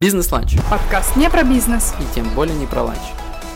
Бизнес-ланч. 0.00 0.54
Подкаст 0.70 1.16
не 1.16 1.28
про 1.28 1.42
бизнес. 1.42 1.92
И 1.98 2.14
тем 2.14 2.28
более 2.30 2.54
не 2.54 2.66
про 2.66 2.82
ланч. 2.84 3.00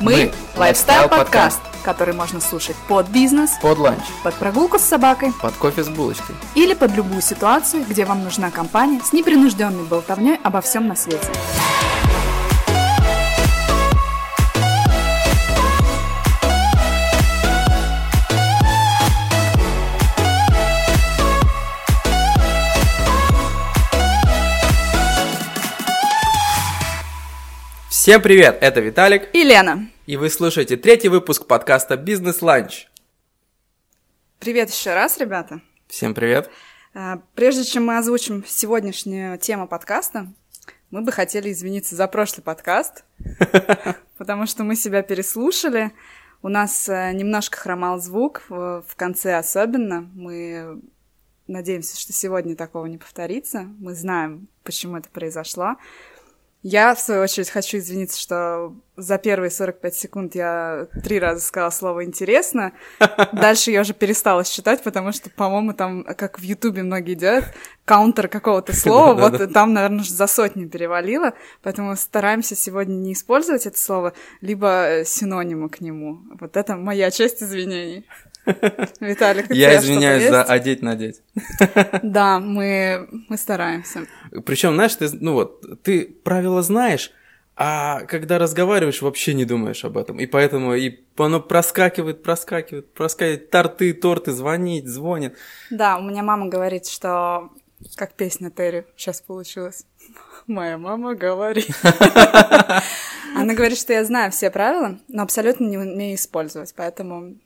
Мы– 0.00 0.32
лайфстайл-подкаст, 0.56 1.60
который 1.84 2.14
можно 2.14 2.40
слушать 2.40 2.74
под 2.88 3.06
бизнес, 3.10 3.52
Под 3.62 3.78
ланч. 3.78 4.02
под 4.24 4.34
прогулку 4.34 4.76
с 4.80 4.82
собакой 4.82 5.32
Под 5.40 5.54
кофе 5.54 5.84
с 5.84 5.88
булочкой. 5.88 6.34
или 6.56 6.74
под 6.74 6.96
любую 6.96 7.22
ситуацию, 7.22 7.84
где 7.88 8.04
вам 8.04 8.24
нужна 8.24 8.50
компания 8.50 9.00
с 9.04 9.12
непринужденной 9.12 9.84
болтовней 9.84 10.40
обо 10.42 10.60
всем 10.60 10.88
на 10.88 10.96
свете. 10.96 11.28
Всем 28.02 28.20
привет, 28.20 28.58
это 28.60 28.80
Виталик, 28.80 29.32
И 29.32 29.44
Лена. 29.44 29.88
и 30.06 30.16
вы 30.16 30.28
слушаете 30.28 30.76
третий 30.76 31.08
выпуск 31.08 31.46
подкаста 31.46 31.96
«Бизнес-ланч». 31.96 32.88
Привет 34.40 34.70
еще 34.70 34.92
раз, 34.92 35.18
ребята. 35.18 35.60
Всем 35.86 36.12
привет. 36.12 36.50
А, 36.94 37.20
Прежде 37.36 37.62
чем 37.62 37.86
мы 37.86 37.98
озвучим 37.98 38.44
сегодняшнюю 38.44 39.38
тему 39.38 39.68
подкаста, 39.68 40.26
мы 40.90 41.02
бы 41.02 41.12
хотели 41.12 41.52
извиниться 41.52 41.94
за 41.94 42.08
прошлый 42.08 42.42
подкаст, 42.42 43.04
потому 44.18 44.46
что 44.46 44.64
мы 44.64 44.74
себя 44.74 45.02
переслушали. 45.02 45.92
У 46.42 46.48
нас 46.48 46.88
э, 46.88 47.12
немножко 47.12 47.56
хромал 47.56 48.00
звук, 48.00 48.42
в 48.48 48.96
конце 48.96 49.36
особенно. 49.36 50.10
Мы 50.12 50.82
надеемся, 51.46 51.96
что 51.96 52.12
сегодня 52.12 52.56
такого 52.56 52.86
не 52.86 52.98
повторится. 52.98 53.68
Мы 53.78 53.94
знаем, 53.94 54.48
почему 54.64 54.96
это 54.96 55.08
произошло. 55.08 55.76
Я, 56.62 56.94
в 56.94 57.00
свою 57.00 57.22
очередь, 57.22 57.50
хочу 57.50 57.78
извиниться, 57.78 58.20
что 58.20 58.72
за 58.96 59.18
первые 59.18 59.50
45 59.50 59.94
секунд 59.96 60.34
я 60.36 60.86
три 61.02 61.18
раза 61.18 61.40
сказала 61.40 61.70
слово 61.70 62.04
«интересно». 62.04 62.72
Дальше 63.32 63.72
я 63.72 63.80
уже 63.80 63.94
перестала 63.94 64.44
считать, 64.44 64.80
потому 64.84 65.10
что, 65.10 65.28
по-моему, 65.28 65.72
там, 65.72 66.04
как 66.04 66.38
в 66.38 66.42
Ютубе 66.42 66.84
многие 66.84 67.14
делают, 67.14 67.46
каунтер 67.84 68.28
какого-то 68.28 68.72
слова, 68.76 69.14
вот 69.14 69.52
там, 69.52 69.72
наверное, 69.72 70.04
за 70.04 70.28
сотню 70.28 70.68
перевалило. 70.68 71.32
Поэтому 71.62 71.96
стараемся 71.96 72.54
сегодня 72.54 72.94
не 72.94 73.14
использовать 73.14 73.66
это 73.66 73.78
слово, 73.78 74.12
либо 74.40 75.02
синонимы 75.04 75.68
к 75.68 75.80
нему. 75.80 76.20
Вот 76.38 76.56
это 76.56 76.76
моя 76.76 77.10
часть 77.10 77.42
извинений. 77.42 78.06
Виталик, 79.00 79.50
Я 79.50 79.76
извиняюсь 79.78 80.28
за 80.28 80.42
одеть-надеть. 80.42 81.22
Да, 82.02 82.40
мы, 82.40 83.08
мы 83.28 83.36
стараемся. 83.36 84.06
Причем, 84.44 84.74
знаешь, 84.74 84.94
ты, 84.94 85.08
ну 85.20 85.34
вот, 85.34 85.82
ты 85.82 86.04
правила 86.24 86.62
знаешь, 86.62 87.12
а 87.54 88.00
когда 88.06 88.38
разговариваешь, 88.38 89.02
вообще 89.02 89.34
не 89.34 89.44
думаешь 89.44 89.84
об 89.84 89.98
этом. 89.98 90.18
И 90.18 90.26
поэтому 90.26 90.74
и 90.74 91.04
оно 91.16 91.40
проскакивает, 91.40 92.22
проскакивает, 92.22 92.92
проскакивает. 92.94 93.50
Торты, 93.50 93.92
торты, 93.92 94.32
звонить, 94.32 94.88
звонит. 94.88 95.36
Да, 95.70 95.98
у 95.98 96.02
меня 96.02 96.22
мама 96.22 96.46
говорит, 96.46 96.86
что 96.86 97.50
как 97.96 98.14
песня 98.14 98.50
Терри 98.50 98.86
сейчас 98.96 99.20
получилась. 99.20 99.84
Моя 100.46 100.78
мама 100.78 101.14
говорит. 101.14 101.68
Она 103.36 103.54
говорит, 103.54 103.78
что 103.78 103.92
я 103.92 104.04
знаю 104.04 104.30
все 104.32 104.50
правила, 104.50 104.98
но 105.08 105.22
абсолютно 105.22 105.64
не 105.64 105.78
умею 105.78 106.16
использовать, 106.16 106.74
поэтому 106.76 107.36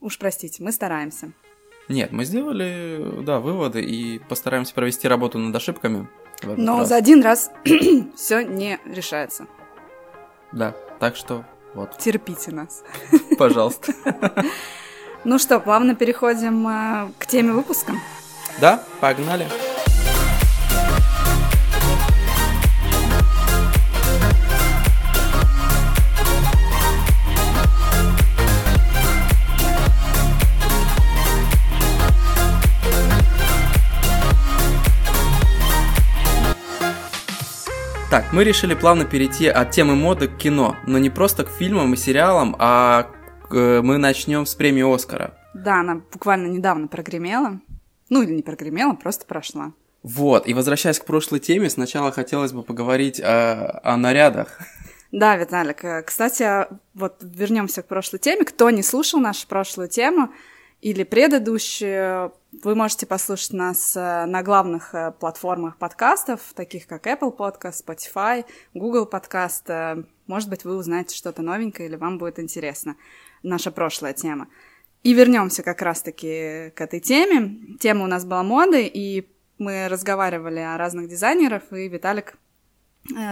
уж 0.00 0.18
простите, 0.18 0.62
мы 0.62 0.72
стараемся. 0.72 1.32
Нет, 1.88 2.12
мы 2.12 2.24
сделали, 2.24 3.22
да, 3.22 3.40
выводы 3.40 3.82
и 3.82 4.18
постараемся 4.18 4.74
провести 4.74 5.08
работу 5.08 5.38
над 5.38 5.54
ошибками. 5.56 6.06
Но 6.42 6.78
раз. 6.78 6.88
за 6.88 6.96
один 6.96 7.22
раз 7.22 7.50
все 8.16 8.42
не 8.42 8.78
решается. 8.84 9.46
Да, 10.52 10.74
так 11.00 11.16
что 11.16 11.44
вот, 11.74 11.96
Терпите 11.98 12.52
нас. 12.52 12.82
пожалуйста. 13.38 13.92
Ну 15.24 15.38
что, 15.38 15.60
плавно 15.60 15.94
переходим 15.94 16.66
э, 16.68 17.08
к 17.18 17.26
теме 17.26 17.52
выпуска. 17.52 17.92
Да, 18.60 18.82
погнали. 19.00 19.46
Так, 38.18 38.32
мы 38.32 38.42
решили 38.42 38.74
плавно 38.74 39.04
перейти 39.04 39.46
от 39.46 39.70
темы 39.70 39.94
моды 39.94 40.26
к 40.26 40.38
кино, 40.38 40.74
но 40.88 40.98
не 40.98 41.08
просто 41.08 41.44
к 41.44 41.50
фильмам 41.50 41.94
и 41.94 41.96
сериалам, 41.96 42.56
а 42.58 43.12
э, 43.52 43.80
мы 43.80 43.96
начнем 43.96 44.44
с 44.44 44.56
премии 44.56 44.82
Оскара. 44.92 45.38
Да, 45.54 45.78
она 45.78 46.02
буквально 46.12 46.48
недавно 46.48 46.88
прогремела. 46.88 47.60
Ну 48.08 48.22
или 48.22 48.32
не 48.32 48.42
прогремела, 48.42 48.94
просто 48.94 49.24
прошла. 49.24 49.72
Вот, 50.02 50.48
и 50.48 50.54
возвращаясь 50.54 50.98
к 50.98 51.04
прошлой 51.04 51.38
теме, 51.38 51.70
сначала 51.70 52.10
хотелось 52.10 52.50
бы 52.50 52.64
поговорить 52.64 53.20
о, 53.20 53.78
о 53.84 53.96
нарядах. 53.96 54.58
Да, 55.12 55.36
Виталик, 55.36 55.84
э, 55.84 56.02
кстати, 56.02 56.66
вот 56.94 57.18
вернемся 57.20 57.82
к 57.82 57.86
прошлой 57.86 58.18
теме. 58.18 58.44
Кто 58.44 58.70
не 58.70 58.82
слушал 58.82 59.20
нашу 59.20 59.46
прошлую 59.46 59.88
тему 59.88 60.30
или 60.80 61.02
предыдущую, 61.02 62.32
вы 62.62 62.74
можете 62.74 63.06
послушать 63.06 63.52
нас 63.52 63.96
э, 63.96 64.26
на 64.26 64.42
главных 64.42 64.94
э, 64.94 65.12
платформах 65.12 65.76
подкастов, 65.76 66.40
таких 66.54 66.86
как 66.86 67.06
Apple 67.06 67.36
Podcast, 67.36 67.84
Spotify, 67.84 68.44
Google 68.74 69.08
Podcast. 69.10 69.62
Э, 69.66 70.04
Может 70.28 70.48
быть, 70.48 70.64
вы 70.64 70.76
узнаете 70.76 71.16
что-то 71.16 71.42
новенькое 71.42 71.88
или 71.88 71.96
вам 71.96 72.18
будет 72.18 72.38
интересно 72.38 72.96
наша 73.42 73.70
прошлая 73.72 74.12
тема. 74.12 74.48
И 75.02 75.14
вернемся 75.14 75.62
как 75.62 75.82
раз-таки 75.82 76.70
к 76.74 76.80
этой 76.80 77.00
теме. 77.00 77.76
Тема 77.80 78.04
у 78.04 78.08
нас 78.08 78.24
была 78.24 78.42
моды, 78.42 78.86
и 78.86 79.28
мы 79.58 79.88
разговаривали 79.88 80.60
о 80.60 80.76
разных 80.76 81.08
дизайнерах, 81.08 81.72
и 81.72 81.88
Виталик 81.88 82.34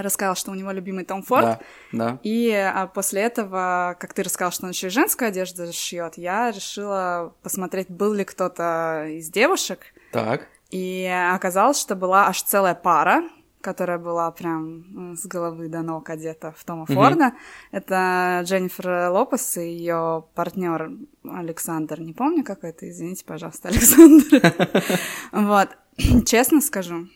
рассказал, 0.03 0.35
что 0.37 0.51
у 0.51 0.55
него 0.55 0.71
любимый 0.73 1.05
Том 1.05 1.23
Форд. 1.23 1.45
Да, 1.45 1.61
да. 1.93 2.19
И 2.23 2.51
а, 2.51 2.87
после 2.87 3.23
этого, 3.23 3.97
как 4.01 4.15
ты 4.15 4.23
рассказал, 4.23 4.53
что 4.53 4.65
он 4.65 4.71
еще 4.71 4.87
и 4.87 4.91
женскую 4.91 5.29
одежду 5.29 5.73
шьет, 5.73 6.17
я 6.17 6.51
решила 6.51 7.35
посмотреть, 7.43 7.89
был 7.91 8.13
ли 8.15 8.25
кто-то 8.25 9.07
из 9.09 9.29
девушек. 9.29 9.81
Так. 10.13 10.49
И 10.71 11.07
оказалось, 11.33 11.79
что 11.81 11.95
была 11.95 12.27
аж 12.29 12.43
целая 12.43 12.75
пара, 12.75 13.23
которая 13.61 13.99
была 13.99 14.31
прям 14.31 15.17
с 15.17 15.27
головы 15.27 15.69
до 15.69 15.83
ног 15.83 16.09
одета 16.09 16.55
в 16.57 16.65
Тома 16.65 16.85
Мгм. 16.89 16.95
Форда. 16.95 17.33
Это 17.73 18.43
Дженнифер 18.45 19.11
Лопес 19.11 19.57
и 19.57 19.69
ее 19.69 20.25
партнер 20.35 20.93
Александр. 21.25 22.01
Не 22.01 22.13
помню, 22.13 22.45
как 22.45 22.63
это, 22.65 22.89
извините, 22.89 23.25
пожалуйста, 23.25 23.69
Александр. 23.69 24.55
Вот. 25.33 25.69
Честно 26.27 26.61
скажу, 26.61 27.09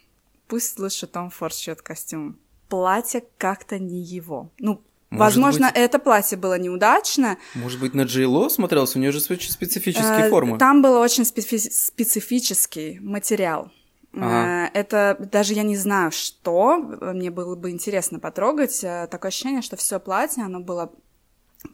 пусть 0.50 0.78
лучше 0.78 1.06
Том 1.06 1.30
Форд 1.30 1.54
шьет 1.54 1.80
костюм. 1.80 2.36
Платье 2.68 3.24
как-то 3.38 3.78
не 3.78 4.02
его. 4.02 4.50
Ну, 4.58 4.82
Может 5.10 5.20
возможно, 5.36 5.68
быть- 5.68 5.76
это 5.76 5.98
платье 5.98 6.36
было 6.36 6.58
неудачно, 6.58 7.38
Может 7.54 7.80
быть, 7.80 7.94
на 7.94 8.02
Джей 8.02 8.26
Ло 8.26 8.48
смотрелся? 8.48 8.98
У 8.98 9.00
нее 9.00 9.12
же 9.12 9.18
очень 9.30 9.50
специфические 9.50 10.26
Э, 10.26 10.30
формы. 10.30 10.58
Там 10.58 10.82
был 10.82 10.94
очень 10.98 11.24
специфи- 11.24 11.70
специфический 11.70 12.98
материал. 13.00 13.70
Ага. 14.12 14.66
Э, 14.66 14.70
Это 14.80 15.16
даже 15.32 15.54
я 15.54 15.62
не 15.62 15.76
знаю, 15.76 16.10
что. 16.12 16.76
Мне 16.78 17.30
было 17.30 17.54
бы 17.56 17.70
интересно 17.70 18.18
потрогать. 18.18 18.82
Э, 18.84 19.06
Такое 19.10 19.28
ощущение, 19.30 19.62
что 19.62 19.76
все 19.76 19.98
платье, 20.00 20.44
оно 20.44 20.60
было 20.60 20.92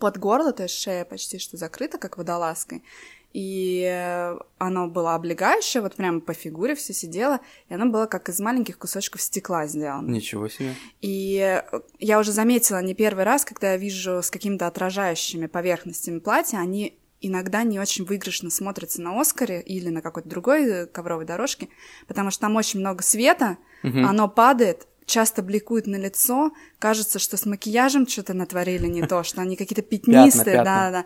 под 0.01 0.19
горло, 0.19 0.53
то 0.53 0.65
есть 0.65 0.75
шея 0.75 1.05
почти 1.05 1.39
что 1.39 1.57
закрыта, 1.57 1.97
как 1.99 2.19
водолазкой. 2.19 2.83
И 3.37 3.83
э, 3.87 4.39
оно 4.57 4.89
было 4.89 5.15
облегающее, 5.15 5.83
вот 5.83 5.95
прямо 5.95 6.21
по 6.21 6.33
фигуре 6.33 6.75
все 6.75 6.95
сидело, 6.95 7.41
и 7.69 7.75
оно 7.75 7.85
было 7.85 8.07
как 8.07 8.31
из 8.31 8.41
маленьких 8.41 8.79
кусочков 8.79 9.21
стекла 9.21 9.67
сделано. 9.67 10.11
Ничего 10.11 10.49
себе. 10.49 10.75
И 11.03 11.37
э, 11.37 11.81
я 11.99 12.19
уже 12.19 12.33
заметила 12.33 12.81
не 12.81 12.95
первый 12.95 13.25
раз, 13.25 13.45
когда 13.45 13.73
я 13.73 13.77
вижу 13.77 14.23
с 14.23 14.31
какими-то 14.31 14.67
отражающими 14.67 15.49
поверхностями 15.49 16.19
платья, 16.19 16.57
они 16.57 16.99
иногда 17.21 17.63
не 17.63 17.79
очень 17.79 18.07
выигрышно 18.07 18.49
смотрятся 18.49 19.03
на 19.03 19.21
Оскаре 19.21 19.61
или 19.61 19.91
на 19.91 20.01
какой-то 20.01 20.31
другой 20.31 20.65
э, 20.65 20.87
ковровой 20.87 21.27
дорожке, 21.27 21.69
потому 22.07 22.31
что 22.31 22.41
там 22.41 22.57
очень 22.57 22.81
много 22.81 23.03
света, 23.03 23.59
Мгм. 23.83 24.07
оно 24.07 24.29
падает, 24.31 24.87
часто 25.05 25.43
бликует 25.43 25.87
на 25.87 25.97
лицо, 25.97 26.53
кажется, 26.79 27.19
что 27.19 27.37
с 27.37 27.45
макияжем 27.47 28.07
что-то 28.09 28.33
натворили 28.33 28.87
не 28.87 29.07
то, 29.07 29.23
что 29.25 29.41
они 29.41 29.57
какие-то 29.57 29.83
пятнистые, 29.83 30.57
пятна. 30.57 31.05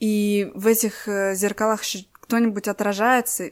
И 0.00 0.50
в 0.54 0.66
этих 0.66 1.08
э, 1.08 1.34
зеркалах 1.34 1.82
кто-нибудь 2.12 2.68
отражается. 2.68 3.50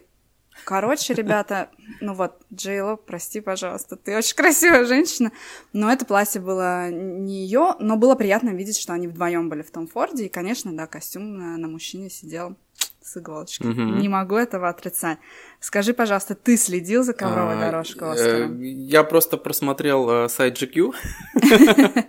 Короче, 0.63 1.13
ребята, 1.13 1.69
ну 1.99 2.13
вот, 2.13 2.41
Джейло, 2.53 2.95
прости, 2.95 3.41
пожалуйста, 3.41 3.97
ты 3.97 4.15
очень 4.15 4.35
красивая 4.35 4.85
женщина, 4.85 5.31
но 5.73 5.91
это 5.91 6.05
платье 6.05 6.39
было 6.39 6.89
не 6.89 7.43
ее, 7.43 7.75
но 7.79 7.97
было 7.97 8.15
приятно 8.15 8.49
видеть, 8.49 8.79
что 8.79 8.93
они 8.93 9.07
вдвоем 9.07 9.49
были 9.49 9.63
в 9.63 9.71
том 9.71 9.87
Форде, 9.87 10.25
и, 10.25 10.29
конечно, 10.29 10.75
да, 10.75 10.87
костюм 10.87 11.37
на, 11.37 11.57
на 11.57 11.67
мужчине 11.67 12.09
сидел 12.09 12.55
с 13.01 13.17
иголочки. 13.17 13.63
Угу. 13.63 13.81
Не 13.99 14.09
могу 14.09 14.35
этого 14.35 14.67
отрицать. 14.69 15.19
Скажи, 15.59 15.93
пожалуйста, 15.93 16.35
ты 16.35 16.57
следил 16.57 17.03
за 17.03 17.13
ковровой 17.13 17.55
а, 17.55 17.59
дорожкой 17.59 18.13
Оскара? 18.13 18.49
Э, 18.49 18.63
я 18.63 19.03
просто 19.03 19.37
просмотрел 19.37 20.09
э, 20.09 20.29
сайт 20.29 20.59
GQ, 20.59 20.93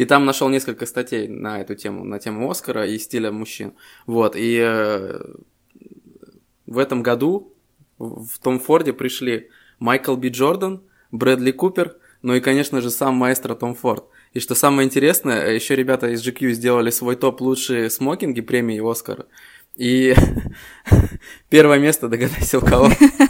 и 0.00 0.06
там 0.06 0.24
нашел 0.24 0.48
несколько 0.48 0.86
статей 0.86 1.28
на 1.28 1.60
эту 1.60 1.74
тему, 1.74 2.04
на 2.04 2.18
тему 2.18 2.50
Оскара 2.50 2.86
и 2.86 2.96
стиля 2.96 3.30
мужчин. 3.30 3.74
Вот, 4.06 4.34
и 4.34 4.58
э, 4.58 5.20
в 6.64 6.78
этом 6.78 7.02
году 7.02 7.52
в 7.98 8.38
Том 8.42 8.60
Форде 8.60 8.94
пришли 8.94 9.50
Майкл 9.78 10.16
Би 10.16 10.30
Джордан, 10.30 10.80
Брэдли 11.10 11.50
Купер, 11.50 11.98
ну 12.22 12.34
и, 12.34 12.40
конечно 12.40 12.80
же, 12.80 12.88
сам 12.88 13.14
маэстро 13.16 13.54
Том 13.54 13.74
Форд. 13.74 14.06
И 14.32 14.40
что 14.40 14.54
самое 14.54 14.86
интересное, 14.86 15.44
э, 15.44 15.54
еще 15.54 15.76
ребята 15.76 16.08
из 16.08 16.26
GQ 16.26 16.52
сделали 16.52 16.88
свой 16.88 17.16
топ 17.16 17.42
лучшие 17.42 17.90
смокинги 17.90 18.40
премии 18.40 18.80
Оскара. 18.80 19.26
И 19.76 20.14
первое 21.50 21.78
место, 21.78 22.08
догадайся, 22.08 22.56
у 22.56 22.62
кого? 22.62 22.86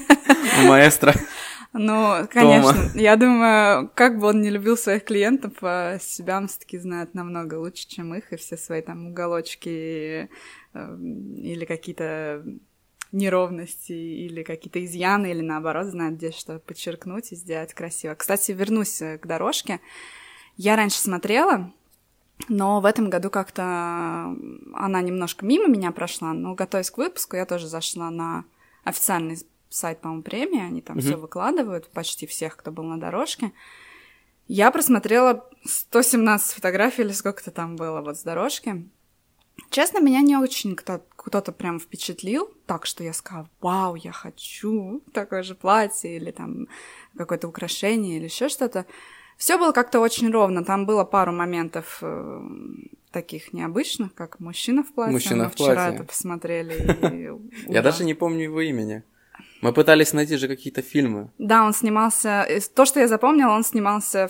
У 0.62 0.66
маэстро. 0.68 1.14
Ну, 1.72 2.26
конечно. 2.30 2.72
Тома. 2.72 2.90
Я 2.94 3.16
думаю, 3.16 3.90
как 3.94 4.18
бы 4.18 4.28
он 4.28 4.40
не 4.40 4.50
любил 4.50 4.76
своих 4.76 5.04
клиентов, 5.04 5.52
а 5.62 5.98
себя 6.00 6.38
он 6.38 6.48
все-таки 6.48 6.78
знает 6.78 7.14
намного 7.14 7.54
лучше, 7.54 7.88
чем 7.88 8.14
их, 8.14 8.32
и 8.32 8.36
все 8.36 8.56
свои 8.56 8.82
там 8.82 9.08
уголочки 9.08 10.28
э, 10.74 10.96
или 10.98 11.64
какие-то 11.64 12.44
неровности 13.12 13.92
или 13.92 14.42
какие-то 14.42 14.84
изъяны, 14.84 15.30
или 15.30 15.42
наоборот, 15.42 15.86
знает, 15.86 16.16
где 16.16 16.32
что 16.32 16.58
подчеркнуть 16.58 17.32
и 17.32 17.36
сделать 17.36 17.74
красиво. 17.74 18.14
Кстати, 18.14 18.52
вернусь 18.52 19.00
э, 19.00 19.18
к 19.18 19.26
дорожке. 19.26 19.80
Я 20.56 20.74
раньше 20.76 20.98
смотрела, 20.98 21.72
но 22.48 22.80
в 22.80 22.84
этом 22.84 23.10
году 23.10 23.30
как-то 23.30 23.62
она 24.74 25.02
немножко 25.02 25.44
мимо 25.44 25.68
меня 25.68 25.92
прошла, 25.92 26.32
но 26.32 26.54
готовясь 26.54 26.90
к 26.90 26.98
выпуску, 26.98 27.36
я 27.36 27.46
тоже 27.46 27.68
зашла 27.68 28.10
на 28.10 28.44
официальный 28.84 29.38
сайт, 29.70 30.00
по-моему, 30.00 30.22
премии, 30.22 30.60
они 30.60 30.82
там 30.82 30.98
mm-hmm. 30.98 31.00
все 31.00 31.16
выкладывают, 31.16 31.88
почти 31.88 32.26
всех, 32.26 32.56
кто 32.56 32.70
был 32.70 32.84
на 32.84 33.00
дорожке. 33.00 33.52
Я 34.48 34.70
просмотрела 34.70 35.48
117 35.64 36.54
фотографий 36.54 37.02
или 37.02 37.12
сколько-то 37.12 37.52
там 37.52 37.76
было 37.76 38.00
вот 38.00 38.18
с 38.18 38.22
дорожки. 38.22 38.88
Честно, 39.70 40.00
меня 40.00 40.20
не 40.22 40.36
очень 40.36 40.74
кто- 40.74 41.04
кто-то 41.16 41.52
прям 41.52 41.78
впечатлил, 41.78 42.50
так 42.66 42.86
что 42.86 43.04
я 43.04 43.12
сказала, 43.12 43.48
вау, 43.60 43.94
я 43.94 44.10
хочу 44.10 45.02
такое 45.12 45.42
же 45.42 45.54
платье 45.54 46.16
или 46.16 46.32
там 46.32 46.66
какое-то 47.16 47.46
украшение 47.46 48.16
или 48.16 48.24
еще 48.24 48.48
что-то. 48.48 48.86
Все 49.36 49.56
было 49.56 49.72
как-то 49.72 50.00
очень 50.00 50.30
ровно. 50.30 50.64
Там 50.64 50.84
было 50.84 51.04
пару 51.04 51.32
моментов 51.32 51.98
э, 52.02 52.40
таких 53.10 53.52
необычных, 53.52 54.14
как 54.14 54.40
мужчина 54.40 54.82
в 54.82 54.92
платье. 54.92 55.12
Мужчина 55.12 55.44
Мы 55.44 55.50
в 55.50 55.54
платье. 55.54 55.74
вчера 55.74 55.94
это 55.94 56.04
посмотрели. 56.04 57.40
Я 57.66 57.82
даже 57.82 58.04
не 58.04 58.14
помню 58.14 58.44
его 58.44 58.60
имени. 58.60 59.02
Мы 59.60 59.72
пытались 59.72 60.12
найти 60.12 60.36
же 60.36 60.48
какие-то 60.48 60.82
фильмы. 60.82 61.30
Да, 61.38 61.64
он 61.64 61.72
снимался... 61.72 62.46
То, 62.74 62.84
что 62.84 63.00
я 63.00 63.08
запомнила, 63.08 63.50
он 63.50 63.64
снимался 63.64 64.28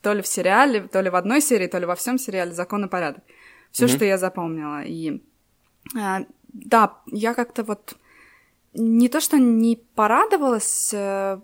то 0.00 0.12
ли 0.14 0.22
в 0.22 0.26
сериале, 0.26 0.88
то 0.88 1.00
ли 1.00 1.10
в 1.10 1.16
одной 1.16 1.40
серии, 1.40 1.66
то 1.66 1.78
ли 1.78 1.86
во 1.86 1.94
всем 1.94 2.18
сериале 2.18 2.52
«Закон 2.52 2.84
и 2.84 2.88
порядок». 2.88 3.22
Все, 3.70 3.88
что 3.88 4.04
я 4.04 4.18
запомнила. 4.18 4.82
И 4.84 5.22
а, 5.98 6.24
да, 6.52 6.98
я 7.06 7.34
как-то 7.34 7.64
вот 7.64 7.96
не 8.74 9.08
то, 9.08 9.20
что 9.20 9.38
не 9.38 9.76
порадовалась, 9.94 10.90
э, 10.92 11.40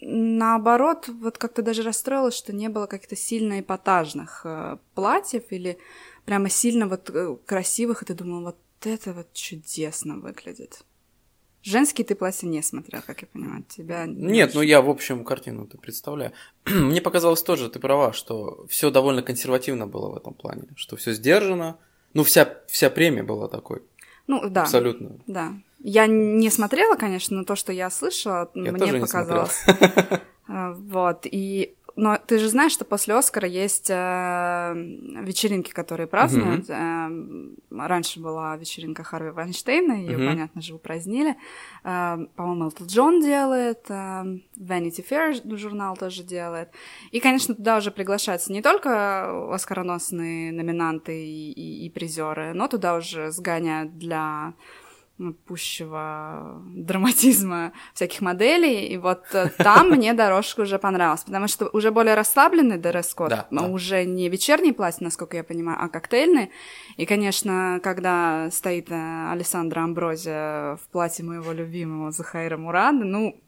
наоборот, 0.00 1.08
вот 1.08 1.38
как-то 1.38 1.62
даже 1.62 1.82
расстроилась, 1.82 2.34
что 2.34 2.52
не 2.52 2.68
было 2.68 2.86
каких-то 2.86 3.16
сильно 3.16 3.60
эпатажных 3.60 4.42
э, 4.44 4.78
платьев 4.94 5.44
или 5.50 5.78
прямо 6.24 6.48
сильно 6.48 6.88
вот 6.88 7.10
э, 7.10 7.36
красивых, 7.46 8.02
и 8.02 8.06
ты 8.06 8.14
думала, 8.14 8.46
вот 8.46 8.58
это 8.82 9.12
вот 9.12 9.32
чудесно 9.32 10.18
выглядит. 10.18 10.84
Женские 11.64 12.04
ты 12.04 12.14
платья 12.14 12.46
не 12.46 12.62
смотрел, 12.62 13.00
как 13.06 13.22
я 13.22 13.28
понимаю, 13.32 13.64
тебя... 13.66 14.04
Нет, 14.06 14.52
ну 14.54 14.60
я, 14.60 14.82
в 14.82 14.90
общем, 14.90 15.24
картину 15.24 15.66
ты 15.66 15.78
представляю. 15.78 16.32
Мне 16.66 17.00
показалось 17.00 17.42
тоже, 17.42 17.70
ты 17.70 17.78
права, 17.80 18.12
что 18.12 18.66
все 18.68 18.90
довольно 18.90 19.22
консервативно 19.22 19.86
было 19.86 20.10
в 20.10 20.16
этом 20.16 20.34
плане, 20.34 20.64
что 20.76 20.96
все 20.96 21.14
сдержано. 21.14 21.78
Ну, 22.12 22.22
вся, 22.22 22.58
вся 22.68 22.90
премия 22.90 23.22
была 23.22 23.48
такой. 23.48 23.82
Ну, 24.26 24.46
да. 24.50 24.62
Абсолютно. 24.62 25.18
Да. 25.26 25.54
Я 25.78 26.06
не 26.06 26.50
смотрела, 26.50 26.96
конечно, 26.96 27.38
но 27.38 27.44
то, 27.44 27.56
что 27.56 27.72
я 27.72 27.88
слышала, 27.88 28.50
я 28.54 28.70
мне 28.70 29.00
показалось. 29.00 29.64
А, 30.46 30.72
вот. 30.78 31.20
И 31.24 31.76
но 31.96 32.18
ты 32.18 32.38
же 32.38 32.48
знаешь, 32.48 32.72
что 32.72 32.84
после 32.84 33.14
Оскара 33.14 33.46
есть 33.46 33.88
э, 33.88 34.72
вечеринки, 34.74 35.70
которые 35.70 36.06
празднуют. 36.08 36.68
Mm-hmm. 36.68 37.56
Э, 37.70 37.86
раньше 37.86 38.20
была 38.20 38.56
вечеринка 38.56 39.04
Харви 39.04 39.30
Вайнштейна, 39.30 39.92
ее, 39.92 40.16
mm-hmm. 40.16 40.26
понятно 40.26 40.60
же, 40.60 40.74
упразднили. 40.74 41.36
Э, 41.84 42.18
по-моему, 42.34 42.64
Элтон 42.64 42.86
Джон 42.88 43.20
делает, 43.20 43.86
э, 43.88 43.94
Vanity 44.58 45.04
Fair 45.08 45.56
журнал 45.56 45.96
тоже 45.96 46.24
делает. 46.24 46.70
И, 47.12 47.20
конечно, 47.20 47.54
туда 47.54 47.76
уже 47.76 47.92
приглашаются 47.92 48.52
не 48.52 48.60
только 48.60 49.52
оскароносные 49.54 50.50
номинанты 50.52 51.24
и, 51.24 51.52
и, 51.52 51.86
и 51.86 51.90
призеры, 51.90 52.54
но 52.54 52.66
туда 52.66 52.96
уже 52.96 53.30
сгоняют 53.30 53.98
для 53.98 54.54
пущего 55.46 56.60
драматизма 56.66 57.72
всяких 57.94 58.20
моделей, 58.20 58.88
и 58.88 58.96
вот 58.98 59.22
э, 59.32 59.48
там 59.58 59.90
мне 59.90 60.12
дорожка 60.12 60.62
уже 60.62 60.78
понравилась, 60.78 61.22
потому 61.22 61.46
что 61.46 61.68
уже 61.68 61.92
более 61.92 62.14
расслабленный 62.14 62.78
дресс-код, 62.78 63.30
да, 63.30 63.46
да. 63.50 63.66
уже 63.68 64.04
не 64.04 64.28
вечерний 64.28 64.72
платье, 64.72 65.04
насколько 65.04 65.36
я 65.36 65.44
понимаю, 65.44 65.78
а 65.80 65.88
коктейльный, 65.88 66.50
и, 66.96 67.06
конечно, 67.06 67.80
когда 67.82 68.50
стоит 68.50 68.90
э, 68.90 69.30
Александра 69.30 69.82
Амбрози 69.82 70.76
в 70.76 70.88
платье 70.90 71.24
моего 71.24 71.52
любимого 71.52 72.10
Захаира 72.10 72.56
Мурада, 72.56 73.04
ну, 73.04 73.40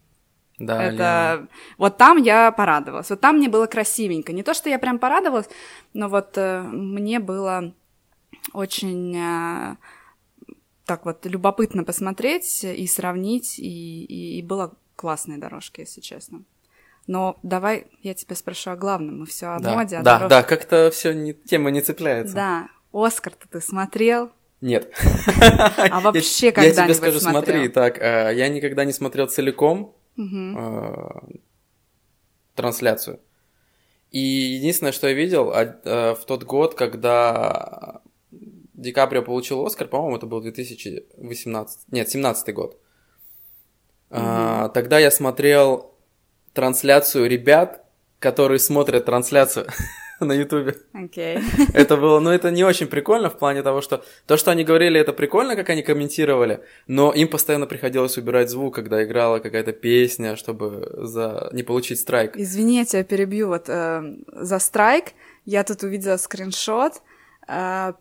да, 0.59 0.81
это 0.81 1.47
вот 1.77 1.97
там 1.97 2.17
я 2.17 2.51
порадовалась, 2.51 3.09
вот 3.09 3.19
там 3.19 3.37
мне 3.37 3.49
было 3.49 3.65
красивенько, 3.65 4.31
не 4.31 4.41
то, 4.41 4.53
что 4.53 4.69
я 4.69 4.79
прям 4.79 4.99
порадовалась, 4.99 5.49
но 5.93 6.07
вот 6.07 6.37
э, 6.37 6.61
мне 6.61 7.19
было 7.19 7.73
очень 8.53 9.15
э, 9.17 9.75
так 10.87 11.05
вот 11.05 11.25
любопытно 11.25 11.83
посмотреть 11.83 12.63
и 12.63 12.87
сравнить, 12.87 13.59
и, 13.59 14.05
и, 14.05 14.39
и 14.39 14.41
было 14.41 14.73
классные 14.95 15.37
дорожки, 15.37 15.81
если 15.81 16.01
честно. 16.01 16.43
Но 17.05 17.37
давай 17.43 17.87
я 18.01 18.13
тебя 18.13 18.35
спрошу 18.35 18.71
о 18.71 18.75
главном. 18.75 19.19
Мы 19.19 19.25
все 19.25 19.47
о 19.47 19.59
да, 19.59 19.75
моде, 19.75 19.97
о 19.97 20.01
Да, 20.01 20.15
дорожке. 20.15 20.29
да, 20.29 20.43
как-то 20.43 20.89
все 20.91 21.13
не, 21.13 21.33
тема 21.33 21.71
не 21.71 21.81
цепляется. 21.81 22.33
Да. 22.33 22.67
Оскар-то 22.91 23.47
ты 23.49 23.61
смотрел? 23.61 24.31
Нет. 24.61 24.91
А 25.91 25.99
вообще 25.99 26.51
когда-нибудь 26.51 26.77
Я 26.77 26.85
тебе 26.85 26.93
скажу, 26.95 27.19
смотри, 27.19 27.67
так, 27.67 27.99
э, 27.99 28.33
я 28.35 28.49
никогда 28.49 28.85
не 28.85 28.93
смотрел 28.93 29.27
целиком 29.27 29.95
э, 30.17 31.09
трансляцию. 32.55 33.19
И 34.09 34.19
единственное, 34.19 34.93
что 34.93 35.07
я 35.07 35.13
видел 35.13 35.51
э, 35.51 36.15
в 36.15 36.25
тот 36.25 36.43
год, 36.43 36.75
когда 36.75 38.01
Ди 38.77 38.91
Каприо 38.91 39.23
получил 39.23 39.65
Оскар, 39.65 39.87
по-моему, 39.87 40.17
это 40.17 40.27
был 40.27 40.39
2018, 40.39 41.79
нет, 41.91 42.09
17 42.09 42.53
год. 42.53 42.77
Mm-hmm. 44.09 44.17
А, 44.21 44.69
тогда 44.69 44.99
я 44.99 45.09
смотрел 45.09 45.95
трансляцию 46.53 47.27
ребят, 47.27 47.83
которые 48.19 48.59
смотрят 48.59 49.05
трансляцию 49.05 49.65
на 50.19 50.33
Ютубе. 50.33 50.75
Окей. 50.93 51.37
Okay. 51.37 51.71
Это 51.73 51.97
было, 51.97 52.19
ну, 52.19 52.29
это 52.29 52.51
не 52.51 52.63
очень 52.63 52.85
прикольно 52.85 53.29
в 53.31 53.37
плане 53.39 53.63
того, 53.63 53.81
что 53.81 54.03
то, 54.27 54.37
что 54.37 54.51
они 54.51 54.63
говорили, 54.63 54.99
это 54.99 55.11
прикольно, 55.13 55.55
как 55.55 55.69
они 55.69 55.81
комментировали, 55.81 56.63
но 56.87 57.11
им 57.11 57.27
постоянно 57.27 57.65
приходилось 57.65 58.17
убирать 58.17 58.49
звук, 58.49 58.75
когда 58.75 59.03
играла 59.03 59.39
какая-то 59.39 59.73
песня, 59.73 60.35
чтобы 60.35 60.87
за 60.97 61.49
не 61.51 61.63
получить 61.63 61.99
страйк. 61.99 62.37
Извини, 62.37 62.77
я 62.77 62.85
тебя 62.85 63.03
перебью. 63.03 63.47
Вот 63.47 63.69
э, 63.69 64.03
за 64.33 64.59
страйк 64.59 65.13
я 65.45 65.63
тут 65.63 65.83
увидела 65.83 66.17
скриншот. 66.17 67.01
Э, 67.47 67.93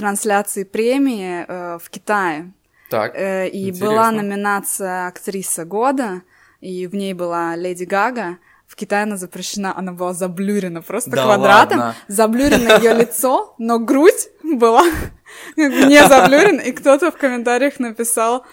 трансляции 0.00 0.64
премии 0.64 1.44
э, 1.46 1.78
в 1.78 1.90
Китае. 1.90 2.52
Так, 2.88 3.14
э, 3.14 3.48
И 3.48 3.68
интересно. 3.68 3.86
была 3.86 4.10
номинация 4.10 5.06
«Актриса 5.06 5.64
года», 5.64 6.22
и 6.60 6.86
в 6.86 6.94
ней 6.94 7.14
была 7.14 7.54
Леди 7.56 7.84
Гага. 7.84 8.38
В 8.66 8.76
Китае 8.76 9.02
она 9.02 9.16
запрещена, 9.16 9.76
она 9.76 9.92
была 9.92 10.12
заблюрена 10.12 10.80
просто 10.82 11.10
да 11.10 11.24
квадратом. 11.24 11.78
Ладно. 11.78 11.94
Заблюрено 12.08 12.76
ее 12.78 12.94
лицо, 12.94 13.54
но 13.58 13.78
грудь 13.78 14.28
была 14.42 14.84
не 15.56 16.06
заблюрена. 16.06 16.60
И 16.60 16.72
кто-то 16.72 17.10
в 17.10 17.16
комментариях 17.16 17.78
написал, 17.78 18.44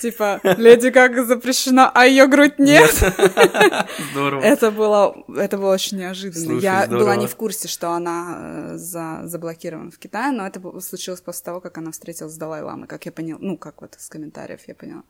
Типа, 0.00 0.40
Леди 0.42 0.88
Гага 0.88 1.24
запрещена, 1.24 1.90
а 1.90 2.06
ее 2.06 2.26
грудь 2.26 2.58
нет. 2.58 2.92
Здорово. 4.12 4.42
Это 4.42 4.70
было, 4.70 5.24
это 5.36 5.56
было 5.58 5.72
очень 5.72 5.98
неожиданно. 5.98 6.44
Слушай, 6.44 6.62
я 6.62 6.84
здорово. 6.84 7.04
была 7.04 7.16
не 7.16 7.26
в 7.26 7.34
курсе, 7.36 7.68
что 7.68 7.90
она 7.90 8.38
э, 8.38 8.76
за, 8.76 9.22
заблокирована 9.24 9.90
в 9.90 9.98
Китае, 9.98 10.30
но 10.32 10.46
это 10.46 10.60
случилось 10.80 11.20
после 11.20 11.44
того, 11.44 11.60
как 11.60 11.78
она 11.78 11.90
встретилась 11.90 12.34
с 12.34 12.36
Далай 12.36 12.62
Ламой, 12.62 12.86
как 12.86 13.06
я 13.06 13.12
поняла. 13.12 13.38
Ну, 13.40 13.56
как 13.56 13.80
вот 13.80 13.96
из 13.96 14.08
комментариев 14.08 14.60
я 14.66 14.74
поняла. 14.74 15.02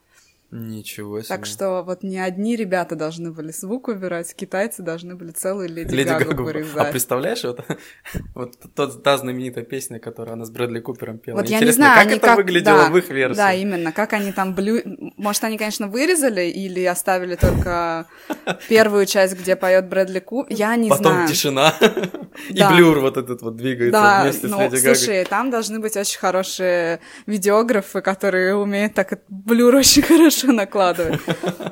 Ничего 0.51 1.21
себе. 1.21 1.29
Так 1.29 1.45
что 1.45 1.83
вот 1.83 2.03
не 2.03 2.19
одни 2.19 2.57
ребята 2.57 2.97
должны 2.97 3.33
были 3.33 3.51
звук 3.53 3.89
убирать, 3.89 4.35
китайцы 4.35 4.83
должны 4.83 5.15
были 5.15 5.31
целую 5.31 5.69
Леди, 5.69 5.95
Леди 5.95 6.09
Гагу 6.09 6.31
Гагу. 6.31 6.43
А 6.43 6.45
вырезать. 6.47 6.91
представляешь, 6.91 7.45
вот, 7.45 7.61
вот 8.35 8.55
тот, 8.75 9.03
та 9.03 9.19
знаменитая 9.19 9.65
песня, 9.65 9.99
которую 10.01 10.33
она 10.33 10.47
с 10.47 10.51
Брэдли 10.51 10.81
Купером 10.81 11.19
пела. 11.19 11.37
Вот 11.37 11.45
я 11.51 11.59
не 11.59 11.65
Интересно, 11.65 11.85
знаю, 11.85 11.99
как 11.99 12.07
они 12.07 12.17
это 12.17 12.27
как- 12.29 12.37
выглядело 12.39 12.79
да, 12.85 12.89
в 12.91 12.97
их 12.97 13.11
версии? 13.11 13.37
Да, 13.37 13.53
именно, 13.53 13.93
как 13.93 14.15
они 14.15 14.33
там 14.33 14.55
блю... 14.55 14.81
Может, 15.19 15.45
они, 15.45 15.59
конечно, 15.59 15.87
вырезали 15.87 16.47
или 16.47 16.83
оставили 16.85 17.35
только 17.35 18.07
первую 18.71 19.05
часть, 19.05 19.39
где 19.39 19.55
поет 19.55 19.87
Брэдли 19.91 20.21
Куп. 20.21 20.47
Я 20.49 20.75
не 20.77 20.89
Потом 20.89 21.13
знаю. 21.13 21.29
тишина, 21.29 21.75
и 22.49 22.65
блюр 22.73 23.01
вот 23.01 23.19
этот 23.19 23.43
вот 23.43 23.57
двигается 23.57 24.01
Да, 24.01 24.23
вместе 24.23 24.49
с 24.49 24.51
ну, 24.51 24.63
Леди 24.63 24.77
Гагой. 24.77 24.95
слушай, 24.95 25.25
там 25.27 25.51
должны 25.51 25.79
быть 25.79 25.95
очень 25.95 26.19
хорошие 26.19 27.01
видеографы, 27.27 28.01
которые 28.01 28.55
умеют 28.57 28.95
так 28.95 29.21
блюр 29.29 29.75
очень 29.75 30.01
хорошо 30.01 30.38
накладывать. 30.53 31.21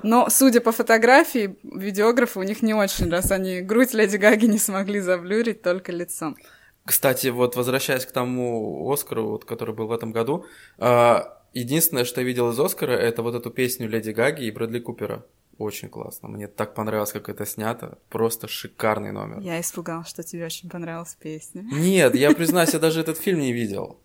Но, 0.03 0.29
судя 0.31 0.61
по 0.61 0.73
фотографии, 0.73 1.57
видеографы 1.63 2.41
у 2.41 2.43
них 2.43 2.63
не 2.63 2.75
очень, 2.75 3.11
раз 3.11 3.31
они 3.31 3.61
грудь 3.61 3.95
Леди 3.95 4.17
Гаги 4.17 4.47
не 4.47 4.59
смогли 4.59 5.01
заблюрить, 5.01 5.63
только 5.63 5.93
лицо. 5.93 6.35
Кстати, 6.85 7.29
вот 7.29 7.57
возвращаясь 7.57 8.07
к 8.07 8.13
тому 8.13 8.91
Оскару, 8.91 9.29
вот, 9.29 9.45
который 9.45 9.75
был 9.75 9.89
в 9.89 9.93
этом 9.93 10.13
году, 10.13 10.47
а, 10.79 11.43
единственное, 11.53 12.05
что 12.05 12.21
я 12.21 12.27
видел 12.27 12.51
из 12.51 12.61
Оскара, 12.61 12.93
это 12.93 13.23
вот 13.23 13.35
эту 13.35 13.51
песню 13.51 13.89
Леди 13.89 14.11
Гаги 14.11 14.45
и 14.45 14.51
Брэдли 14.53 14.79
Купера. 14.79 15.25
Очень 15.59 15.89
классно. 15.89 16.29
Мне 16.29 16.49
так 16.49 16.75
понравилось, 16.75 17.13
как 17.13 17.29
это 17.29 17.47
снято. 17.47 17.99
Просто 18.11 18.47
шикарный 18.47 19.11
номер. 19.11 19.41
Я 19.41 19.61
испугалась, 19.61 20.09
что 20.09 20.23
тебе 20.23 20.45
очень 20.45 20.69
понравилась 20.69 21.17
песня. 21.19 21.63
Нет, 21.73 22.15
я 22.15 22.33
признаюсь, 22.33 22.75
я 22.75 22.79
даже 22.79 23.01
этот 23.01 23.19
фильм 23.19 23.41
не 23.41 23.53
видел. 23.53 23.99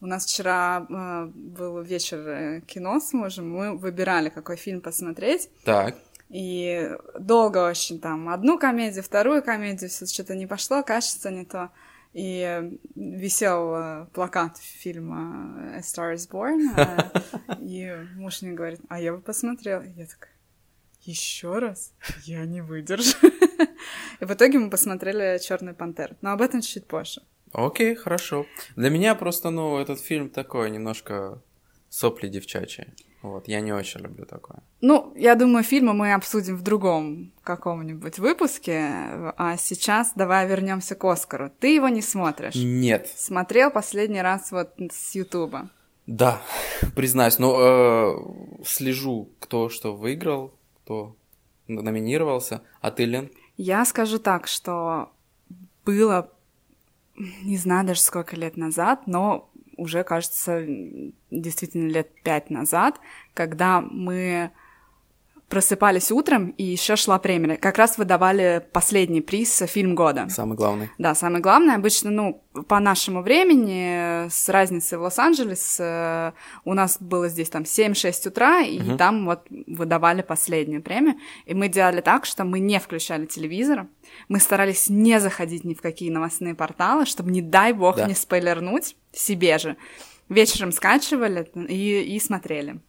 У 0.00 0.06
нас 0.06 0.24
вчера 0.24 0.86
э, 0.88 1.30
был 1.34 1.82
вечер 1.82 2.18
э, 2.26 2.60
кино 2.62 3.00
с 3.00 3.12
мужем, 3.12 3.50
мы 3.50 3.76
выбирали, 3.76 4.30
какой 4.30 4.56
фильм 4.56 4.80
посмотреть, 4.80 5.50
Так. 5.64 5.96
и 6.30 6.90
долго 7.18 7.68
очень 7.68 8.00
там 8.00 8.30
одну 8.30 8.58
комедию, 8.58 9.04
вторую 9.04 9.42
комедию, 9.42 9.90
все 9.90 10.06
что-то 10.06 10.34
не 10.34 10.46
пошло, 10.46 10.82
качество 10.82 11.28
не 11.28 11.44
то. 11.44 11.70
И 12.14 12.40
э, 12.40 12.70
висел 12.96 13.74
э, 13.74 14.06
плакат 14.14 14.56
фильма 14.56 15.74
A 15.76 15.80
Star 15.80 16.14
is 16.14 16.28
Born, 16.30 16.60
э, 16.76 17.54
и 17.60 17.94
муж 18.16 18.42
мне 18.42 18.52
говорит, 18.52 18.80
а 18.88 18.98
я 18.98 19.12
бы 19.12 19.20
посмотрела. 19.20 19.82
И 19.82 19.90
я 19.90 20.06
такая, 20.06 20.32
еще 21.02 21.58
раз? 21.58 21.92
Я 22.24 22.44
не 22.46 22.62
выдержу. 22.62 23.16
И 24.20 24.24
в 24.24 24.32
итоге 24.32 24.58
мы 24.58 24.70
посмотрели 24.70 25.38
Черный 25.38 25.72
пантер. 25.72 26.16
Но 26.20 26.32
об 26.32 26.42
этом 26.42 26.60
чуть 26.60 26.86
позже. 26.86 27.22
Окей, 27.52 27.94
хорошо. 27.94 28.46
Для 28.76 28.90
меня 28.90 29.14
просто, 29.14 29.50
ну, 29.50 29.78
этот 29.78 30.00
фильм 30.00 30.28
такой 30.30 30.70
немножко 30.70 31.42
сопли 31.88 32.28
девчачьи. 32.28 32.86
Вот, 33.22 33.48
я 33.48 33.60
не 33.60 33.72
очень 33.72 34.00
люблю 34.00 34.24
такое. 34.24 34.62
Ну, 34.80 35.12
я 35.14 35.34
думаю, 35.34 35.62
фильмы 35.62 35.92
мы 35.92 36.14
обсудим 36.14 36.56
в 36.56 36.62
другом 36.62 37.32
каком-нибудь 37.42 38.18
выпуске. 38.18 38.88
А 39.36 39.56
сейчас 39.58 40.12
давай 40.14 40.48
вернемся 40.48 40.94
к 40.94 41.04
Оскару. 41.04 41.50
Ты 41.60 41.74
его 41.74 41.88
не 41.88 42.00
смотришь. 42.00 42.54
Нет. 42.54 43.10
Смотрел 43.14 43.70
последний 43.70 44.22
раз 44.22 44.52
вот 44.52 44.72
с 44.90 45.14
Ютуба. 45.14 45.68
Да, 46.06 46.40
признаюсь, 46.96 47.38
но 47.38 47.58
э, 47.60 48.64
слежу, 48.64 49.28
кто 49.38 49.68
что 49.68 49.94
выиграл, 49.94 50.54
кто 50.82 51.14
номинировался. 51.68 52.62
А 52.80 52.90
ты, 52.90 53.04
Лен? 53.04 53.30
Я 53.58 53.84
скажу 53.84 54.18
так, 54.18 54.46
что 54.46 55.12
было, 55.84 56.30
не 57.42 57.56
знаю 57.56 57.86
даже 57.86 58.00
сколько 58.00 58.36
лет 58.36 58.56
назад, 58.56 59.06
но 59.06 59.50
уже, 59.76 60.04
кажется, 60.04 60.64
действительно 61.30 61.88
лет 61.88 62.10
пять 62.22 62.50
назад, 62.50 63.00
когда 63.34 63.80
мы 63.80 64.50
просыпались 65.50 66.10
утром, 66.12 66.50
и 66.56 66.62
еще 66.64 66.94
шла 66.96 67.18
премия. 67.18 67.56
Как 67.56 67.76
раз 67.76 67.98
выдавали 67.98 68.64
последний 68.72 69.20
приз 69.20 69.58
фильм 69.66 69.94
года. 69.96 70.28
Самый 70.30 70.56
главный. 70.56 70.90
Да, 70.96 71.14
самое 71.14 71.42
главное, 71.42 71.74
обычно, 71.74 72.10
ну, 72.10 72.42
по 72.68 72.78
нашему 72.78 73.20
времени, 73.20 74.28
с 74.30 74.48
разницей 74.48 74.96
в 74.96 75.02
Лос-Анджелес, 75.02 75.76
э, 75.80 76.32
у 76.64 76.72
нас 76.74 76.98
было 77.00 77.28
здесь 77.28 77.50
там 77.50 77.64
7-6 77.64 78.28
утра, 78.28 78.60
и 78.60 78.78
Мгм. 78.78 78.96
там 78.96 79.24
вот 79.26 79.46
выдавали 79.66 80.22
последнюю 80.22 80.82
премию. 80.82 81.16
И 81.46 81.54
мы 81.54 81.68
делали 81.68 82.00
так, 82.00 82.24
что 82.26 82.44
мы 82.44 82.60
не 82.60 82.78
включали 82.78 83.26
телевизор, 83.26 83.88
мы 84.28 84.38
старались 84.38 84.88
не 84.88 85.18
заходить 85.20 85.64
ни 85.64 85.74
в 85.74 85.82
какие 85.82 86.10
новостные 86.10 86.54
порталы, 86.54 87.06
чтобы, 87.06 87.32
не 87.32 87.42
дай 87.42 87.72
бог, 87.72 87.96
Да. 87.96 88.06
не 88.06 88.14
спойлернуть 88.14 88.96
себе 89.12 89.58
же. 89.58 89.76
Вечером 90.28 90.70
скачивали 90.70 91.50
и, 91.68 92.02
и 92.02 92.20
смотрели. 92.20 92.80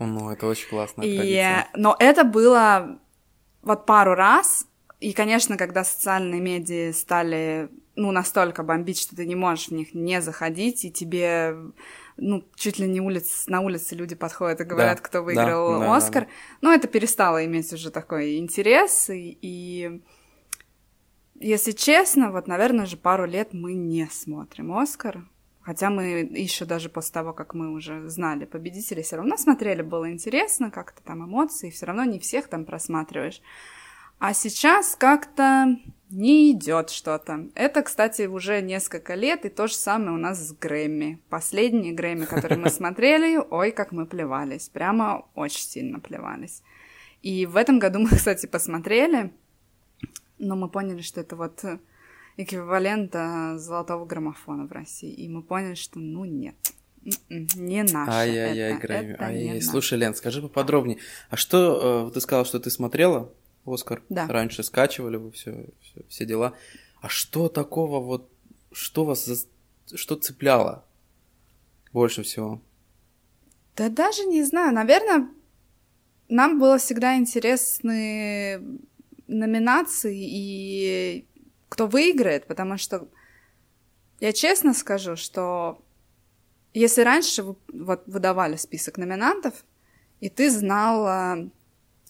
Ну, 0.00 0.30
это 0.30 0.46
очень 0.46 0.68
классная 0.68 1.06
И, 1.06 1.16
традиция. 1.16 1.68
но 1.74 1.94
это 1.98 2.24
было 2.24 2.98
вот 3.62 3.86
пару 3.86 4.14
раз, 4.14 4.66
и, 4.98 5.12
конечно, 5.12 5.56
когда 5.56 5.84
социальные 5.84 6.40
медиа 6.40 6.92
стали, 6.92 7.70
ну, 7.96 8.10
настолько 8.10 8.62
бомбить, 8.62 8.98
что 9.00 9.14
ты 9.14 9.26
не 9.26 9.34
можешь 9.34 9.68
в 9.68 9.72
них 9.72 9.94
не 9.94 10.20
заходить, 10.20 10.84
и 10.84 10.90
тебе, 10.90 11.54
ну, 12.16 12.44
чуть 12.54 12.78
ли 12.78 12.88
не 12.88 13.00
улиц, 13.00 13.44
на 13.46 13.60
улице 13.60 13.94
люди 13.94 14.14
подходят 14.14 14.60
и 14.60 14.64
говорят, 14.64 14.98
Да, 14.98 15.02
кто 15.02 15.18
да, 15.18 15.22
выиграл 15.22 15.72
да, 15.72 15.86
да, 15.86 15.96
Оскар. 15.96 16.28
Ну, 16.60 16.72
это 16.72 16.88
перестало 16.88 17.44
иметь 17.44 17.72
уже 17.72 17.90
такой 17.90 18.38
интерес, 18.38 19.10
и, 19.10 19.38
и 19.40 20.02
если 21.38 21.72
честно, 21.72 22.30
вот, 22.30 22.46
наверное, 22.46 22.84
уже 22.84 22.96
пару 22.96 23.26
лет 23.26 23.52
мы 23.52 23.74
не 23.74 24.06
смотрим 24.10 24.76
Оскар. 24.76 25.26
Хотя 25.70 25.88
мы 25.88 26.28
еще 26.32 26.64
даже 26.64 26.88
после 26.88 27.12
того, 27.12 27.32
как 27.32 27.54
мы 27.54 27.70
уже 27.70 28.08
знали 28.08 28.44
победителей, 28.44 29.04
все 29.04 29.14
равно 29.14 29.36
смотрели, 29.36 29.82
было 29.82 30.10
интересно, 30.10 30.68
как-то 30.68 31.00
там 31.00 31.24
эмоции, 31.24 31.70
все 31.70 31.86
равно 31.86 32.02
не 32.02 32.18
всех 32.18 32.48
там 32.48 32.64
просматриваешь. 32.64 33.40
А 34.18 34.34
сейчас 34.34 34.96
как-то 34.96 35.78
не 36.10 36.50
идет 36.50 36.90
что-то. 36.90 37.46
Это, 37.54 37.82
кстати, 37.82 38.22
уже 38.22 38.60
несколько 38.62 39.14
лет, 39.14 39.44
и 39.44 39.48
то 39.48 39.68
же 39.68 39.74
самое 39.74 40.10
у 40.10 40.16
нас 40.16 40.40
с 40.44 40.52
Грэмми. 40.52 41.20
Последние 41.28 41.92
Грэмми, 41.92 42.24
которые 42.24 42.58
мы 42.58 42.68
смотрели, 42.70 43.36
ой, 43.36 43.70
как 43.70 43.92
мы 43.92 44.06
плевались. 44.06 44.68
Прямо 44.68 45.28
очень 45.36 45.62
сильно 45.62 46.00
плевались. 46.00 46.64
И 47.22 47.46
в 47.46 47.54
этом 47.54 47.78
году 47.78 48.00
мы, 48.00 48.08
кстати, 48.16 48.46
посмотрели, 48.46 49.32
но 50.36 50.56
мы 50.56 50.68
поняли, 50.68 51.02
что 51.02 51.20
это 51.20 51.36
вот 51.36 51.62
эквивалент 52.36 53.14
а, 53.14 53.58
золотого 53.58 54.04
граммофона 54.04 54.66
в 54.66 54.72
России. 54.72 55.12
И 55.12 55.28
мы 55.28 55.42
поняли, 55.42 55.74
что 55.74 55.98
ну 55.98 56.24
нет, 56.24 56.54
м-м, 57.28 57.46
не 57.54 57.82
наше. 57.82 58.10
Ай-яй-яй, 58.10 58.78
Грэмми. 58.78 59.16
Ай-яй. 59.18 59.62
Слушай, 59.62 59.98
Лен, 59.98 60.14
скажи 60.14 60.40
поподробнее. 60.42 60.98
А 61.28 61.36
что, 61.36 62.08
э, 62.08 62.14
ты 62.14 62.20
сказала, 62.20 62.44
что 62.44 62.60
ты 62.60 62.70
смотрела 62.70 63.32
Оскар? 63.66 64.02
Да. 64.08 64.26
Раньше 64.26 64.62
скачивали 64.62 65.16
вы 65.16 65.30
все, 65.32 65.66
все 66.08 66.24
дела. 66.26 66.54
А 67.02 67.08
что 67.08 67.48
такого 67.48 68.00
вот, 68.00 68.30
что 68.72 69.04
вас, 69.04 69.24
за- 69.24 69.46
что 69.96 70.16
цепляло 70.16 70.84
больше 71.92 72.22
всего? 72.22 72.60
Да 73.76 73.88
даже 73.88 74.24
не 74.24 74.42
знаю, 74.44 74.74
наверное, 74.74 75.28
нам 76.28 76.58
было 76.58 76.78
всегда 76.78 77.16
интересны 77.16 78.60
номинации 79.26 80.16
и 80.20 81.26
кто 81.70 81.86
выиграет, 81.86 82.46
потому 82.46 82.76
что 82.76 83.08
я 84.20 84.32
честно 84.34 84.74
скажу, 84.74 85.16
что 85.16 85.82
если 86.74 87.00
раньше 87.02 87.42
вы- 87.42 87.56
вот 87.72 88.02
выдавали 88.06 88.56
список 88.56 88.98
номинантов, 88.98 89.54
и 90.20 90.28
ты 90.28 90.50
знал 90.50 91.48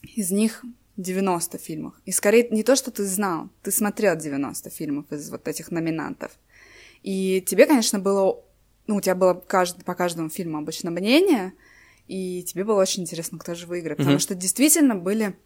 из 0.03 0.31
них 0.33 0.65
90 0.97 1.59
фильмов, 1.59 1.95
и 2.05 2.11
скорее 2.13 2.49
не 2.51 2.63
то, 2.65 2.75
что 2.75 2.91
ты 2.91 3.05
знал, 3.05 3.49
ты 3.63 3.71
смотрел 3.71 4.17
90 4.17 4.71
фильмов 4.71 5.13
из 5.13 5.31
вот 5.31 5.47
этих 5.47 5.71
номинантов, 5.71 6.33
и 7.03 7.41
тебе, 7.47 7.67
конечно, 7.67 7.99
было, 7.99 8.43
ну, 8.87 8.97
у 8.97 9.01
тебя 9.01 9.15
было 9.15 9.35
кажд- 9.35 9.85
по 9.85 9.95
каждому 9.95 10.31
фильму 10.31 10.59
обычно 10.59 10.91
мнение, 10.91 11.53
и 12.09 12.43
тебе 12.43 12.65
было 12.65 12.81
очень 12.81 13.03
интересно, 13.05 13.39
кто 13.39 13.55
же 13.55 13.67
выиграет, 13.67 13.99
потому 13.99 14.15
Мгм. 14.17 14.21
что 14.21 14.35
действительно 14.35 14.97
были, 14.97 15.37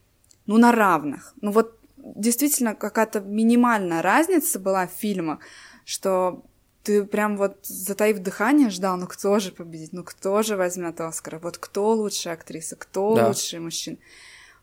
ну, 0.47 0.57
на 0.57 0.73
равных. 0.73 1.35
Ну, 1.41 1.51
вот 1.53 1.79
действительно 2.15 2.75
какая-то 2.75 3.21
минимальная 3.21 4.03
разница 4.03 4.59
была 4.59 4.87
в 4.87 4.91
фильмах, 4.91 5.39
что 5.85 6.45
ты 6.83 7.05
прям 7.05 7.37
вот, 7.39 7.59
затаив 7.63 8.19
дыхание, 8.19 8.69
ждал, 8.69 8.97
ну 8.99 9.07
кто 9.07 9.39
же 9.39 9.53
победит, 9.53 9.93
ну 9.93 10.05
кто 10.05 10.43
же 10.43 10.57
возьмет 10.57 11.01
Оскара, 11.01 11.39
вот 11.39 11.57
кто 11.59 11.93
лучшая 11.93 12.35
актриса, 12.35 12.77
кто 12.77 13.15
Да. 13.15 13.29
лучший 13.29 13.61
мужчина. 13.61 13.97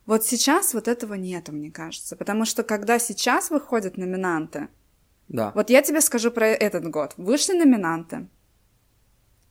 Вот 0.06 0.26
сейчас 0.26 0.74
вот 0.74 0.88
этого 0.88 1.16
нету, 1.16 1.52
мне 1.52 1.72
кажется, 1.72 2.16
потому 2.16 2.46
что 2.46 2.64
когда 2.64 3.00
сейчас 3.00 3.50
выходят 3.50 3.98
номинанты, 3.98 4.68
Да. 5.30 5.52
вот 5.56 5.70
я 5.70 5.82
тебе 5.82 6.02
скажу 6.02 6.30
про 6.32 6.48
этот 6.48 6.88
год. 6.90 7.14
Вышли 7.18 7.54
номинанты. 7.54 8.28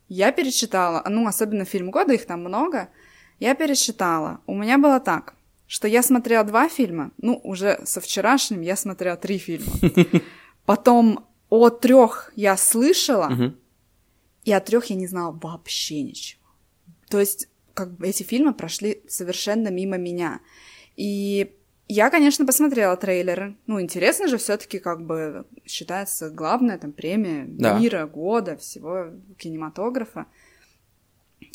Я 0.09 0.33
перечитала, 0.33 1.05
ну, 1.09 1.27
особенно 1.27 1.65
фильм 1.65 1.91
года, 1.91 2.13
их 2.15 2.27
там 2.27 2.41
много. 2.41 2.89
Я 3.39 3.55
пересчитала. 3.55 4.41
У 4.47 4.55
меня 4.55 4.77
было 4.77 4.99
так, 5.01 5.35
что 5.71 5.87
я 5.87 6.03
смотрела 6.03 6.43
два 6.43 6.69
фильма. 6.69 7.13
Ну, 7.19 7.41
уже 7.45 7.81
со 7.85 8.01
вчерашним 8.01 8.61
я 8.61 8.75
смотрела 8.75 9.17
три 9.17 9.39
фильма. 9.39 9.73
Потом 10.67 11.25
о 11.49 11.71
трех 11.71 12.33
я 12.35 12.57
слышала, 12.57 13.55
и 14.45 14.53
о 14.53 14.59
трех 14.61 14.87
я 14.87 14.97
не 14.97 15.07
знала 15.07 15.39
вообще 15.41 16.03
ничего. 16.03 16.43
То 17.09 17.21
есть 17.21 17.49
как 17.73 17.97
бы 17.97 18.09
эти 18.09 18.25
фильмы 18.25 18.53
прошли 18.53 19.01
совершенно 19.09 19.69
мимо 19.69 19.97
меня. 19.97 20.41
И 20.97 21.55
я, 21.87 22.11
конечно, 22.11 22.45
посмотрела 22.45 22.97
трейлеры. 22.97 23.57
Ну, 23.69 23.81
интересно 23.81 24.27
же, 24.27 24.39
все-таки 24.39 24.81
как 24.81 25.07
бы 25.07 25.47
считается 25.65 26.31
главная 26.31 26.79
там 26.79 26.91
премия 26.91 27.45
Да. 27.47 27.79
мира, 27.79 28.07
года, 28.07 28.57
всего 28.57 29.11
кинематографа. 29.39 30.27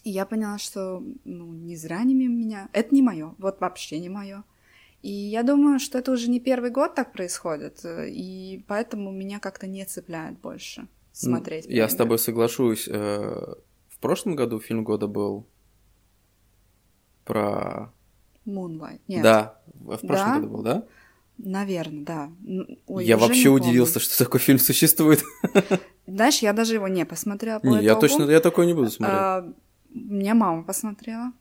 И 0.03 0.09
я 0.11 0.25
поняла, 0.25 0.57
что 0.57 1.03
ну, 1.23 1.53
не 1.53 1.75
зря 1.75 2.03
не 2.03 2.13
мимо 2.13 2.35
меня. 2.35 2.69
Это 2.73 2.93
не 2.93 3.01
мое, 3.01 3.33
вот 3.37 3.59
вообще 3.61 3.99
не 3.99 4.09
мое. 4.09 4.43
И 5.01 5.11
я 5.11 5.43
думаю, 5.43 5.79
что 5.79 5.97
это 5.99 6.11
уже 6.11 6.29
не 6.29 6.39
первый 6.39 6.71
год 6.71 6.95
так 6.95 7.11
происходит, 7.11 7.85
э, 7.85 8.09
и 8.09 8.63
поэтому 8.67 9.11
меня 9.11 9.39
как-то 9.39 9.67
не 9.67 9.85
цепляет 9.85 10.39
больше 10.39 10.87
смотреть. 11.11 11.65
Я 11.67 11.87
с 11.89 11.95
тобой 11.95 12.17
соглашусь. 12.19 12.87
э, 12.87 13.55
В 13.89 13.99
прошлом 13.99 14.35
году 14.35 14.59
фильм 14.59 14.83
года 14.83 15.07
был 15.07 15.45
про... 17.23 17.91
Moonlight. 18.45 19.01
Нет, 19.07 19.23
Да, 19.23 19.59
в 19.73 19.97
прошлом 20.05 20.27
Да? 20.27 20.35
году 20.39 20.47
был, 20.49 20.61
да? 20.63 20.85
наверное, 21.37 22.03
да. 22.05 22.31
Ой, 22.87 23.05
я 23.05 23.17
вообще 23.17 23.49
помню. 23.49 23.63
удивился, 23.65 23.99
что 23.99 24.23
такой 24.23 24.39
фильм 24.39 24.57
существует. 24.59 25.23
Знаешь, 26.07 26.39
я 26.39 26.53
даже 26.53 26.75
его 26.75 26.87
не 26.87 27.05
посмотрела 27.05 27.59
по 27.59 27.65
Не, 27.67 27.83
я 27.83 27.91
итогу. 27.93 28.01
точно, 28.01 28.23
я 28.31 28.39
такой 28.39 28.67
не 28.67 28.73
буду 28.73 28.89
смотреть. 28.91 29.17
А, 29.19 29.53
Меня 29.95 30.35
мама 30.35 30.63
посмотрела. 30.63 31.31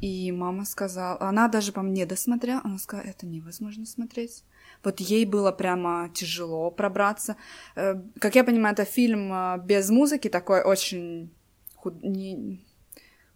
И 0.00 0.32
мама 0.32 0.64
сказала, 0.64 1.20
она 1.20 1.48
даже 1.48 1.72
по 1.72 1.82
мне 1.82 2.06
досмотрела, 2.06 2.60
она 2.64 2.78
сказала, 2.78 3.06
это 3.06 3.26
невозможно 3.26 3.84
смотреть. 3.86 4.44
Вот 4.84 5.00
ей 5.00 5.26
было 5.26 5.52
прямо 5.52 6.08
тяжело 6.14 6.70
пробраться. 6.70 7.36
Э, 7.76 7.94
Как 8.18 8.34
я 8.34 8.44
понимаю, 8.44 8.72
это 8.74 8.84
фильм 8.84 9.30
э, 9.32 9.58
без 9.62 9.90
музыки, 9.90 10.28
такой 10.28 10.62
очень 10.62 11.30
худ- 11.76 12.02
не- 12.02 12.64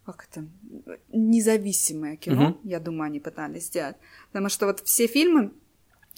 как 0.07 0.27
это, 0.31 0.47
независимое 1.09 2.17
кино, 2.17 2.49
Мгм. 2.51 2.61
я 2.65 2.81
думаю, 2.81 3.07
они 3.07 3.21
пытались 3.21 3.67
сделать. 3.67 3.97
Потому 4.29 4.49
что 4.49 4.67
вот 4.67 4.81
все 4.81 5.07
фильмы 5.07 5.53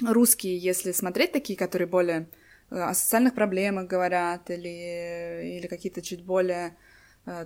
русские, 0.04 0.58
если 0.58 0.92
смотреть 0.92 1.32
такие, 1.32 1.56
которые 1.58 1.88
более 1.88 2.28
э, 2.70 2.80
о 2.80 2.94
социальных 2.94 3.34
проблемах 3.34 3.86
говорят, 3.88 4.50
или, 4.50 5.58
или 5.58 5.66
какие-то 5.66 6.02
чуть 6.02 6.24
более 6.24 6.76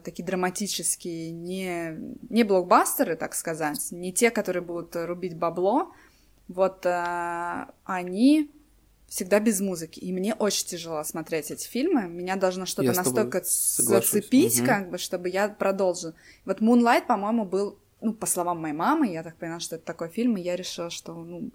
такие 0.04 0.24
драматические, 0.24 1.32
не, 1.32 1.98
не 2.28 2.44
блокбастеры, 2.44 3.16
так 3.16 3.34
сказать, 3.34 3.90
не 3.92 4.12
те, 4.12 4.30
которые 4.30 4.62
будут 4.62 4.94
э, 4.94 5.06
рубить 5.06 5.36
бабло, 5.36 5.92
вот 6.48 6.84
э, 6.84 7.66
они 7.84 8.50
всегда 9.08 9.40
без 9.40 9.60
музыки. 9.60 9.98
И 9.98 10.12
мне 10.12 10.34
очень 10.34 10.66
тяжело 10.66 11.02
смотреть 11.02 11.50
эти 11.50 11.66
фильмы. 11.66 12.08
Меня 12.08 12.36
должно 12.36 12.64
что-то 12.66 12.92
настолько 12.92 13.42
соглашусь. 13.44 14.10
зацепить, 14.10 14.58
Мгм. 14.58 14.66
как 14.66 14.90
бы, 14.90 14.98
чтобы 14.98 15.28
я 15.28 15.48
продолжила. 15.48 16.14
Вот 16.44 16.60
Moonlight, 16.60 17.06
по-моему, 17.06 17.44
был, 17.44 17.78
ну, 18.00 18.12
по 18.12 18.26
словам 18.26 18.60
моей 18.60 18.74
мамы, 18.74 19.08
я 19.08 19.22
так 19.22 19.36
поняла, 19.36 19.60
что 19.60 19.76
это 19.76 19.84
такой 19.84 20.10
фильм, 20.10 20.36
и 20.36 20.42
я 20.42 20.54
решила, 20.56 20.90
что, 20.90 21.14
ну, 21.14 21.50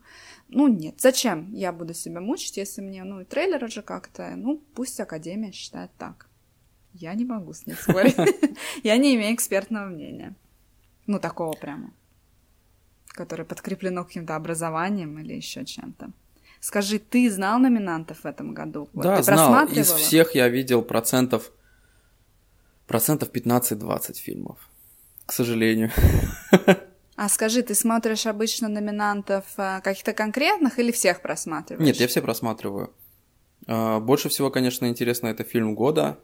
ну 0.49 0.67
нет, 0.67 0.95
зачем 0.97 1.53
я 1.53 1.71
буду 1.71 1.93
себя 1.93 2.19
мучить, 2.19 2.57
если 2.57 2.81
мне, 2.81 3.03
ну, 3.03 3.21
и 3.21 3.23
трейлер 3.23 3.63
уже 3.63 3.81
как-то, 3.81 4.33
ну, 4.35 4.61
пусть 4.73 4.99
Академия 4.99 5.51
считает 5.53 5.91
так. 5.97 6.27
Я 6.97 7.13
не 7.13 7.25
могу 7.25 7.53
с 7.53 7.65
ней 7.65 7.75
спорить. 7.75 8.15
Я 8.83 8.97
не 8.97 9.15
имею 9.15 9.35
экспертного 9.35 9.87
мнения. 9.87 10.33
Ну, 11.07 11.19
такого 11.19 11.51
прямо. 11.53 11.91
Которое 13.07 13.43
подкреплено 13.43 14.05
каким-то 14.05 14.35
образованием 14.35 15.19
или 15.19 15.33
еще 15.33 15.65
чем-то. 15.65 16.11
Скажи, 16.61 16.99
ты 16.99 17.29
знал 17.29 17.59
номинантов 17.59 18.19
в 18.23 18.25
этом 18.25 18.53
году? 18.53 18.89
Вот 18.93 19.03
Да, 19.03 19.17
ты 19.17 19.23
знал. 19.23 19.67
Из 19.67 19.91
всех 19.91 20.35
я 20.35 20.47
видел 20.47 20.81
процентов 20.81 21.51
процентов 22.87 23.29
15-20 23.29 24.13
фильмов. 24.15 24.57
К 25.25 25.33
сожалению. 25.33 25.91
А 27.17 27.29
скажи, 27.29 27.61
ты 27.61 27.75
смотришь 27.75 28.25
обычно 28.25 28.67
номинантов 28.67 29.45
а, 29.55 29.79
каких-то 29.79 30.11
конкретных 30.11 30.79
или 30.79 30.91
всех 30.91 31.21
просматриваешь? 31.21 31.85
Нет, 31.87 31.95
я 31.95 32.09
все 32.09 32.21
просматриваю. 32.21 32.93
А, 33.67 34.01
Больше 34.01 34.27
всего, 34.27 34.51
конечно, 34.51 34.85
интересно 34.85 35.27
это 35.27 35.45
фильм 35.45 35.75
года. 35.75 36.19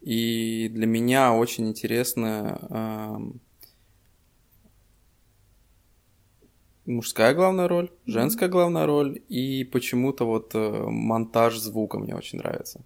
И 0.00 0.70
для 0.72 0.86
меня 0.86 1.34
очень 1.34 1.68
интересно 1.68 2.58
ам, 2.70 3.40
мужская 6.86 7.34
главная 7.34 7.68
роль, 7.68 7.90
женская 8.06 8.48
главная 8.48 8.86
роль, 8.86 9.20
и 9.28 9.64
почему-то 9.64 10.24
вот 10.24 10.54
э, 10.54 10.58
монтаж 10.86 11.58
звука 11.58 11.98
мне 11.98 12.14
очень 12.14 12.38
нравится. 12.38 12.80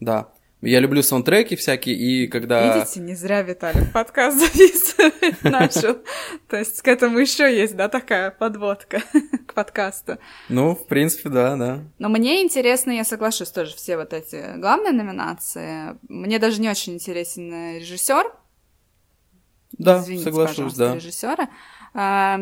Да. 0.00 0.32
Я 0.62 0.80
люблю 0.80 1.02
саундтреки 1.02 1.56
всякие, 1.56 1.94
и 1.96 2.26
когда... 2.26 2.76
Видите, 2.76 3.00
не 3.00 3.14
зря 3.14 3.40
Виталий 3.40 3.86
подкаст 3.86 4.38
записывать 4.38 5.42
начал. 5.42 5.98
То 6.48 6.58
есть 6.58 6.82
к 6.82 6.88
этому 6.88 7.18
еще 7.18 7.44
есть, 7.54 7.76
да, 7.76 7.88
такая 7.88 8.30
подводка 8.30 9.02
к 9.46 9.54
подкасту. 9.54 10.18
Ну, 10.50 10.74
в 10.74 10.86
принципе, 10.86 11.30
да, 11.30 11.56
да. 11.56 11.84
Но 11.98 12.10
мне 12.10 12.42
интересно, 12.42 12.90
я 12.90 13.04
соглашусь 13.04 13.48
тоже, 13.48 13.74
все 13.74 13.96
вот 13.96 14.12
эти 14.12 14.58
главные 14.58 14.92
номинации. 14.92 15.96
Мне 16.08 16.38
даже 16.38 16.60
не 16.60 16.68
очень 16.68 16.94
интересен 16.94 17.78
режиссер. 17.78 18.30
Да, 19.72 20.00
Извините, 20.00 20.24
соглашусь, 20.24 20.74
да. 20.74 20.94
режиссера. 20.94 21.48
А, 21.94 22.38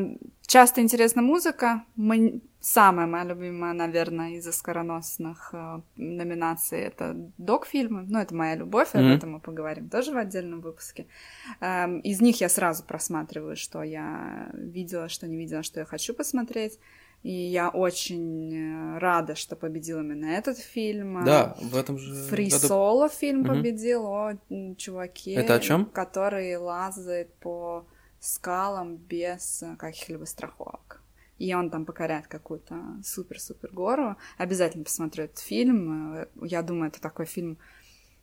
Часто 0.49 0.81
интересна 0.81 1.21
музыка. 1.21 1.85
Мы- 1.95 2.41
Самая 2.73 3.07
моя 3.07 3.25
любимая, 3.25 3.73
наверное, 3.73 4.33
из 4.33 4.47
оскароносных 4.47 5.55
э, 5.55 5.81
номинаций 5.97 6.79
это 6.81 7.15
док-фильмы. 7.39 8.05
Ну, 8.07 8.19
это 8.19 8.35
моя 8.35 8.57
любовь, 8.57 8.91
об 8.95 9.01
Мгм. 9.05 9.13
этом 9.15 9.31
мы 9.33 9.41
поговорим 9.41 9.89
тоже 9.89 10.13
в 10.13 10.19
отдельном 10.19 10.61
выпуске. 10.61 11.07
Эм, 11.61 12.01
Из 12.01 12.21
них 12.21 12.43
я 12.43 12.51
сразу 12.51 12.85
просматриваю, 12.85 13.57
что 13.57 13.83
я 13.83 14.51
видела, 14.53 15.09
что 15.09 15.27
не 15.27 15.37
видела, 15.39 15.63
что 15.63 15.81
я 15.81 15.87
хочу 15.87 16.13
посмотреть. 16.13 16.79
И 17.23 17.33
я 17.33 17.71
очень 17.71 18.55
э, 18.55 18.99
рада, 18.99 19.35
что 19.35 19.57
победил 19.57 20.01
именно 20.01 20.27
этот 20.27 20.59
фильм. 20.59 21.25
Да, 21.25 21.57
в 21.63 21.75
этом 21.75 21.97
же 21.97 22.13
Фри 22.29 22.51
году- 22.51 22.67
Соло 22.69 23.09
фильм 23.09 23.41
Мгм. 23.41 23.49
победил 23.49 24.05
о 24.07 24.33
чуваке, 24.77 25.33
Это 25.37 25.55
о 25.55 25.59
чём? 25.61 25.87
который 25.87 26.55
лазает 26.57 27.33
по 27.41 27.87
скалам 28.21 28.97
без 28.97 29.63
э, 29.63 29.75
каких-либо 29.77 30.27
страховок. 30.27 30.98
И 31.39 31.55
он 31.55 31.71
там 31.71 31.85
покоряет 31.85 32.27
какую-то 32.27 32.83
супер-супер 33.05 33.71
гору. 33.73 34.17
Обязательно 34.39 34.85
посмотрю 34.85 35.25
этот 35.25 35.39
фильм. 35.39 36.15
Э, 36.15 36.27
Я 36.43 36.63
думаю, 36.63 36.89
это 36.89 37.01
такой 37.01 37.27
фильм 37.27 37.59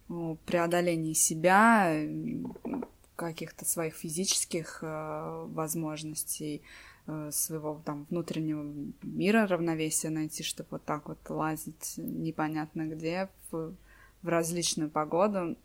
о 0.09 0.35
преодолении 0.45 1.13
себя, 1.13 1.91
каких-то 3.15 3.65
своих 3.65 3.95
физических 3.95 4.79
э, 4.81 5.45
возможностей, 5.47 6.61
э, 7.07 7.29
своего 7.31 7.81
там 7.85 8.05
внутреннего 8.09 8.65
мира 9.01 9.47
равновесия 9.47 10.09
найти, 10.09 10.43
чтобы 10.43 10.67
вот 10.71 10.85
так 10.85 11.07
вот 11.07 11.17
лазить 11.29 11.93
непонятно 11.97 12.83
где 12.83 13.29
в, 13.49 13.73
в 14.21 14.27
различную 14.27 14.89
погоду. 14.89 15.55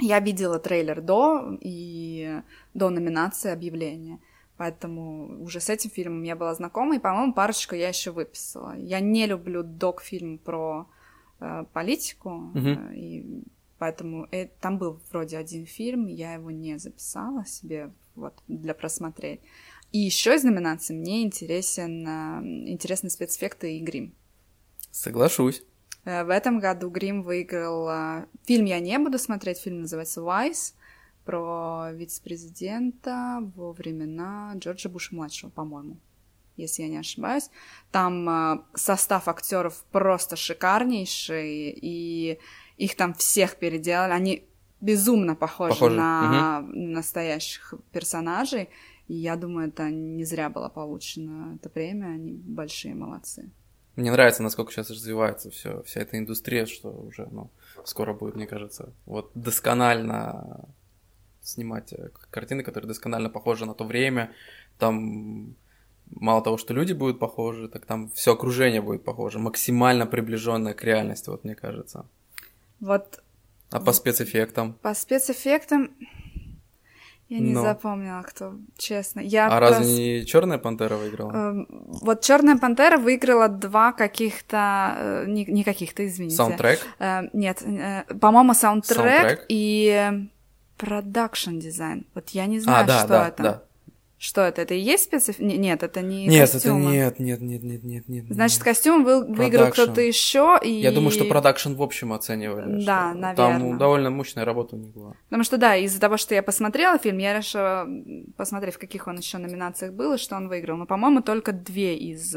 Я 0.00 0.18
видела 0.20 0.58
трейлер 0.58 1.00
до 1.00 1.56
и 1.60 2.40
до 2.74 2.90
номинации 2.90 3.50
объявления. 3.50 4.18
Поэтому 4.60 5.42
уже 5.42 5.58
с 5.58 5.70
этим 5.70 5.88
фильмом 5.88 6.22
я 6.22 6.36
была 6.36 6.54
знакома, 6.54 6.96
и, 6.96 6.98
по-моему, 6.98 7.32
парочку 7.32 7.74
я 7.74 7.88
еще 7.88 8.10
выписала. 8.10 8.76
Я 8.76 9.00
не 9.00 9.26
люблю 9.26 9.62
док-фильм 9.62 10.36
про 10.36 10.86
э, 11.40 11.64
политику, 11.72 12.52
э, 12.54 12.94
и 12.94 13.42
поэтому 13.78 14.28
э, 14.30 14.48
там 14.60 14.76
был 14.76 15.00
вроде 15.10 15.38
один 15.38 15.64
фильм, 15.64 16.08
я 16.08 16.34
его 16.34 16.50
не 16.50 16.78
записала 16.78 17.46
себе 17.46 17.90
вот 18.14 18.34
для 18.48 18.74
просмотреть. 18.74 19.40
И 19.92 19.98
еще 19.98 20.34
из 20.34 20.44
номинаций 20.44 20.94
мне 20.94 21.22
интересен, 21.22 22.06
э, 22.06 22.70
интересны 22.70 23.08
спецэффекты 23.08 23.78
и 23.78 23.80
грим. 23.80 24.12
Соглашусь. 24.90 25.62
Э, 26.04 26.24
В 26.24 26.28
этом 26.28 26.60
году 26.60 26.90
Грим 26.90 27.22
выиграл... 27.22 27.88
э, 27.88 28.26
Фильм 28.44 28.66
я 28.66 28.78
не 28.78 28.98
буду 28.98 29.18
смотреть, 29.18 29.56
фильм 29.58 29.80
называется 29.80 30.20
«Вайс», 30.20 30.74
про 31.30 31.92
вице-президента 31.92 33.38
во 33.54 33.72
времена 33.72 34.52
Джорджа 34.56 34.88
Буша-младшего, 34.88 35.50
по-моему, 35.50 35.96
если 36.56 36.82
я 36.82 36.88
не 36.88 36.96
ошибаюсь. 36.96 37.50
Там 37.92 38.28
э, 38.28 38.62
состав 38.74 39.28
актеров 39.28 39.84
просто 39.92 40.34
шикарнейший, 40.34 41.70
и 41.70 42.40
их 42.78 42.96
там 42.96 43.14
всех 43.14 43.56
переделали. 43.56 44.10
Они 44.10 44.44
безумно 44.80 45.36
похожи, 45.36 45.74
Похожи, 45.74 45.96
на 45.96 46.62
настоящих 46.62 47.74
персонажей. 47.92 48.68
И 49.06 49.14
я 49.14 49.36
думаю, 49.36 49.68
это 49.68 49.88
не 49.88 50.24
зря 50.24 50.50
было 50.50 50.68
получено 50.68 51.54
это 51.54 51.68
премия. 51.68 52.08
Они 52.08 52.32
большие 52.32 52.96
молодцы. 52.96 53.52
Мне 53.94 54.10
нравится, 54.10 54.42
насколько 54.42 54.72
сейчас 54.72 54.90
развивается 54.90 55.50
все, 55.50 55.84
вся 55.84 56.00
эта 56.00 56.18
индустрия, 56.18 56.66
что 56.66 56.90
уже, 56.90 57.28
ну, 57.30 57.52
скоро 57.84 58.14
будет, 58.14 58.34
мне 58.34 58.48
кажется, 58.48 58.92
вот 59.06 59.30
досконально 59.34 60.68
снимать 61.50 61.92
э, 61.92 62.08
картины, 62.30 62.62
которые 62.62 62.88
досконально 62.88 63.28
похожи 63.30 63.66
на 63.66 63.74
то 63.74 63.84
время. 63.84 64.30
Там 64.78 65.54
мало 66.10 66.42
того, 66.42 66.56
что 66.58 66.74
люди 66.74 66.92
будут 66.94 67.18
похожи, 67.18 67.68
так 67.68 67.86
там 67.86 68.08
все 68.10 68.32
окружение 68.32 68.80
будет 68.80 69.04
похоже, 69.04 69.38
максимально 69.38 70.06
приближенное 70.06 70.74
к 70.74 70.84
реальности, 70.84 71.30
вот 71.30 71.44
мне 71.44 71.54
кажется. 71.54 72.04
Вот 72.80 73.22
А 73.70 73.80
по 73.80 73.92
спецэффектам? 73.92 74.72
По 74.82 74.94
спецэффектам 74.94 75.90
Я 77.28 77.38
не 77.38 77.52
Но. 77.52 77.62
запомнила, 77.62 78.22
кто, 78.22 78.54
честно. 78.76 79.20
Я 79.20 79.46
А 79.46 79.58
просто- 79.58 79.78
разве 79.78 79.94
не 80.20 80.26
Черная 80.26 80.58
пантера 80.58 80.96
выиграла? 80.96 81.30
Эм, 81.32 81.66
Вот 82.02 82.22
Черная 82.22 82.58
пантера 82.58 82.96
выиграла 82.98 83.48
два 83.48 83.92
каких-то. 83.92 84.94
э, 84.98 85.24
Не, 85.28 85.44
не 85.44 85.62
каких-то, 85.62 86.04
извините. 86.04 86.34
Саундтрек? 86.36 86.80
Э, 86.98 87.22
Нет, 87.32 87.62
э, 87.62 88.02
по-моему, 88.20 88.52
саундтрек, 88.54 88.96
Саундтрек. 88.98 89.46
и 89.48 90.28
production 90.80 91.58
design. 91.58 92.06
Вот 92.14 92.30
я 92.30 92.46
не 92.46 92.58
знаю, 92.60 92.84
А, 92.84 92.86
да, 92.86 92.98
что 93.00 93.08
да, 93.08 93.28
это. 93.28 93.42
да. 93.42 93.62
Что 94.22 94.42
это? 94.42 94.60
Это 94.60 94.74
и 94.74 94.78
есть 94.78 95.04
специф... 95.04 95.38
не- 95.38 95.56
Нет, 95.56 95.82
это 95.82 96.02
не 96.02 96.26
Нет, 96.26 96.44
это 96.50 96.52
костюмы. 96.52 96.92
нет, 96.92 97.18
нет, 97.20 97.40
нет, 97.40 97.62
нет, 97.62 97.82
нет, 97.84 98.06
нет. 98.08 98.26
Значит, 98.28 98.62
костюм 98.62 99.02
вы- 99.02 99.24
выиграл 99.26 99.70
кто-то 99.70 100.02
еще, 100.02 100.58
и... 100.62 100.70
Я 100.70 100.92
думаю, 100.92 101.10
что 101.10 101.24
production 101.24 101.72
в 101.72 101.82
общем 101.82 102.12
оценивали. 102.12 102.84
Да, 102.84 103.12
что 103.12 103.18
наверно. 103.20 103.34
Там 103.70 103.78
довольно 103.78 104.10
мощная 104.10 104.44
работа 104.44 104.76
у 104.76 104.78
них 104.78 104.92
была. 104.92 105.14
Потому 105.30 105.42
что, 105.44 105.56
да, 105.56 105.74
из-за 105.76 105.98
того, 106.00 106.18
что 106.18 106.34
я 106.34 106.42
посмотрела 106.42 106.98
фильм, 106.98 107.16
я 107.16 107.32
решила 107.38 107.88
посмотреть, 108.36 108.74
в 108.74 108.78
каких 108.78 109.06
он 109.06 109.16
еще 109.16 109.38
номинациях 109.38 109.94
был 109.94 110.12
и 110.12 110.18
что 110.18 110.36
он 110.36 110.48
выиграл. 110.48 110.76
Но, 110.76 110.84
по-моему, 110.84 111.22
только 111.22 111.52
две 111.52 111.96
из, 111.96 112.36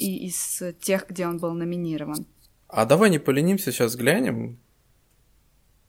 и 0.00 0.26
из 0.26 0.62
тех, 0.80 1.06
где 1.08 1.28
он 1.28 1.38
был 1.38 1.52
номинирован. 1.54 2.26
А 2.66 2.86
давай 2.86 3.08
не 3.10 3.20
поленимся, 3.20 3.70
сейчас 3.70 3.94
глянем. 3.94 4.58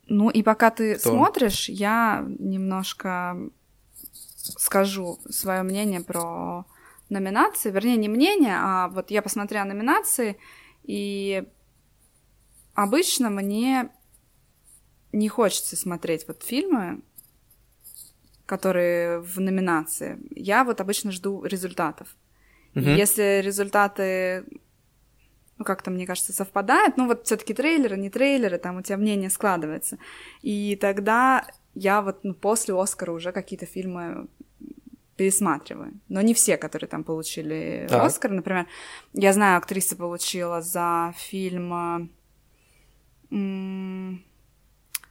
Ну 0.08 0.30
и 0.30 0.44
пока 0.44 0.70
ты 0.70 0.96
Кто? 0.96 1.10
смотришь, 1.10 1.70
я 1.70 2.26
немножко 2.40 3.38
скажу 4.36 5.20
свое 5.30 5.64
мнение 5.64 6.02
про 6.02 6.66
номинации. 7.10 7.72
Вернее, 7.72 7.98
не 7.98 8.10
мнение, 8.10 8.56
а 8.58 8.90
вот 8.90 9.12
я 9.12 9.22
посмотрела 9.22 9.66
номинации, 9.66 10.38
и 10.84 11.44
обычно 12.74 13.30
мне 13.30 13.90
не 15.12 15.30
хочется 15.30 15.76
смотреть 15.76 16.28
вот 16.28 16.44
фильмы, 16.44 17.02
которые 18.46 19.20
в 19.20 19.40
номинации. 19.40 20.20
Я 20.32 20.64
вот 20.64 20.82
обычно 20.82 21.12
жду 21.12 21.44
результатов. 21.46 22.16
Мгм. 22.74 22.96
Если 22.96 23.42
результаты, 23.42 24.44
ну, 25.64 25.66
как-то, 25.66 25.92
мне 25.92 26.06
кажется, 26.06 26.34
совпадают, 26.34 26.98
ну, 26.98 27.08
вот 27.08 27.26
все 27.26 27.38
таки 27.38 27.54
трейлеры, 27.54 27.96
не 27.98 28.10
трейлеры, 28.10 28.58
там 28.58 28.78
у 28.78 28.82
тебя 28.82 28.98
мнение 28.98 29.30
складывается. 29.30 29.98
И 30.42 30.76
тогда 30.76 31.48
я 31.74 32.02
вот 32.02 32.24
ну, 32.24 32.34
после 32.34 32.74
Оскара 32.74 33.14
уже 33.14 33.32
какие-то 33.32 33.66
фильмы 33.66 34.28
пересматриваю. 35.16 35.94
Но 36.10 36.22
не 36.22 36.34
все, 36.34 36.58
которые 36.58 36.90
там 36.90 37.04
получили 37.04 37.88
Так. 37.90 38.04
Оскар. 38.04 38.32
Например, 38.32 38.68
я 39.14 39.32
знаю, 39.32 39.58
актриса 39.58 39.96
получила 39.96 40.62
за 40.62 41.14
фильм 41.16 42.10
э, 43.32 44.18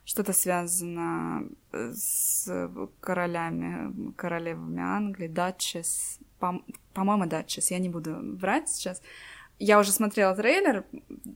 что-то 0.05 0.33
связано 0.35 1.49
с 1.73 2.69
королями, 3.01 4.13
королевами 4.17 4.83
Англии, 4.83 5.29
Датчес, 5.29 6.19
по- 6.39 6.63
по-моему, 6.93 7.27
Датчес, 7.27 7.71
я 7.71 7.79
не 7.79 7.89
буду 7.89 8.17
врать 8.37 8.69
сейчас. 8.69 9.01
Я 9.59 9.79
уже 9.79 9.93
смотрела 9.93 10.35
трейлер, 10.35 10.85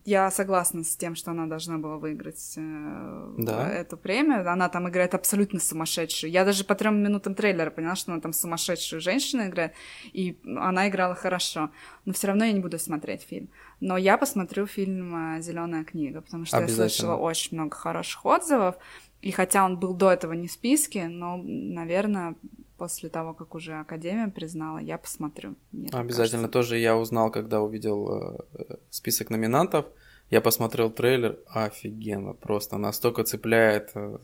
я 0.05 0.31
согласна 0.33 0.83
с 0.83 0.97
тем, 0.97 1.15
что 1.15 1.31
она 1.31 1.47
должна 1.47 1.79
была 1.79 1.97
выиграть 1.97 2.55
э, 2.57 3.35
Да. 3.39 3.71
эту 3.71 3.97
премию. 3.97 4.51
Она 4.51 4.69
там 4.69 4.89
играет 4.89 5.15
абсолютно 5.15 5.61
сумасшедшую. 5.61 6.33
Я 6.33 6.45
даже 6.45 6.65
по 6.65 6.75
трем 6.75 7.01
минутам 7.03 7.35
трейлера 7.37 7.71
поняла, 7.71 7.95
что 7.95 8.13
она 8.13 8.21
там 8.21 8.33
сумасшедшую 8.33 9.01
женщину 9.01 9.47
играет, 9.47 9.75
и 10.13 10.41
она 10.45 10.89
играла 10.89 11.15
хорошо. 11.15 11.71
Но 12.05 12.13
все 12.13 12.27
равно 12.27 12.45
я 12.45 12.53
не 12.53 12.61
буду 12.61 12.79
смотреть 12.81 13.23
фильм. 13.23 13.49
Но 13.81 13.97
я 13.97 14.19
посмотрю 14.19 14.67
фильм 14.67 15.41
Зеленая 15.41 15.85
книга, 15.85 16.21
потому 16.21 16.47
что 16.47 16.61
я 16.61 16.69
слышала 16.69 17.15
очень 17.15 17.57
много 17.57 17.77
хороших 17.77 18.25
отзывов. 18.27 18.75
И 19.23 19.31
хотя 19.31 19.65
он 19.65 19.79
был 19.79 19.95
до 19.95 20.11
этого 20.11 20.33
не 20.33 20.49
в 20.49 20.53
списке, 20.53 21.09
но, 21.09 21.37
наверное, 21.43 22.35
после 22.77 23.09
того, 23.09 23.35
как 23.35 23.55
уже 23.55 23.75
Академия 23.75 24.29
признала, 24.29 24.79
я 24.79 24.99
посмотрю. 24.99 25.55
Мне 25.73 25.89
Обязательно 25.93 26.43
кажется. 26.49 26.49
тоже 26.53 26.79
я 26.79 26.97
узнал, 26.97 27.31
когда 27.31 27.61
увидел 27.61 28.39
э, 28.55 28.77
список 28.91 29.31
номинантов. 29.31 29.87
Я 30.29 30.41
посмотрел 30.41 30.91
трейлер, 30.91 31.39
офигенно, 31.47 32.33
просто 32.33 32.79
настолько 32.79 33.23
цепляет. 33.23 33.91
э, 33.95 34.19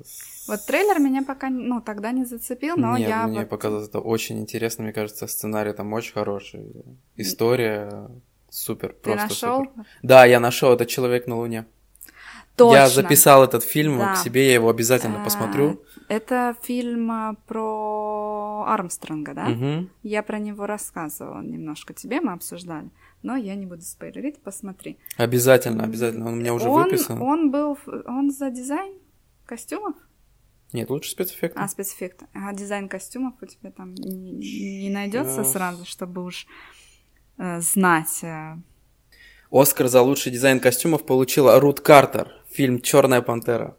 Вот 0.49 0.67
трейлер 0.67 0.99
меня 0.99 1.23
пока, 1.23 1.49
ну, 1.49 1.81
тогда 1.81 2.11
не 2.12 2.25
зацепил, 2.25 2.77
но 2.77 2.99
Нет, 2.99 3.09
я 3.09 3.27
мне 3.29 3.41
вот- 3.41 3.49
показалось 3.49 3.88
это 3.88 4.01
очень 4.01 4.41
интересно, 4.41 4.83
мне 4.85 4.93
кажется, 4.93 5.27
сценарий 5.29 5.73
там 5.73 5.93
очень 5.93 6.12
хороший, 6.12 6.67
история 7.17 8.09
супер, 8.51 8.88
Ты 8.88 8.95
просто 9.12 9.29
нашел? 9.29 9.59
супер. 9.65 9.85
Да, 10.03 10.25
я 10.27 10.41
нашел, 10.41 10.73
это 10.73 10.87
человек 10.87 11.27
на 11.27 11.37
Луне. 11.37 11.67
Точно. 12.57 12.77
Я 12.77 12.88
записал 12.88 13.45
этот 13.45 13.65
фильм 13.65 13.99
Да. 13.99 14.15
к 14.15 14.19
себе, 14.19 14.47
я 14.49 14.55
его 14.55 14.69
обязательно 14.69 15.23
А, 15.23 15.25
посмотрю. 15.25 15.83
Это 16.09 16.55
фильм 16.62 17.11
а, 17.11 17.35
про 17.47 18.65
Армстронга, 18.69 19.33
да? 19.35 19.47
Мгм. 19.49 19.91
Я 20.03 20.23
про 20.23 20.38
него 20.38 20.67
рассказывала 20.67 21.41
немножко 21.41 21.95
тебе, 21.95 22.21
мы 22.21 22.33
обсуждали. 22.33 22.91
Но 23.23 23.37
я 23.37 23.55
не 23.55 23.67
буду 23.67 23.83
спойлерить, 23.83 24.41
посмотри. 24.43 24.99
Обязательно, 25.17 25.85
обязательно. 25.85 26.27
Он 26.27 26.35
у 26.35 26.37
меня 26.37 26.53
уже 26.55 26.69
он, 26.69 26.85
выписан. 26.85 27.23
Он 27.23 27.51
был... 27.51 27.79
Он 28.07 28.31
за 28.31 28.51
дизайн 28.51 28.95
костюмов? 29.47 29.95
Нет, 30.73 30.91
лучше 30.91 31.11
спецэффекты. 31.11 31.59
А, 31.61 31.69
спецэффекты. 31.69 32.27
А 32.35 32.53
дизайн 32.53 32.88
костюмов 32.88 33.35
у 33.41 33.47
тебя 33.47 33.71
там 33.71 33.95
не, 33.95 34.33
не 34.83 34.91
найдется 34.91 35.45
сразу, 35.45 35.85
чтобы 35.85 36.25
уж 36.25 36.47
э, 37.38 37.61
знать. 37.61 38.23
э. 38.25 38.57
Оскар 39.51 39.88
за 39.88 40.01
лучший 40.03 40.33
дизайн 40.33 40.61
костюмов 40.61 41.05
получила 41.05 41.61
Рут 41.61 41.81
Картер. 41.81 42.33
Фильм 42.55 42.81
Черная 42.81 43.23
пантера. 43.23 43.77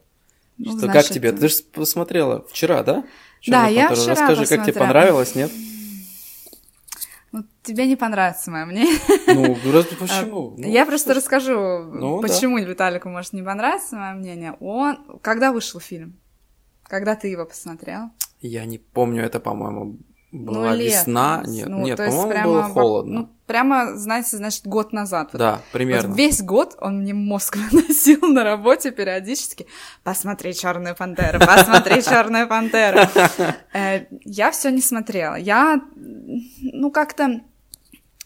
Ну, 0.58 0.70
Что, 0.70 0.78
значит, 0.86 1.06
как 1.06 1.14
тебе? 1.14 1.32
Ты 1.32 1.48
же 1.48 1.62
посмотрела 1.72 2.44
вчера, 2.48 2.82
да? 2.82 3.02
Да, 3.02 3.68
«Чёрную 3.68 3.74
я 3.74 3.88
пантеру»? 3.88 4.00
вчера 4.00 4.14
Расскажи, 4.14 4.40
как 4.40 4.48
тебе 4.48 4.56
посмотрела. 4.72 4.86
понравилось, 4.86 5.34
нет? 5.34 5.50
ну, 7.32 7.44
тебе 7.64 7.86
не 7.86 7.96
понравится 7.96 8.50
мое 8.50 8.64
мнение. 8.64 8.98
Ну, 9.26 9.56
раз- 9.72 9.86
почему? 9.86 10.54
Ну, 10.56 10.64
А, 10.64 10.70
Я 10.70 10.86
просто 10.86 11.14
расскажу, 11.14 11.58
Ну, 11.92 12.20
да. 12.20 12.28
почему 12.28 12.58
Виталику 12.58 13.08
может 13.08 13.32
не 13.32 13.42
понравиться 13.42 13.96
мое 13.96 14.14
мнение. 14.14 14.56
Он... 14.60 15.18
Когда 15.20 15.50
вышел 15.52 15.80
фильм? 15.80 16.20
Когда 16.84 17.16
ты 17.16 17.28
его 17.28 17.44
посмотрел? 17.44 18.10
Я 18.40 18.64
не 18.66 18.78
помню, 18.78 19.24
это, 19.24 19.40
по-моему, 19.40 19.98
была 20.34 20.70
ну, 20.70 20.76
весна. 20.76 21.42
Нет, 21.46 21.68
Ну, 21.68 21.84
нет, 21.84 21.96
по-моему, 21.96 22.28
прямо 22.28 22.44
было 22.44 22.62
холодно. 22.64 23.20
Ну, 23.20 23.28
прямо, 23.46 23.96
знаете, 23.96 24.36
значит, 24.36 24.66
год 24.66 24.92
назад. 24.92 25.30
Вот 25.32 25.38
да, 25.38 25.60
примерно. 25.72 26.08
Вот 26.08 26.18
весь 26.18 26.42
год 26.42 26.76
он 26.80 27.00
мне 27.00 27.14
мозг 27.14 27.56
выносил 27.70 28.20
на 28.26 28.42
работе 28.42 28.90
периодически. 28.90 29.66
Посмотри 30.02 30.52
Черную 30.52 30.96
пантеру, 30.96 31.38
посмотри 31.38 32.02
Черную 32.02 32.48
пантеру. 32.48 33.00
Э, 33.72 34.06
Я 34.24 34.50
все 34.50 34.70
не 34.70 34.82
смотрела. 34.82 35.36
Я, 35.36 35.80
ну, 35.94 36.90
как-то 36.90 37.40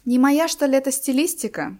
не 0.06 0.18
моя, 0.18 0.48
что 0.48 0.64
ли, 0.64 0.78
эта 0.78 0.90
стилистика. 0.90 1.78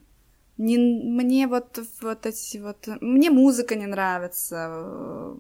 Не, 0.59 0.77
мне 0.77 1.47
вот, 1.47 1.79
вот 2.03 2.27
эти 2.27 2.59
вот... 2.59 2.87
Мне 3.01 3.31
музыка 3.31 3.77
не 3.77 3.87
нравится 3.87 5.35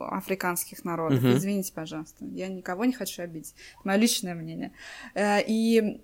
африканских 0.00 0.84
народов. 0.84 1.22
Мгм. 1.22 1.32
Извините, 1.36 1.72
пожалуйста. 1.72 2.24
Я 2.24 2.48
никого 2.48 2.84
не 2.84 2.92
хочу 2.92 3.22
обидеть. 3.22 3.54
Мое 3.84 3.96
личное 3.96 4.34
мнение. 4.34 4.72
Э, 5.14 5.38
И 5.46 6.00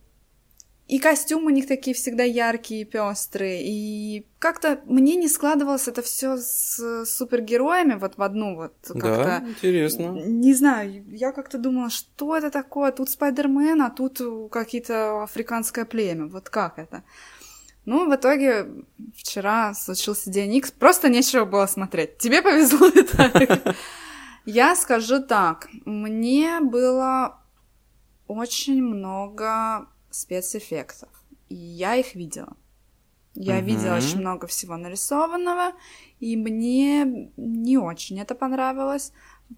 и 0.88 1.00
костюмы 1.00 1.46
у 1.46 1.50
них 1.50 1.66
такие 1.66 1.94
всегда 1.96 2.22
яркие, 2.22 2.85
пестрые. 2.85 3.61
И 3.64 4.24
как-то 4.38 4.80
мне 4.85 5.16
не 5.16 5.28
складывалось 5.28 5.88
это 5.88 6.00
все 6.00 6.37
с 6.37 7.04
супергероями 7.06 7.94
вот 7.94 8.16
в 8.16 8.22
одну 8.22 8.54
вот 8.54 8.74
Да, 8.94 9.00
как-то. 9.00 9.50
интересно. 9.50 10.02
Не 10.12 10.54
знаю, 10.54 11.04
я 11.11 11.32
как-то 11.32 11.59
думала, 11.59 11.90
что 11.90 12.37
это 12.37 12.50
такое? 12.52 12.92
Тут 12.92 13.11
Спайдермен, 13.11 13.82
а 13.82 13.90
тут 13.90 14.20
какие-то 14.52 15.24
африканское 15.24 15.87
племя. 15.87 16.26
Вот 16.26 16.50
как 16.50 16.78
это? 16.78 17.02
Ну, 17.87 18.11
в 18.11 18.14
итоге 18.14 18.66
вчера 19.16 19.72
случился 19.75 20.29
день 20.31 20.55
Икс, 20.57 20.72
просто 20.72 21.09
нечего 21.09 21.44
было 21.44 21.66
смотреть. 21.66 22.18
Тебе 22.18 22.42
повезло, 22.42 22.88
Виталик. 22.94 23.77
Я 24.44 24.77
скажу 24.77 25.22
так, 25.22 25.68
мне 25.85 26.61
было 26.61 27.40
очень 28.27 28.83
много 28.83 29.87
спецэффектов, 30.11 31.09
и 31.49 31.55
я 31.55 31.94
их 31.94 32.14
видела. 32.14 32.57
Я 33.35 33.57
Мгм. 33.59 33.66
видела 33.66 33.96
очень 33.96 34.20
много 34.20 34.46
всего 34.46 34.77
нарисованного, 34.77 35.72
и 36.20 36.37
мне 36.37 37.31
не 37.37 37.79
очень 37.79 38.18
это 38.20 38.35
понравилось. 38.35 39.12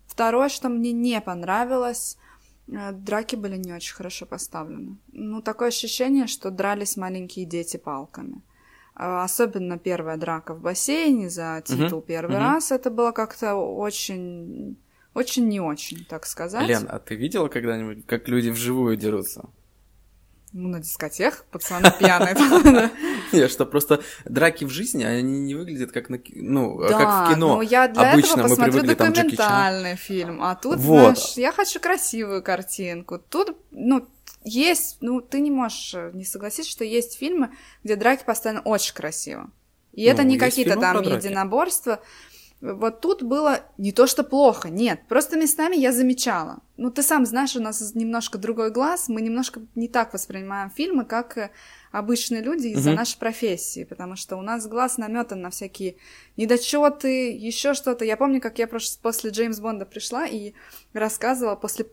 Второе, 0.07 0.49
что 0.49 0.69
мне 0.69 0.93
не 0.93 1.21
понравилось, 1.21 2.19
драки 2.69 3.37
были 3.37 3.57
не 3.57 3.73
очень 3.73 3.95
хорошо 3.95 4.27
поставлены. 4.27 4.97
Ну, 5.13 5.43
такое 5.43 5.69
ощущение, 5.69 6.27
что 6.27 6.51
дрались 6.51 6.97
маленькие 6.97 7.47
дети 7.47 7.77
палками. 7.77 8.43
А, 8.95 9.25
Особенно 9.25 9.79
первая 9.79 10.17
драка 10.17 10.55
в 10.55 10.61
бассейне 10.61 11.31
за 11.31 11.63
титул 11.65 12.03
первый 12.03 12.37
мгм. 12.37 12.45
раз. 12.45 12.73
Это 12.73 12.91
было 12.91 13.13
как-то 13.13 13.55
очень... 13.55 14.77
Очень 15.15 15.49
не 15.49 15.61
очень, 15.61 16.05
так 16.05 16.27
сказать. 16.27 16.69
Лен, 16.69 16.87
а 16.89 16.99
ты 17.01 17.17
видела 17.17 17.49
когда-нибудь, 17.49 18.07
как 18.07 18.29
люди 18.29 18.51
вживую 18.51 18.97
дерутся? 18.97 19.49
Ну, 20.53 20.69
на 20.69 20.81
дискотеках 20.81 21.45
пацаны 21.51 21.93
пьяные. 21.99 22.91
Нет, 23.33 23.51
что 23.51 23.67
просто 23.67 24.01
драки 24.25 24.65
в 24.65 24.71
жизни, 24.71 25.05
они 25.05 25.41
не 25.41 25.55
выглядят 25.55 25.93
как 25.93 26.09
на 26.09 26.19
ну, 26.35 26.79
Да, 26.81 26.99
как 26.99 27.29
в 27.31 27.35
кино. 27.35 27.57
но 27.57 27.63
я 27.63 27.89
для 27.89 28.13
Обычно 28.13 28.41
этого 28.41 28.49
посмотрю 28.49 28.83
документальный 28.83 29.97
фильм, 29.97 30.43
а 30.43 30.55
тут, 30.55 30.77
Вот. 30.79 31.19
знаешь, 31.19 31.33
я 31.37 31.53
хочу 31.53 31.81
красивую 31.81 32.43
картинку. 32.43 33.19
Тут, 33.19 33.57
ну, 33.71 34.09
есть, 34.45 34.99
ну, 35.01 35.21
ты 35.21 35.41
не 35.41 35.51
можешь 35.51 35.95
э, 35.95 36.11
не 36.15 36.25
согласиться, 36.25 36.71
что 36.71 36.85
есть 36.85 37.19
фильмы, 37.19 37.51
где 37.85 37.97
драки 37.97 38.25
поставлены 38.25 38.63
очень 38.63 38.95
красиво. 38.95 39.51
И 39.93 40.05
это 40.05 40.23
Ну, 40.23 40.29
не 40.29 40.39
какие-то 40.39 40.79
там 40.79 40.95
про 40.95 41.03
драки. 41.03 41.27
Вот 42.61 43.01
тут 43.01 43.23
было 43.23 43.61
не 43.79 43.93
то, 43.93 44.09
что 44.09 44.25
плохо, 44.25 44.69
нет, 44.69 45.01
просто 45.09 45.37
местами 45.39 45.77
я 45.77 45.93
замечала. 45.93 46.59
Ну, 46.77 46.91
ты 46.91 47.03
сам 47.05 47.25
знаешь, 47.25 47.55
у 47.55 47.61
нас 47.63 47.95
немножко 47.95 48.37
другой 48.37 48.73
глаз, 48.73 49.09
мы 49.09 49.21
немножко 49.21 49.61
не 49.77 49.87
так 49.87 50.13
воспринимаем 50.13 50.69
фильмы, 50.71 51.05
как 51.05 51.39
э, 51.39 51.51
обычные 51.93 52.43
люди 52.43 52.69
из-за 52.69 52.91
Мгм. 52.91 52.99
нашей 52.99 53.17
профессии, 53.19 53.85
потому 53.85 54.17
что 54.17 54.37
у 54.37 54.43
нас 54.43 54.67
глаз 54.67 54.99
наметан 54.99 55.41
на 55.41 55.51
всякие 55.51 55.97
недочеты, 56.37 57.31
еще 57.37 57.75
что-то. 57.75 58.05
Я 58.05 58.17
помню, 58.17 58.41
как 58.41 58.59
я 58.59 58.67
после 58.67 59.31
Джеймс 59.31 59.61
Бонда 59.61 59.87
пришла 59.87 60.27
и 60.27 60.55
рассказывала 60.93 61.55
после 61.57 61.87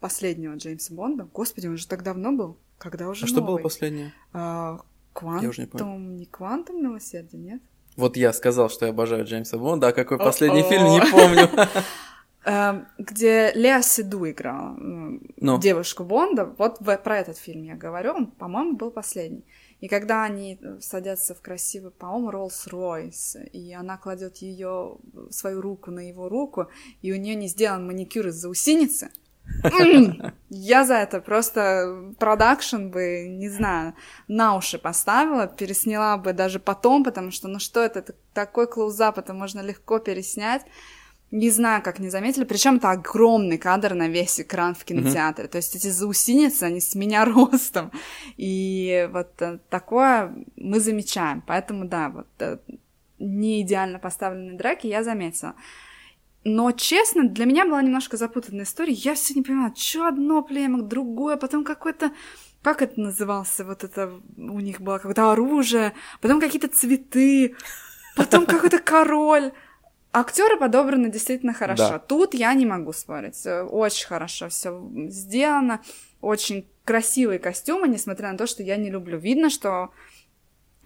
последнего 0.00 0.54
Джеймса 0.54 0.94
Бонда. 0.94 1.28
Господи, 1.32 1.66
он 1.66 1.76
же 1.76 1.86
так 1.86 2.02
давно 2.02 2.32
был. 2.32 2.56
Когда 2.78 3.08
уже 3.08 3.24
А 3.24 3.28
что 3.28 3.40
было 3.40 3.50
новый? 3.50 3.62
последнее? 3.62 4.14
А, 4.32 4.80
уже 5.14 5.62
не 5.62 5.66
Квантум, 5.66 6.16
не 6.16 6.26
квантум 6.26 6.82
милосердия, 6.82 7.38
нет? 7.38 7.62
Вот 7.96 8.16
я 8.16 8.32
сказал, 8.32 8.68
что 8.68 8.86
я 8.86 8.90
обожаю 8.92 9.24
Джеймса 9.24 9.58
Бонда, 9.58 9.88
а 9.88 9.92
какой 9.92 10.18
последний 10.18 10.62
фильм, 10.62 10.84
не 10.84 11.00
помню. 11.00 11.48
Эм, 12.48 12.86
где 12.96 13.50
Леа 13.56 13.82
Седу 13.82 14.30
играла 14.30 14.76
Ну. 14.78 15.58
девушку 15.58 16.04
Бонда. 16.04 16.44
Вот 16.58 16.78
про 16.78 17.18
этот 17.18 17.38
фильм 17.38 17.64
я 17.64 17.74
говорю, 17.74 18.12
он, 18.12 18.26
по-моему, 18.28 18.76
был 18.76 18.92
последний. 18.92 19.44
И 19.80 19.88
когда 19.88 20.22
они 20.22 20.56
э, 20.62 20.80
садятся 20.80 21.34
в 21.34 21.40
красивый, 21.42 21.90
по-моему, 21.90 22.30
Роллс-Ройс, 22.30 23.50
и 23.52 23.74
она 23.74 23.96
кладет 23.98 24.36
ее 24.36 24.96
свою 25.30 25.60
руку 25.60 25.90
на 25.90 26.08
его 26.08 26.28
руку, 26.28 26.68
и 27.02 27.12
у 27.12 27.16
нее 27.16 27.34
не 27.34 27.48
сделан 27.48 27.84
маникюр 27.84 28.28
из 28.28 28.36
заусеницы. 28.36 29.10
Я 30.50 30.84
за 30.84 30.94
это 30.94 31.20
просто 31.20 32.12
продакшн 32.18 32.88
бы, 32.88 33.26
не 33.28 33.48
знаю, 33.48 33.94
на 34.28 34.56
уши 34.56 34.78
поставила, 34.78 35.46
пересняла 35.46 36.16
бы 36.16 36.32
даже 36.32 36.58
потом, 36.58 37.04
потому 37.04 37.30
что, 37.30 37.48
ну 37.48 37.58
что 37.58 37.80
это, 37.80 38.00
это 38.00 38.14
такой 38.34 38.66
клоузап, 38.66 39.18
это 39.18 39.32
можно 39.34 39.60
легко 39.60 39.98
переснять. 39.98 40.62
Не 41.32 41.50
знаю, 41.50 41.82
как 41.82 41.98
не 41.98 42.08
заметили. 42.08 42.44
Причем 42.44 42.76
это 42.76 42.92
огромный 42.92 43.58
кадр 43.58 43.94
на 43.94 44.08
весь 44.08 44.40
экран 44.40 44.76
в 44.76 44.84
кинотеатре. 44.84 45.48
То 45.48 45.56
есть 45.56 45.74
эти 45.74 45.88
заусеницы, 45.88 46.62
они 46.62 46.80
с 46.80 46.94
меня 46.94 47.24
ростом. 47.24 47.90
И 48.36 49.08
вот 49.12 49.42
э, 49.42 49.58
такое 49.68 50.32
мы 50.54 50.78
замечаем. 50.78 51.42
Поэтому, 51.44 51.84
да, 51.84 52.10
вот 52.10 52.28
э, 52.38 52.58
не 53.18 53.62
идеально 53.62 53.98
поставленные 53.98 54.56
драки 54.56 54.86
я 54.86 55.02
заметила. 55.02 55.56
Но, 56.48 56.70
честно, 56.70 57.28
для 57.28 57.44
меня 57.44 57.64
была 57.64 57.82
немножко 57.82 58.16
запутанная 58.16 58.62
история. 58.62 58.92
Я 58.92 59.16
все 59.16 59.34
не 59.34 59.42
понимала, 59.42 59.74
что 59.74 60.06
одно 60.06 60.42
племя, 60.42 60.80
другое, 60.80 61.36
потом 61.36 61.64
какой-то... 61.64 62.12
Как 62.62 62.82
это 62.82 63.00
назывался? 63.00 63.64
Вот 63.64 63.82
это 63.82 64.12
у 64.36 64.60
них 64.60 64.80
было 64.80 64.98
какое-то 64.98 65.32
оружие, 65.32 65.92
потом 66.20 66.40
какие-то 66.40 66.68
цветы, 66.68 67.56
потом 68.14 68.46
какой-то 68.46 68.78
король. 68.78 69.50
Актеры 70.12 70.56
подобраны 70.56 71.10
действительно 71.10 71.52
хорошо. 71.52 71.88
Да. 71.88 71.98
Тут 71.98 72.32
я 72.32 72.54
не 72.54 72.64
могу 72.64 72.92
спорить. 72.92 73.44
Очень 73.44 74.06
хорошо 74.06 74.48
все 74.48 74.88
сделано. 75.08 75.82
Очень 76.20 76.68
красивые 76.84 77.40
костюмы, 77.40 77.88
несмотря 77.88 78.30
на 78.30 78.38
то, 78.38 78.46
что 78.46 78.62
я 78.62 78.76
не 78.76 78.88
люблю. 78.88 79.18
Видно, 79.18 79.50
что 79.50 79.90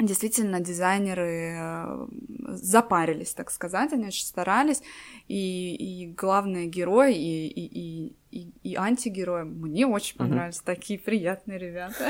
действительно 0.00 0.60
дизайнеры 0.60 1.54
э, 1.56 2.06
запарились, 2.48 3.34
так 3.34 3.50
сказать, 3.50 3.92
они 3.92 4.06
очень 4.06 4.26
старались, 4.26 4.82
и, 5.28 5.74
и 5.74 6.06
главные 6.12 6.66
герои, 6.66 7.14
и, 7.14 7.48
и, 7.48 8.16
и, 8.30 8.52
и, 8.62 8.74
антигерои 8.76 9.44
мне 9.44 9.86
очень 9.86 10.16
понравились, 10.16 10.60
такие 10.60 10.98
приятные 10.98 11.58
ребята. 11.58 12.08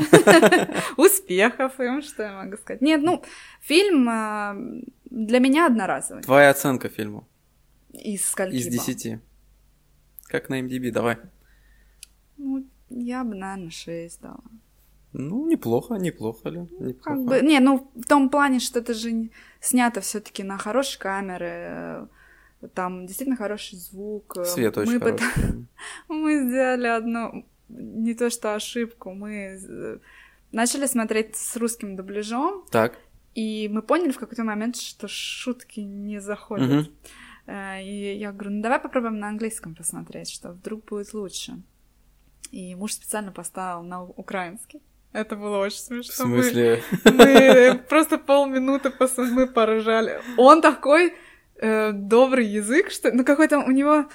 Успехов 0.97 1.81
им, 1.81 2.03
что 2.03 2.23
я 2.23 2.33
могу 2.33 2.57
сказать. 2.57 2.81
Нет, 2.81 3.03
ну, 3.03 3.23
фильм 3.61 4.09
э, 4.09 4.85
для 5.11 5.39
меня 5.39 5.67
одноразовый. 5.67 6.23
Твоя 6.23 6.51
оценка 6.51 6.89
фильму 6.89 7.29
Из 7.93 8.25
скольки 8.25 8.55
из? 8.55 8.67
10. 8.67 9.21
Как 10.25 10.49
на 10.49 10.61
MDB, 10.61 10.91
давай. 10.93 11.19
Ну, 12.37 12.65
я 12.89 13.25
бы, 13.25 13.35
наверное, 13.35 13.71
6 13.71 14.21
дала. 14.21 14.41
Ну, 15.13 15.47
неплохо, 15.47 15.95
неплохо 15.97 16.51
ли? 16.51 16.67
Как 16.67 16.81
Неплохо. 16.81 17.15
бы, 17.15 17.41
не, 17.43 17.61
ну, 17.61 17.91
в 17.97 18.07
том 18.07 18.29
плане, 18.31 18.61
что 18.61 18.79
это 18.79 18.95
же 18.95 19.31
снято 19.61 20.01
все 20.01 20.21
таки 20.21 20.45
на 20.45 20.57
хорошей 20.59 20.99
камеры, 21.01 21.47
э, 21.47 22.07
там 22.75 23.07
действительно 23.07 23.37
хороший 23.37 23.79
звук. 23.79 24.37
э, 24.37 24.45
Свет 24.45 24.79
очень 24.79 24.93
мы, 24.93 24.99
пыта- 24.99 25.65
мы 26.09 26.47
сделали 26.49 26.87
одну, 26.87 27.45
не 27.69 28.15
то 28.15 28.31
что 28.31 28.55
ошибку, 28.55 29.11
мы 29.15 29.59
э, 29.69 29.99
начали 30.53 30.87
смотреть 30.87 31.35
с 31.37 31.57
русским 31.57 31.97
дубляжом, 31.97 32.65
Так. 32.71 32.93
и 33.35 33.69
мы 33.73 33.83
поняли 33.83 34.13
в 34.13 34.19
какой-то 34.19 34.45
момент, 34.45 34.77
что 34.77 35.09
шутки 35.09 35.81
не 35.81 36.21
заходят. 36.21 36.89
И 37.83 38.17
я 38.21 38.31
говорю, 38.33 38.51
ну 38.51 38.63
давай 38.63 38.79
попробуем 38.79 39.19
на 39.19 39.29
английском 39.29 39.75
посмотреть, 39.75 40.31
что 40.31 40.53
вдруг 40.53 40.85
будет 40.85 41.13
лучше. 41.15 41.61
И 42.53 42.77
муж 42.77 42.93
специально 42.93 43.33
поставил 43.33 43.83
на 43.83 44.05
украинский. 44.05 44.81
Это 45.13 45.35
было 45.37 45.59
очень 45.59 45.79
В 45.79 45.81
смешно. 45.81 46.27
Мы- 46.27 46.43
смысле? 46.43 46.83
мы 47.05 47.81
просто 47.89 48.17
полминуты 48.19 48.91
пос- 48.91 49.19
мы 49.31 49.47
поражали. 49.47 50.21
Он 50.37 50.61
такой 50.63 51.15
э, 51.57 51.91
добрый 51.93 52.47
язык, 52.47 52.91
что 52.91 53.11
ну 53.13 53.25
какой-то 53.25 53.59
у 53.59 53.71
него 53.71 54.07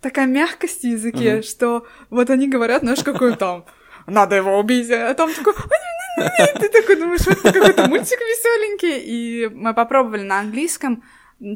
такая 0.00 0.26
мягкость 0.26 0.82
в 0.82 0.86
языке, 0.86 1.34
Мгм. 1.34 1.42
что 1.42 1.86
вот 2.10 2.28
они 2.30 2.48
говорят, 2.48 2.82
знаешь, 2.82 3.02
какой 3.02 3.34
там 3.36 3.64
надо 4.06 4.36
его 4.36 4.58
убить, 4.58 4.90
а 4.90 5.14
там 5.14 5.32
такой 5.32 5.54
ты 6.60 6.68
такой 6.68 6.96
думаешь, 6.96 7.26
вот 7.26 7.40
какой-то 7.40 7.88
мультик 7.88 8.18
веселенький, 8.20 8.98
и 8.98 9.48
мы 9.48 9.72
попробовали 9.74 10.22
на 10.22 10.40
английском 10.40 11.02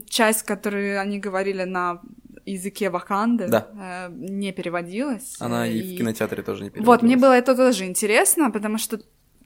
часть, 0.09 0.43
которую 0.45 0.99
они 1.01 1.19
говорили 1.19 1.65
на 1.65 2.01
языке 2.47 2.91
Ваканды, 2.91 3.49
Да. 3.49 4.09
э, 4.09 4.13
не 4.15 4.53
переводилась. 4.53 5.37
Она 5.41 5.67
э, 5.69 5.73
и 5.73 5.95
в 5.95 5.99
кинотеатре 5.99 6.43
тоже 6.43 6.63
не 6.65 6.71
вот, 6.71 7.03
мне 7.03 7.15
переводилась. 7.15 7.21
было 7.23 7.33
это 7.33 7.57
тоже 7.57 7.85
интересно, 7.85 8.51
потому 8.51 8.79
что 8.79 9.01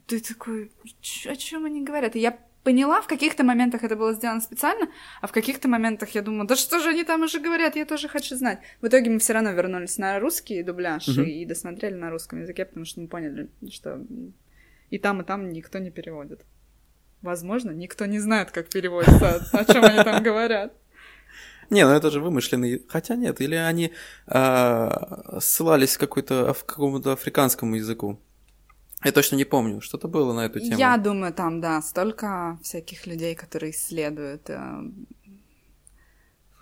ты 0.06 0.20
такой, 0.20 0.70
«Чё- 1.00 1.32
о 1.32 1.36
чем 1.36 1.64
они 1.64 1.82
говорят? 1.82 2.16
И 2.16 2.20
я 2.20 2.36
поняла, 2.62 3.00
в 3.00 3.06
каких-то 3.06 3.42
моментах 3.42 3.84
это 3.84 3.96
было 3.96 4.12
сделано 4.12 4.40
специально, 4.42 4.86
а 5.22 5.26
в 5.26 5.32
каких-то 5.32 5.66
моментах 5.68 6.10
я 6.10 6.20
думала, 6.22 6.46
да 6.46 6.56
что 6.56 6.78
же 6.78 6.90
они 6.90 7.04
там 7.04 7.22
уже 7.22 7.40
говорят, 7.40 7.76
я 7.76 7.86
тоже 7.86 8.06
хочу 8.08 8.36
знать. 8.36 8.58
В 8.82 8.86
итоге 8.86 9.08
мы 9.10 9.18
все 9.18 9.32
равно 9.32 9.52
вернулись 9.52 9.96
на 9.98 10.18
русский 10.20 10.62
дубляж 10.62 11.08
Мгм. 11.08 11.22
и 11.24 11.44
досмотрели 11.46 11.94
на 11.94 12.10
русском 12.10 12.40
языке, 12.42 12.64
потому 12.66 12.84
что 12.84 13.00
мы 13.00 13.08
поняли, 13.08 13.48
что 13.70 14.00
и 14.90 14.98
там, 14.98 15.22
и 15.22 15.24
там 15.24 15.50
никто 15.52 15.78
не 15.78 15.90
переводит. 15.90 16.44
Возможно, 17.22 17.70
никто 17.70 18.06
не 18.06 18.18
знает, 18.18 18.50
как 18.50 18.68
переводится, 18.68 19.46
о 19.52 19.64
чем 19.72 19.84
они 19.84 20.02
там 20.02 20.22
говорят. 20.22 20.74
Не, 21.70 21.86
ну 21.86 21.92
это 21.92 22.10
же 22.10 22.20
вымышленный. 22.20 22.82
Хотя 22.88 23.16
нет, 23.16 23.40
или 23.40 23.54
они 23.54 23.92
а, 24.26 25.38
ссылались 25.40 25.96
какой-то 25.96 26.50
аф- 26.50 26.64
какому-то 26.64 27.12
африканскому 27.12 27.76
языку. 27.76 28.18
Я 29.04 29.12
точно 29.12 29.36
не 29.36 29.44
помню, 29.44 29.80
что-то 29.80 30.08
было 30.08 30.34
на 30.34 30.40
эту 30.46 30.60
тему. 30.60 30.76
Я 30.78 30.96
думаю, 30.98 31.32
там, 31.32 31.60
да, 31.60 31.80
столько 31.80 32.58
всяких 32.62 33.06
людей, 33.06 33.34
которые 33.34 33.70
исследуют, 33.70 34.50
э, 34.50 34.82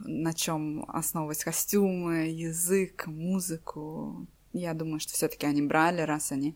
на 0.00 0.32
чем 0.34 0.84
основывать 0.88 1.42
костюмы, 1.42 2.28
язык, 2.28 3.06
музыку. 3.06 4.26
Я 4.52 4.74
думаю, 4.74 5.00
что 5.00 5.12
все-таки 5.14 5.46
они 5.46 5.62
брали, 5.62 6.00
раз 6.02 6.30
они 6.30 6.54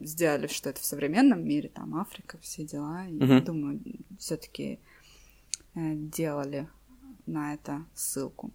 сделали, 0.00 0.46
что 0.46 0.70
это 0.70 0.80
в 0.80 0.84
современном 0.86 1.44
мире, 1.44 1.68
там 1.68 1.94
Африка, 1.96 2.38
все 2.40 2.64
дела. 2.64 3.06
И 3.06 3.12
Мгм. 3.12 3.44
думаю, 3.44 3.80
все-таки 4.18 4.80
делали 5.74 6.68
на 7.28 7.54
это 7.54 7.84
ссылку. 7.94 8.50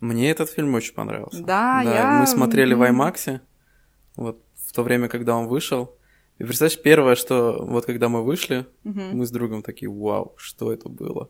Мне 0.00 0.30
этот 0.30 0.50
фильм 0.50 0.74
очень 0.74 0.94
понравился. 0.94 1.42
Да, 1.42 1.82
я- 1.82 2.18
Мы 2.20 2.26
смотрели 2.26 2.74
в. 2.74 2.82
IMAX, 2.82 3.40
вот 4.16 4.42
в 4.66 4.72
то 4.72 4.82
время, 4.82 5.08
когда 5.08 5.34
он 5.36 5.48
вышел. 5.48 5.96
И 6.38 6.44
представляешь, 6.44 6.80
первое, 6.82 7.14
что 7.16 7.64
вот 7.66 7.84
когда 7.86 8.08
мы 8.08 8.24
вышли, 8.24 8.66
Мгм. 8.84 9.16
мы 9.18 9.26
с 9.26 9.30
другом 9.30 9.62
такие, 9.62 9.90
вау, 9.90 10.34
что 10.36 10.72
это 10.72 10.88
было? 10.88 11.28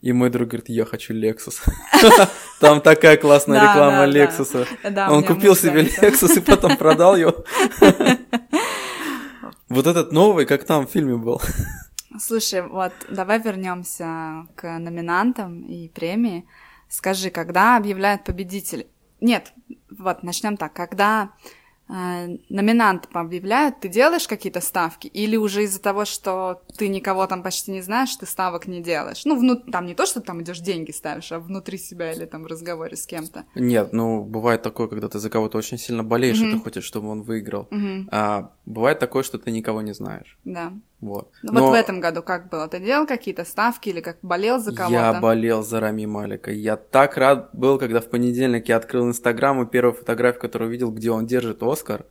И 0.00 0.12
мой 0.12 0.30
друг 0.30 0.48
говорит, 0.48 0.68
я 0.70 0.84
хочу 0.86 1.14
Lexus. 1.14 1.60
Там 2.60 2.80
такая 2.80 3.16
классная 3.16 3.60
Да, 3.60 3.72
реклама 3.74 4.06
да, 4.06 4.06
да. 4.06 4.18
Lexus. 4.18 4.66
Да, 4.90 5.10
Он 5.12 5.22
купил 5.22 5.54
себе. 5.54 5.82
Lexus 5.82 6.38
и 6.38 6.40
потом 6.40 6.76
продал 6.78 7.16
его. 7.16 7.44
Вот 9.68 9.86
этот 9.86 10.10
новый, 10.10 10.46
как 10.46 10.64
там 10.64 10.84
в 10.86 10.90
фильме 10.90 11.16
был. 11.16 11.40
Слушай, 12.20 12.60
вот 12.60 12.92
давай 13.08 13.40
вернемся 13.40 14.46
к 14.54 14.78
номинантам 14.78 15.62
и 15.62 15.88
премии. 15.88 16.46
Скажи, 16.86 17.30
когда 17.30 17.78
объявляют 17.78 18.24
победителей? 18.24 18.88
Нет, 19.22 19.54
вот 19.90 20.22
начнем 20.22 20.58
так. 20.58 20.74
Когда 20.74 21.32
э, 21.90 22.36
номинантов 22.48 23.14
объявляют, 23.14 23.80
ты 23.80 23.88
делаешь 23.88 24.28
какие-то 24.28 24.60
ставки? 24.60 25.06
Или 25.08 25.36
уже 25.36 25.64
из-за 25.64 25.80
того, 25.80 26.04
что 26.04 26.62
ты 26.76 26.88
никого 26.88 27.26
там 27.26 27.42
почти 27.42 27.72
не 27.72 27.82
знаешь, 27.82 28.14
ты 28.16 28.26
ставок 28.26 28.66
не 28.66 28.80
делаешь? 28.80 29.24
Ну, 29.24 29.36
вну... 29.36 29.56
там 29.56 29.86
не 29.86 29.94
то, 29.94 30.06
что 30.06 30.20
там 30.20 30.42
идешь 30.42 30.60
деньги 30.60 30.90
ставишь, 30.90 31.32
а 31.32 31.40
внутри 31.40 31.78
себя 31.78 32.12
или 32.12 32.24
там 32.24 32.44
в 32.44 32.46
разговоре 32.46 32.96
с 32.96 33.06
кем-то. 33.06 33.44
Нет, 33.54 33.92
ну, 33.92 34.22
бывает 34.22 34.62
такое, 34.62 34.88
когда 34.88 35.08
ты 35.08 35.18
за 35.18 35.30
кого-то 35.30 35.58
очень 35.58 35.78
сильно 35.78 36.04
болеешь, 36.04 36.40
mm-hmm. 36.40 36.48
и 36.48 36.52
ты 36.52 36.60
хочешь, 36.60 36.84
чтобы 36.84 37.08
он 37.08 37.22
выиграл. 37.22 37.68
Mm-hmm. 37.70 38.08
А 38.10 38.52
бывает 38.66 38.98
такое, 38.98 39.22
что 39.22 39.38
ты 39.38 39.50
никого 39.50 39.82
не 39.82 39.92
знаешь. 39.92 40.38
Да. 40.44 40.72
Вот. 41.00 41.30
Ну, 41.42 41.52
Но... 41.52 41.60
Вот 41.62 41.70
в 41.70 41.72
этом 41.74 42.00
году 42.00 42.22
как 42.22 42.50
было? 42.50 42.68
Ты 42.68 42.78
делал 42.78 43.06
какие-то 43.06 43.44
ставки 43.44 43.88
или 43.88 44.00
как 44.00 44.18
болел 44.22 44.58
за 44.58 44.74
кого-то? 44.74 44.94
Я 44.94 45.20
болел 45.20 45.62
за 45.62 45.80
Рами 45.80 46.04
Малика. 46.04 46.50
Я 46.50 46.76
так 46.76 47.16
рад 47.16 47.50
был, 47.54 47.78
когда 47.78 48.00
в 48.00 48.10
понедельник 48.10 48.68
я 48.68 48.76
открыл 48.76 49.08
Инстаграм 49.08 49.62
и 49.62 49.66
первую 49.66 49.94
фотографию, 49.94 50.42
которую 50.42 50.68
увидел, 50.68 50.90
где 50.90 51.10
он 51.10 51.26
держит 51.26 51.62
Оскар. 51.80 52.04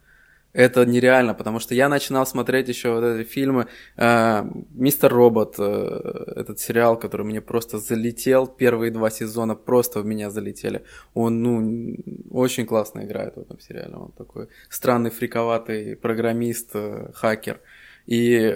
Это 0.54 0.84
нереально, 0.86 1.36
потому 1.36 1.60
что 1.60 1.76
я 1.76 1.90
начинал 1.90 2.26
смотреть 2.26 2.70
еще 2.70 2.94
вот 2.94 3.04
эти 3.04 3.28
фильмы 3.30 3.68
э, 3.98 4.44
Мистер 4.72 5.14
Робот, 5.14 5.56
э, 5.60 6.34
этот 6.36 6.60
сериал, 6.60 6.98
который 6.98 7.26
мне 7.26 7.40
просто 7.40 7.78
залетел, 7.78 8.48
первые 8.48 8.92
два 8.92 9.12
сезона 9.12 9.56
просто 9.56 10.02
в 10.02 10.06
меня 10.06 10.32
залетели. 10.32 10.82
Он, 11.14 11.44
ну, 11.44 11.96
очень 12.32 12.66
классно 12.66 13.02
играет 13.02 13.36
в 13.36 13.42
этом 13.42 13.60
сериале. 13.60 13.96
Он 13.96 14.12
такой 14.12 14.48
странный, 14.70 15.12
фриковатый 15.12 15.96
программист, 15.96 16.72
э, 16.74 17.12
хакер. 17.14 17.60
И, 18.08 18.56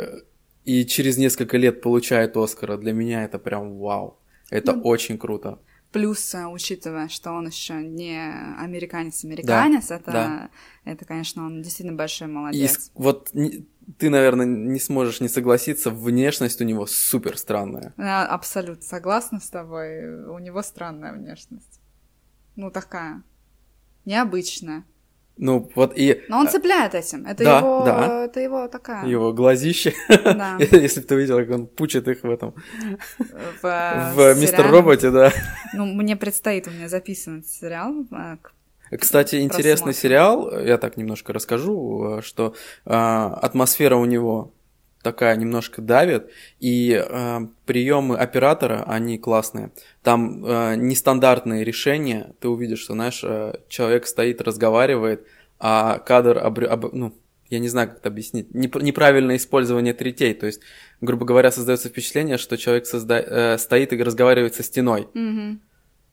и 0.65 0.86
через 0.86 1.17
несколько 1.17 1.58
лет 1.58 1.82
получает 1.82 2.36
Оскара. 2.38 2.78
Для 2.78 2.93
меня 2.93 3.23
это 3.23 3.38
прям 3.38 3.78
вау. 3.78 4.17
Это 4.49 4.73
ну, 4.73 4.82
очень 4.82 5.19
круто. 5.19 5.60
Плюс, 5.93 6.36
учитывая, 6.49 7.08
что 7.08 7.32
он 7.32 7.47
еще 7.47 7.75
не 7.75 8.19
американец-американец, 8.60 9.88
да, 9.88 9.95
это, 9.95 10.12
да. 10.12 10.49
это, 10.86 11.06
конечно, 11.06 11.45
он 11.45 11.62
действительно 11.62 11.95
большой 11.95 12.27
молодец. 12.27 12.88
И 12.88 12.91
вот 12.95 13.32
ты, 13.99 14.10
наверное, 14.10 14.47
не 14.47 14.79
сможешь 14.79 15.21
не 15.21 15.29
согласиться, 15.29 15.91
внешность 15.91 16.60
у 16.62 16.63
него 16.63 16.88
супер 16.88 17.38
странная. 17.38 17.93
Я 17.97 18.25
абсолютно 18.25 18.84
согласна 18.84 19.39
с 19.39 19.49
тобой. 19.49 20.25
У 20.25 20.39
него 20.39 20.63
странная 20.63 21.13
внешность. 21.13 21.79
Ну, 22.56 22.71
такая. 22.71 23.21
Необычная. 24.06 24.86
Ну, 25.38 25.72
вот 25.76 25.93
и... 25.96 26.24
Но 26.30 26.39
он 26.39 26.48
цепляет 26.48 26.93
этим. 26.93 27.26
Это, 27.26 27.43
да, 27.43 27.58
его, 27.58 27.84
да. 27.84 28.26
это 28.26 28.39
его 28.39 28.67
такая... 28.67 29.08
Его 29.08 29.34
глазище. 29.34 29.93
Да. 30.08 30.58
Если 30.60 31.02
бы 31.02 31.08
ты 31.08 31.15
видел, 31.15 31.38
как 31.39 31.50
он 31.50 31.67
пучит 31.67 32.08
их 32.08 32.24
в 32.24 32.30
этом... 32.30 32.54
В, 33.62 34.12
в 34.13 34.39
Мистер 34.39 34.69
Роботе, 34.69 35.10
да. 35.10 35.32
Ну, 35.74 35.86
мне 35.86 36.15
предстоит, 36.15 36.67
у 36.67 36.72
меня 36.72 36.88
записан 36.88 37.39
этот 37.39 37.50
сериал. 37.50 38.06
А, 38.12 38.38
Кстати, 38.98 39.41
интересный 39.41 39.93
сериал, 39.93 40.60
я 40.60 40.78
так 40.78 40.98
немножко 40.98 41.34
расскажу, 41.34 42.19
что 42.22 42.54
э, 42.86 42.91
атмосфера 42.93 43.96
у 43.96 44.06
него 44.06 44.54
такая 45.04 45.36
немножко 45.36 45.82
давит, 45.82 46.32
и 46.60 46.94
э, 46.94 47.39
приемы 47.66 48.18
оператора, 48.18 48.84
они 48.88 49.20
классные. 49.20 49.72
Там 50.02 50.44
э, 50.46 50.76
нестандартные 50.78 51.63
решения, 51.63 52.34
ты 52.39 52.48
увидишь, 52.48 52.80
что, 52.80 52.94
знаешь, 52.94 53.22
э, 53.24 53.56
человек 53.68 54.08
стоит, 54.08 54.42
разговаривает, 54.42 55.28
а 55.60 56.00
кадр, 56.00 56.39
об, 56.39 56.60
об, 56.60 56.94
ну, 56.94 57.13
я 57.50 57.60
не 57.60 57.68
знаю, 57.68 57.89
как 57.89 58.00
это 58.00 58.10
объяснить, 58.10 58.54
неправильное 58.54 59.36
использование 59.36 59.94
третей, 59.94 60.34
то 60.34 60.48
есть, 60.48 60.62
грубо 61.02 61.26
говоря, 61.26 61.52
создается 61.52 61.89
впечатление, 61.89 62.38
что 62.38 62.58
человек 62.58 62.88
созда... 62.88 63.20
э, 63.20 63.58
стоит 63.60 63.94
и 63.94 64.02
разговаривает 64.02 64.56
со 64.56 64.63
стеной. 64.63 65.08
Mm-hmm. 65.13 65.58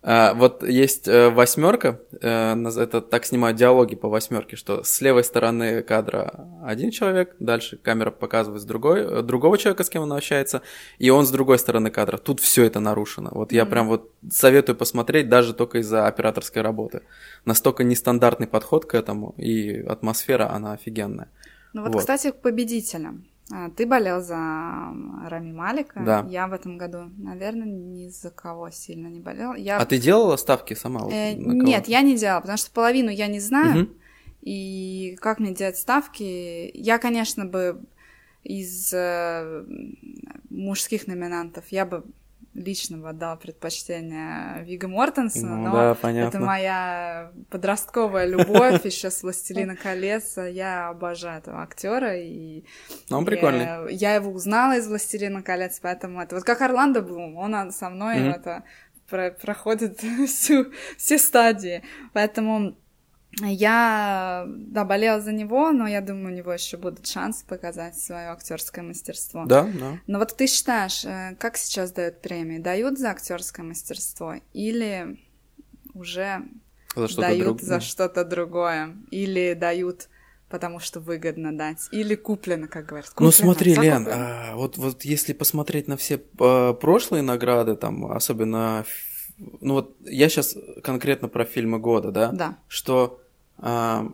А, 0.02 0.32
вот 0.32 0.62
есть 0.62 1.08
э, 1.08 1.28
восьмерка, 1.28 2.00
э, 2.22 2.54
это 2.78 3.02
так 3.02 3.26
снимают 3.26 3.58
диалоги 3.58 3.96
по 3.96 4.08
восьмерке, 4.08 4.56
что 4.56 4.82
с 4.82 5.00
левой 5.02 5.24
стороны 5.24 5.82
кадра 5.82 6.48
один 6.64 6.90
человек, 6.90 7.36
дальше 7.38 7.76
камера 7.76 8.10
показывает 8.10 8.64
другой, 8.64 9.00
э, 9.00 9.22
другого 9.22 9.58
человека, 9.58 9.84
с 9.84 9.90
кем 9.90 10.04
он 10.04 10.12
общается, 10.14 10.62
и 10.98 11.10
он 11.10 11.26
с 11.26 11.30
другой 11.30 11.58
стороны 11.58 11.90
кадра. 11.90 12.16
Тут 12.16 12.40
все 12.40 12.64
это 12.64 12.80
нарушено. 12.80 13.28
Вот 13.32 13.52
mm-hmm. 13.52 13.56
я 13.56 13.66
прям 13.66 13.88
вот 13.88 14.10
советую 14.30 14.76
посмотреть 14.76 15.28
даже 15.28 15.52
только 15.52 15.78
из-за 15.78 16.06
операторской 16.06 16.62
работы. 16.62 17.02
Настолько 17.44 17.84
нестандартный 17.84 18.46
подход 18.46 18.86
к 18.86 18.94
этому, 18.94 19.34
и 19.36 19.82
атмосфера, 19.82 20.50
она 20.50 20.72
офигенная. 20.72 21.28
Ну 21.74 21.82
вот, 21.82 21.92
вот. 21.92 22.00
кстати, 22.00 22.30
к 22.30 22.36
победителям. 22.36 23.26
А, 23.52 23.70
ты 23.70 23.86
болел 23.86 24.20
за 24.20 24.36
Рами 25.28 25.52
Малика. 25.52 26.00
Да. 26.00 26.26
Я 26.28 26.46
в 26.46 26.52
этом 26.52 26.78
году, 26.78 27.10
наверное, 27.18 27.66
ни 27.66 28.08
за 28.08 28.30
кого 28.30 28.70
сильно 28.70 29.08
не 29.08 29.20
болел. 29.20 29.54
Я... 29.54 29.78
А 29.78 29.86
ты 29.86 29.98
делала 29.98 30.36
ставки 30.36 30.74
сама? 30.74 31.08
Э, 31.10 31.34
нет, 31.34 31.88
я 31.88 32.02
не 32.02 32.16
делала, 32.16 32.40
потому 32.40 32.58
что 32.58 32.70
половину 32.70 33.10
я 33.10 33.26
не 33.26 33.40
знаю. 33.40 33.84
Угу. 33.84 33.92
И 34.42 35.18
как 35.20 35.40
мне 35.40 35.54
делать 35.54 35.76
ставки? 35.76 36.70
Я, 36.74 36.98
конечно, 36.98 37.44
бы 37.44 37.82
из 38.42 38.92
э, 38.92 39.64
мужских 40.48 41.06
номинантов 41.06 41.64
я 41.70 41.84
бы 41.84 42.04
лично 42.60 42.98
бы 42.98 43.08
отдала 43.08 43.36
предпочтение 43.36 44.64
Вига 44.64 44.88
Мортенсона, 44.88 45.56
ну, 45.56 45.68
но 45.68 45.72
да, 45.72 45.94
понятно. 45.94 46.28
это 46.28 46.44
моя 46.44 47.32
подростковая 47.50 48.26
любовь 48.26 48.84
еще 48.84 49.10
с 49.10 49.22
«Властелина 49.22 49.76
колец». 49.76 50.36
Я 50.36 50.88
обожаю 50.88 51.38
этого 51.38 51.62
актера 51.62 52.16
и 52.16 52.64
ну, 53.08 53.18
он 53.18 53.24
прикольный. 53.24 53.92
Я, 53.94 54.14
его 54.14 54.30
узнала 54.30 54.76
из 54.76 54.86
«Властелина 54.86 55.42
колец», 55.42 55.80
поэтому 55.80 56.20
это 56.20 56.36
вот 56.36 56.44
как 56.44 56.60
Орландо 56.60 57.02
Блум, 57.02 57.36
он 57.36 57.72
со 57.72 57.90
мной 57.90 58.18
это 58.28 58.64
про- 59.08 59.32
проходит 59.32 60.00
всю, 60.26 60.72
все 60.96 61.18
стадии, 61.18 61.82
поэтому 62.12 62.76
я, 63.38 64.44
да, 64.48 64.84
болела 64.84 65.20
за 65.20 65.32
него, 65.32 65.70
но 65.72 65.86
я 65.86 66.00
думаю, 66.00 66.34
у 66.34 66.36
него 66.36 66.52
еще 66.52 66.76
будут 66.76 67.06
шансы 67.06 67.44
показать 67.46 67.98
свое 67.98 68.28
актерское 68.28 68.84
мастерство. 68.84 69.44
Да, 69.46 69.64
да. 69.78 69.98
Но 70.06 70.18
вот 70.18 70.36
ты 70.36 70.46
считаешь, 70.46 71.04
э, 71.04 71.36
как 71.38 71.56
сейчас 71.56 71.92
дают 71.92 72.20
премии? 72.20 72.58
Дают 72.58 72.98
за 72.98 73.10
актерское 73.10 73.64
мастерство 73.64 74.34
или 74.52 75.18
уже 75.94 76.42
за 76.96 77.08
что 77.08 77.20
дают 77.20 77.44
друг... 77.44 77.60
за 77.60 77.80
что-то 77.80 78.24
другое? 78.24 78.96
Или 79.10 79.54
дают 79.54 80.08
потому 80.48 80.80
что 80.80 80.98
выгодно 80.98 81.56
дать, 81.56 81.88
или 81.92 82.16
куплено, 82.16 82.66
как 82.66 82.86
говорят. 82.86 83.10
Куплено. 83.10 83.26
Ну 83.28 83.32
смотри, 83.32 83.74
Лен, 83.76 84.08
а, 84.10 84.56
вот, 84.56 84.76
вот 84.78 85.04
если 85.04 85.32
посмотреть 85.32 85.86
на 85.86 85.96
все 85.96 86.20
а, 86.40 86.74
прошлые 86.74 87.22
награды, 87.22 87.76
там, 87.76 88.10
особенно 88.10 88.84
ну 89.60 89.74
вот 89.74 89.96
я 90.04 90.28
сейчас 90.28 90.56
конкретно 90.82 91.28
про 91.28 91.44
фильмы 91.44 91.78
года, 91.78 92.10
да? 92.10 92.32
Да. 92.32 92.58
Что 92.68 93.20
а, 93.58 94.10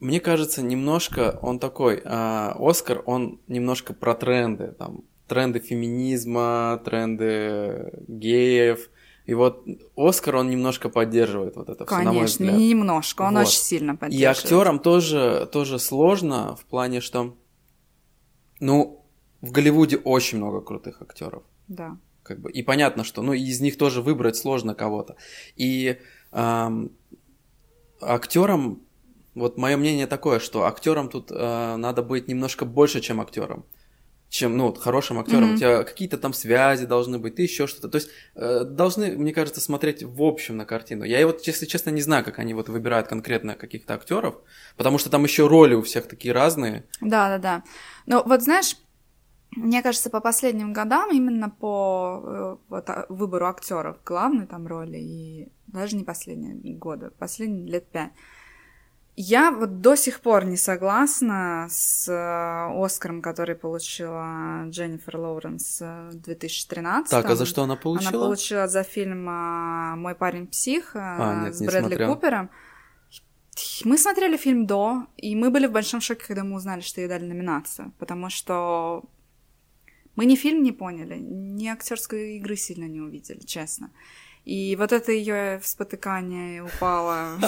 мне 0.00 0.20
кажется, 0.20 0.62
немножко 0.62 1.38
он 1.42 1.58
такой, 1.58 2.00
а, 2.04 2.56
Оскар, 2.58 3.02
он 3.06 3.40
немножко 3.48 3.94
про 3.94 4.14
тренды, 4.14 4.72
там, 4.72 5.04
тренды 5.28 5.60
феминизма, 5.60 6.80
тренды 6.84 7.92
геев. 8.08 8.90
И 9.26 9.32
вот 9.32 9.66
Оскар, 9.96 10.36
он 10.36 10.50
немножко 10.50 10.90
поддерживает 10.90 11.56
вот 11.56 11.70
это 11.70 11.86
Конечно, 11.86 11.96
все, 11.96 12.04
на 12.04 12.12
мой 12.12 12.26
взгляд. 12.26 12.54
не 12.58 12.68
немножко, 12.68 13.22
он 13.22 13.34
вот. 13.34 13.46
очень 13.46 13.58
сильно 13.58 13.96
поддерживает. 13.96 14.36
И 14.36 14.42
актерам 14.42 14.78
тоже, 14.78 15.48
тоже 15.50 15.78
сложно 15.78 16.56
в 16.56 16.64
плане, 16.66 17.00
что, 17.00 17.34
ну, 18.60 19.02
в 19.40 19.50
Голливуде 19.50 19.96
очень 19.96 20.38
много 20.38 20.60
крутых 20.60 21.00
актеров. 21.00 21.42
Да 21.68 21.96
как 22.24 22.40
бы, 22.40 22.50
и 22.50 22.62
понятно, 22.62 23.04
что, 23.04 23.22
ну, 23.22 23.32
из 23.32 23.60
них 23.60 23.78
тоже 23.78 24.02
выбрать 24.02 24.36
сложно 24.36 24.74
кого-то. 24.74 25.16
И 25.54 25.98
эм, 26.32 26.90
актерам, 28.00 28.82
вот 29.34 29.56
мое 29.58 29.76
мнение 29.76 30.06
такое, 30.06 30.40
что 30.40 30.64
актерам 30.64 31.08
тут 31.08 31.30
э, 31.30 31.76
надо 31.76 32.02
быть 32.02 32.26
немножко 32.26 32.64
больше, 32.64 33.00
чем 33.00 33.20
актером 33.20 33.64
чем, 34.34 34.56
ну, 34.56 34.74
хорошим 34.74 35.20
актером. 35.20 35.50
Mm-hmm. 35.50 35.54
У 35.54 35.58
тебя 35.58 35.84
какие-то 35.84 36.18
там 36.18 36.32
связи 36.32 36.86
должны 36.86 37.20
быть, 37.20 37.36
ты 37.36 37.42
еще 37.42 37.68
что-то. 37.68 37.88
То 37.88 37.96
есть 37.96 38.10
э, 38.34 38.64
должны, 38.64 39.16
мне 39.16 39.32
кажется, 39.32 39.60
смотреть 39.60 40.02
в 40.02 40.20
общем 40.20 40.56
на 40.56 40.64
картину. 40.64 41.04
Я 41.04 41.24
вот, 41.24 41.46
если 41.46 41.66
честно, 41.66 41.90
не 41.90 42.02
знаю, 42.02 42.24
как 42.24 42.40
они 42.40 42.52
вот 42.52 42.68
выбирают 42.68 43.06
конкретно 43.06 43.54
каких-то 43.54 43.94
актеров, 43.94 44.34
потому 44.76 44.98
что 44.98 45.08
там 45.08 45.22
еще 45.22 45.46
роли 45.46 45.74
у 45.74 45.82
всех 45.82 46.08
такие 46.08 46.34
разные. 46.34 46.84
Да, 47.00 47.28
да, 47.28 47.38
да. 47.38 47.62
Ну, 48.06 48.24
вот 48.26 48.42
знаешь, 48.42 48.76
мне 49.56 49.82
кажется, 49.82 50.10
по 50.10 50.20
последним 50.20 50.72
годам, 50.72 51.10
именно 51.12 51.50
по 51.50 52.22
э, 52.24 52.56
вот, 52.68 52.90
а, 52.90 53.06
выбору 53.08 53.46
актеров 53.46 53.96
главной 54.04 54.46
там 54.46 54.66
роли, 54.66 54.98
и 54.98 55.52
даже 55.66 55.96
не 55.96 56.04
последние 56.04 56.76
годы, 56.76 57.10
последние 57.18 57.66
лет 57.66 57.86
пять, 57.86 58.12
я 59.16 59.52
вот 59.52 59.80
до 59.80 59.94
сих 59.94 60.20
пор 60.20 60.44
не 60.44 60.56
согласна 60.56 61.68
с 61.70 62.08
э, 62.08 62.84
Оскаром, 62.84 63.22
который 63.22 63.54
получила 63.54 64.64
Дженнифер 64.68 65.16
Лоуренс 65.16 65.80
в 65.80 66.14
2013. 66.14 67.10
Так, 67.10 67.30
а 67.30 67.36
за 67.36 67.46
что 67.46 67.62
она 67.62 67.76
получила? 67.76 68.10
Она 68.10 68.18
получила 68.18 68.66
за 68.66 68.82
фильм 68.82 69.28
э, 69.28 69.94
«Мой 69.96 70.16
парень 70.16 70.48
псих» 70.48 70.92
а, 70.94 71.44
нет, 71.44 71.54
с 71.54 71.60
Брэдли 71.60 71.88
смотрел. 71.90 72.14
Купером. 72.14 72.50
Мы 73.84 73.98
смотрели 73.98 74.36
фильм 74.36 74.66
до, 74.66 75.06
и 75.16 75.36
мы 75.36 75.50
были 75.50 75.68
в 75.68 75.72
большом 75.72 76.00
шоке, 76.00 76.24
когда 76.26 76.42
мы 76.42 76.56
узнали, 76.56 76.80
что 76.80 77.00
ей 77.00 77.06
дали 77.06 77.24
номинацию, 77.24 77.92
потому 78.00 78.30
что 78.30 79.04
мы 80.16 80.26
ни 80.26 80.36
фильм 80.36 80.62
не 80.62 80.72
поняли, 80.72 81.18
ни 81.18 81.66
актерской 81.68 82.36
игры 82.36 82.56
сильно 82.56 82.84
не 82.84 83.00
увидели, 83.00 83.40
честно. 83.40 83.90
И 84.44 84.76
вот 84.76 84.92
это 84.92 85.10
ее 85.10 85.60
спотыкание 85.62 86.62
упала, 86.62 87.38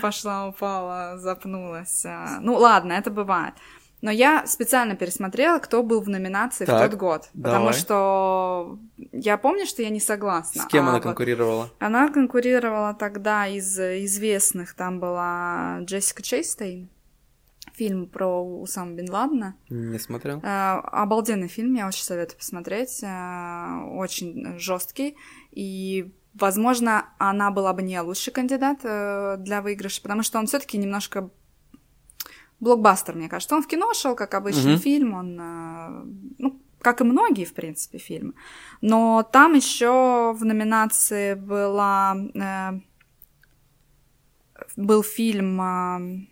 пошла, 0.00 0.48
упала, 0.48 1.18
запнулась. 1.18 2.06
Ну 2.40 2.54
ладно, 2.54 2.94
это 2.94 3.10
бывает. 3.10 3.54
Но 4.00 4.12
я 4.12 4.46
специально 4.46 4.94
пересмотрела, 4.94 5.58
кто 5.58 5.82
был 5.82 6.00
в 6.00 6.08
номинации 6.08 6.64
так, 6.64 6.76
в 6.76 6.90
тот 6.90 6.98
год. 6.98 7.28
Давай. 7.34 7.58
Потому 7.58 7.72
что 7.72 8.78
я 9.12 9.36
помню, 9.36 9.66
что 9.66 9.82
я 9.82 9.90
не 9.90 10.00
согласна. 10.00 10.62
С 10.62 10.66
кем 10.66 10.84
а 10.84 10.90
она 10.90 10.98
вот 10.98 11.02
конкурировала? 11.02 11.70
Она 11.80 12.08
конкурировала 12.08 12.94
тогда 12.94 13.48
из 13.48 13.78
известных. 13.78 14.74
Там 14.74 15.00
была 15.00 15.80
Джессика 15.80 16.22
Чейстейн. 16.22 16.88
Фильм 17.78 18.06
про 18.06 18.42
Усама 18.42 18.92
Бен 18.92 19.08
Ладена. 19.08 19.54
Не 19.70 20.00
смотрел. 20.00 20.40
Э, 20.42 20.80
обалденный 20.80 21.46
фильм, 21.46 21.74
я 21.74 21.86
очень 21.86 22.02
советую 22.02 22.38
посмотреть. 22.38 23.04
Э, 23.04 23.84
очень 23.94 24.58
жесткий. 24.58 25.16
И 25.52 26.12
возможно, 26.34 27.06
она 27.18 27.52
была 27.52 27.72
бы 27.72 27.82
не 27.82 28.00
лучший 28.00 28.32
кандидат 28.32 28.80
э, 28.82 29.36
для 29.38 29.62
выигрыша, 29.62 30.02
потому 30.02 30.24
что 30.24 30.40
он 30.40 30.46
все-таки 30.46 30.76
немножко 30.76 31.30
блокбастер, 32.58 33.14
мне 33.14 33.28
кажется. 33.28 33.54
Он 33.54 33.62
в 33.62 33.68
кино 33.68 33.94
шел, 33.94 34.16
как 34.16 34.34
обычный 34.34 34.74
угу. 34.74 34.82
фильм, 34.82 35.14
он, 35.14 35.38
э, 35.40 36.04
ну, 36.38 36.60
как 36.80 37.00
и 37.00 37.04
многие, 37.04 37.44
в 37.44 37.54
принципе, 37.54 37.98
фильмы. 37.98 38.34
Но 38.80 39.22
там 39.22 39.54
еще 39.54 40.32
в 40.36 40.44
номинации 40.44 41.34
была 41.34 42.16
э, 42.34 42.80
был 44.76 45.02
фильм 45.02 45.60
э, 45.60 46.26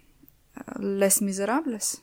Les 0.75 1.21
Miserables 1.21 2.01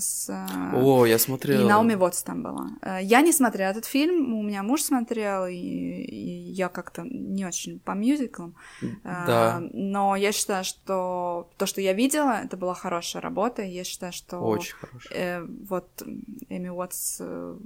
с... 0.00 0.30
О, 0.74 1.04
я 1.06 1.18
смотрела. 1.18 1.62
И 1.62 1.64
Наоми 1.64 1.94
Вотс 1.94 2.22
там 2.22 2.42
была. 2.42 2.70
Э, 2.82 2.98
я 3.02 3.20
не 3.20 3.32
смотрела 3.32 3.70
этот 3.70 3.84
фильм, 3.84 4.34
у 4.34 4.42
меня 4.42 4.62
муж 4.62 4.82
смотрел, 4.82 5.46
и, 5.46 5.54
и 5.54 6.52
я 6.52 6.68
как-то 6.68 7.02
не 7.02 7.44
очень 7.44 7.78
по 7.80 7.92
мюзиклам. 7.92 8.54
Э, 8.82 8.86
да. 9.02 9.62
Но 9.72 10.16
я 10.16 10.32
считаю, 10.32 10.64
что 10.64 11.50
то, 11.56 11.66
что 11.66 11.80
я 11.80 11.92
видела, 11.92 12.42
это 12.44 12.56
была 12.56 12.74
хорошая 12.74 13.22
работа, 13.22 13.62
я 13.62 13.84
считаю, 13.84 14.12
что... 14.12 14.38
Очень 14.38 14.74
хорошая. 14.74 15.18
Э, 15.18 15.46
вот 15.68 16.02
Эми 16.48 16.68
Уотс 16.68 17.18
э, 17.20 17.56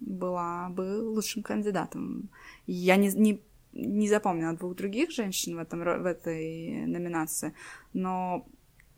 была 0.00 0.68
бы 0.70 1.02
лучшим 1.02 1.42
кандидатом. 1.42 2.30
Я 2.66 2.96
не, 2.96 3.08
не, 3.08 3.40
не 3.72 4.08
запомнила 4.08 4.54
двух 4.54 4.74
других 4.76 5.10
женщин 5.10 5.56
в, 5.56 5.58
этом, 5.60 5.80
в 5.80 6.06
этой 6.06 6.86
номинации, 6.86 7.54
но 7.92 8.46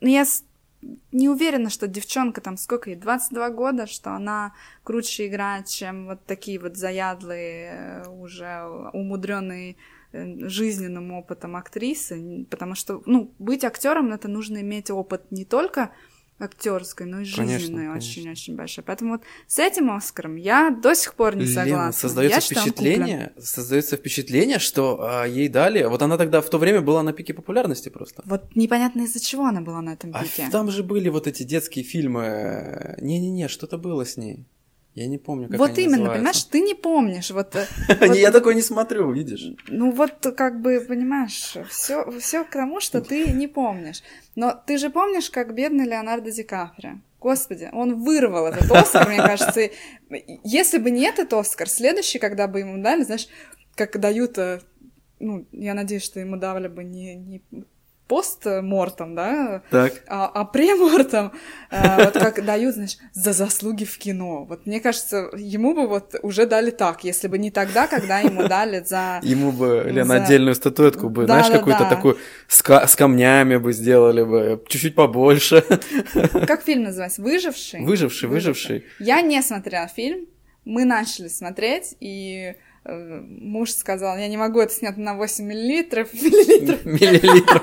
я 0.01 0.25
не 1.13 1.29
уверена, 1.29 1.71
что 1.71 1.87
девчонка 1.87 2.41
там 2.41 2.57
сколько 2.57 2.91
ей, 2.91 2.97
22 2.97 3.51
года, 3.51 3.87
что 3.87 4.11
она 4.11 4.55
круче 4.83 5.29
играет, 5.29 5.67
чем 5.67 6.07
вот 6.07 6.25
такие 6.27 6.59
вот 6.59 6.77
заядлые, 6.77 8.05
э, 8.05 8.09
уже 8.09 8.65
умудренные 8.93 9.77
э, 10.13 10.49
жизненным 10.49 11.13
опытом 11.13 11.57
актрисы, 11.57 12.47
потому 12.51 12.75
что, 12.75 13.03
ну, 13.07 13.33
быть 13.39 13.65
актером 13.65 14.13
это 14.13 14.29
нужно 14.29 14.59
иметь 14.59 14.91
опыт 14.91 15.31
не 15.31 15.45
только 15.45 15.91
актерской, 16.43 17.07
но 17.07 17.21
и 17.21 17.25
жизненной 17.25 17.89
очень-очень 17.89 18.57
большой. 18.57 18.85
Поэтому 18.85 19.13
вот 19.13 19.23
с 19.47 19.59
этим 19.59 19.91
Оскаром 19.91 20.37
я 20.37 20.71
до 20.71 20.95
сих 20.95 21.15
пор 21.15 21.37
не 21.37 21.45
Лена, 21.45 21.55
согласна. 21.55 21.93
Создается 21.93 22.41
впечатление, 22.41 23.33
создается 23.39 23.97
впечатление, 23.97 24.59
что 24.59 24.99
а, 25.01 25.25
ей 25.25 25.49
дали. 25.49 25.85
Вот 25.85 26.03
она 26.03 26.19
тогда 26.19 26.41
в 26.41 26.51
то 26.51 26.59
время 26.59 26.81
была 26.81 27.03
на 27.03 27.13
пике 27.13 27.35
популярности 27.35 27.89
просто. 27.89 28.23
Вот 28.27 28.55
непонятно 28.55 29.03
из-за 29.03 29.21
чего 29.21 29.47
она 29.47 29.61
была 29.61 29.81
на 29.81 29.95
этом 29.95 30.11
а 30.15 30.23
пике. 30.23 30.47
А 30.49 30.51
там 30.51 30.71
же 30.71 30.83
были 30.83 31.09
вот 31.09 31.27
эти 31.27 31.43
детские 31.43 31.85
фильмы. 31.85 32.97
Не-не-не, 33.01 33.49
что-то 33.49 33.79
было 33.79 34.05
с 34.05 34.17
ней. 34.17 34.47
Я 34.95 35.07
не 35.07 35.17
помню, 35.17 35.49
как 35.49 35.59
Вот 35.59 35.71
они 35.71 35.83
именно, 35.85 35.97
называются. 35.97 36.19
понимаешь, 36.19 36.45
ты 36.45 36.61
не 36.61 36.75
помнишь. 36.75 37.31
Вот, 37.31 37.57
э, 37.57 37.67
вот, 38.01 38.15
я 38.15 38.31
такой 38.31 38.55
не 38.55 38.63
смотрю, 38.63 39.11
видишь. 39.11 39.47
Ну 39.69 39.91
вот, 39.91 40.35
как 40.37 40.61
бы, 40.61 40.85
понимаешь, 40.87 41.57
все, 41.71 42.11
все 42.21 42.45
к 42.45 42.51
тому, 42.51 42.81
что 42.81 43.01
ты 43.01 43.33
не 43.33 43.49
помнишь. 43.49 44.03
Но 44.35 44.53
ты 44.67 44.77
же 44.77 44.91
помнишь, 44.91 45.31
как 45.31 45.55
бедный 45.55 45.87
Леонардо 45.87 46.31
Ди 46.31 46.43
Каприо? 46.43 47.01
Господи, 47.21 47.71
он 47.73 48.03
вырвал 48.03 48.49
этот 48.49 48.71
Оскар, 48.71 49.09
мне 49.09 49.19
кажется. 49.19 49.71
Если 50.45 50.79
бы 50.79 50.91
не 50.91 51.07
этот 51.07 51.33
Оскар, 51.33 51.69
следующий, 51.69 52.19
когда 52.19 52.47
бы 52.47 52.61
ему 52.61 52.83
дали, 52.83 53.05
знаешь, 53.05 53.29
как 53.77 53.99
дают 53.99 54.37
э, 54.37 54.61
ну, 55.23 55.47
я 55.53 55.73
надеюсь, 55.75 56.03
что 56.03 56.21
ему 56.21 56.37
давали 56.37 56.69
бы 56.69 56.85
не, 56.85 57.15
не 57.15 57.43
постмортом, 58.13 59.15
да, 59.15 59.63
так. 59.71 60.03
а, 60.07 60.27
а 60.27 60.45
премортом, 60.45 61.33
а, 61.71 62.05
вот 62.05 62.13
как 62.13 62.45
дают, 62.45 62.75
знаешь, 62.75 62.99
за 63.15 63.33
заслуги 63.33 63.85
в 63.85 63.97
кино. 63.97 64.45
Вот 64.45 64.67
мне 64.67 64.81
кажется, 64.81 65.31
ему 65.35 65.75
бы 65.75 65.89
вот 65.89 66.17
уже 66.23 66.45
дали 66.45 66.71
так, 66.71 67.05
если 67.05 67.27
бы 67.29 67.39
не 67.39 67.51
тогда, 67.51 67.87
когда 67.87 68.19
ему 68.19 68.47
дали 68.47 68.85
за... 68.85 69.21
Ему 69.23 69.51
бы, 69.51 69.85
Лена, 69.87 70.19
за... 70.19 70.25
отдельную 70.25 70.55
статуэтку 70.55 71.09
бы, 71.09 71.23
да, 71.23 71.37
знаешь, 71.37 71.47
да, 71.47 71.59
какую-то 71.59 71.85
да. 71.85 71.89
такую 71.89 72.19
с, 72.49 72.63
с 72.63 72.97
камнями 72.97 73.57
бы 73.57 73.73
сделали 73.73 74.23
бы, 74.23 74.63
чуть-чуть 74.69 74.95
побольше. 74.95 75.65
Как 76.47 76.65
фильм 76.65 76.83
называется? 76.83 77.23
«Выживший»? 77.23 77.81
«Выживший», 77.81 78.29
«Выживший». 78.29 78.85
Я 78.99 79.23
не 79.23 79.41
смотрела 79.41 79.89
фильм, 79.89 80.27
мы 80.67 80.85
начали 80.85 81.29
смотреть, 81.29 81.97
и 81.99 82.57
муж 82.85 83.71
сказал, 83.71 84.17
я 84.17 84.29
не 84.29 84.37
могу 84.37 84.61
это 84.61 84.73
снять 84.73 84.97
на 84.97 85.15
8 85.15 85.45
миллилитров. 85.47 86.13
Миллилитров. 86.13 86.85
Миллилитров. 86.85 87.63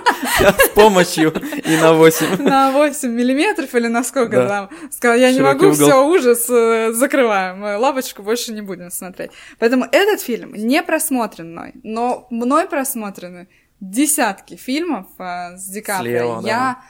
С 0.58 0.70
помощью 0.70 1.34
и 1.66 1.78
на 1.78 1.94
8. 1.94 2.42
На 2.42 2.72
8 2.72 3.10
миллиметров 3.10 3.74
или 3.76 3.88
на 3.88 4.04
сколько 4.04 4.48
там. 4.48 4.70
Сказал, 4.92 5.18
я 5.18 5.32
не 5.32 5.42
могу, 5.42 5.72
все, 5.72 6.06
ужас, 6.06 6.50
э, 6.50 6.92
закрываем. 6.94 7.62
Лавочку 7.62 8.24
больше 8.24 8.54
не 8.54 8.62
будем 8.62 8.92
смотреть. 8.92 9.32
Поэтому 9.58 9.86
этот 9.92 10.22
фильм 10.22 10.54
не 10.54 10.82
просмотрен 10.84 11.52
мной, 11.52 11.74
но 11.84 12.28
мной 12.30 12.68
просмотрены 12.68 13.48
десятки 13.82 14.56
фильмов 14.56 15.08
э, 15.18 15.58
с 15.58 15.66
Ди 15.66 15.82
Каприо. 15.82 16.42
Я 16.44 16.82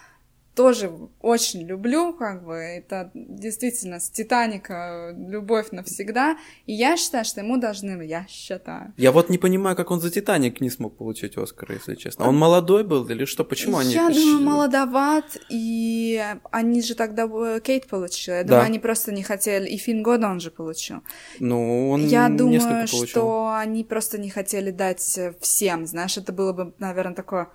тоже 0.59 0.91
очень 1.21 1.65
люблю, 1.65 2.11
как 2.11 2.43
бы, 2.45 2.55
это 2.55 3.11
действительно 3.13 4.01
с 4.01 4.09
Титаника 4.09 5.15
любовь 5.17 5.71
навсегда, 5.71 6.37
и 6.65 6.73
я 6.73 6.97
считаю, 6.97 7.23
что 7.23 7.39
ему 7.39 7.55
должны, 7.55 8.03
я 8.05 8.25
считаю. 8.27 8.93
Я 8.97 9.13
вот 9.13 9.29
не 9.29 9.37
понимаю, 9.37 9.77
как 9.77 9.89
он 9.89 10.01
за 10.01 10.11
Титаник 10.11 10.59
не 10.59 10.69
смог 10.69 10.97
получить 10.97 11.37
Оскар, 11.37 11.71
если 11.71 11.95
честно. 11.95 12.27
Он 12.27 12.37
молодой 12.37 12.83
был 12.83 13.07
или 13.07 13.23
что? 13.23 13.45
Почему 13.45 13.77
они... 13.77 13.93
Я 13.93 14.09
думаю, 14.09 14.41
молодоват, 14.41 15.37
и 15.47 16.21
они 16.51 16.81
же 16.81 16.93
тогда 16.95 17.23
э, 17.23 17.61
Кейт 17.63 17.87
получила. 17.87 18.35
Я 18.35 18.43
думаю, 18.43 18.63
да. 18.63 18.65
они 18.65 18.79
просто 18.79 19.13
не 19.13 19.23
хотели, 19.23 19.65
и 19.69 19.77
фильм 19.77 20.03
года 20.03 20.27
он 20.27 20.41
же 20.41 20.51
получил. 20.51 20.97
Ну, 21.39 21.89
он 21.89 22.05
Я 22.05 22.27
думаю, 22.27 22.85
что 22.85 23.53
они 23.55 23.85
просто 23.85 24.17
не 24.17 24.29
хотели 24.29 24.71
дать 24.71 25.19
всем, 25.39 25.85
знаешь, 25.85 26.17
это 26.17 26.33
было 26.33 26.51
бы, 26.51 26.73
наверное, 26.79 27.15
такое, 27.15 27.47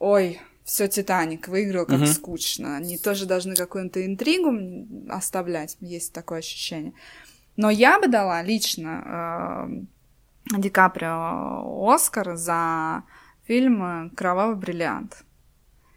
ой, 0.00 0.40
все 0.64 0.88
Титаник 0.88 1.46
выиграл, 1.48 1.84
как 1.84 1.98
угу. 1.98 2.06
скучно. 2.06 2.76
Они 2.76 2.96
тоже 2.98 3.26
должны 3.26 3.54
какую-то 3.54 4.04
интригу 4.04 4.50
оставлять, 5.10 5.76
есть 5.80 6.12
такое 6.12 6.38
ощущение. 6.38 6.94
Но 7.56 7.70
я 7.70 8.00
бы 8.00 8.08
дала 8.08 8.42
лично 8.42 9.68
э, 10.50 10.58
Ди 10.58 10.70
Каприо 10.70 11.92
Оскар 11.92 12.36
за 12.36 13.04
фильм 13.46 14.10
«Кровавый 14.16 14.56
бриллиант». 14.56 15.24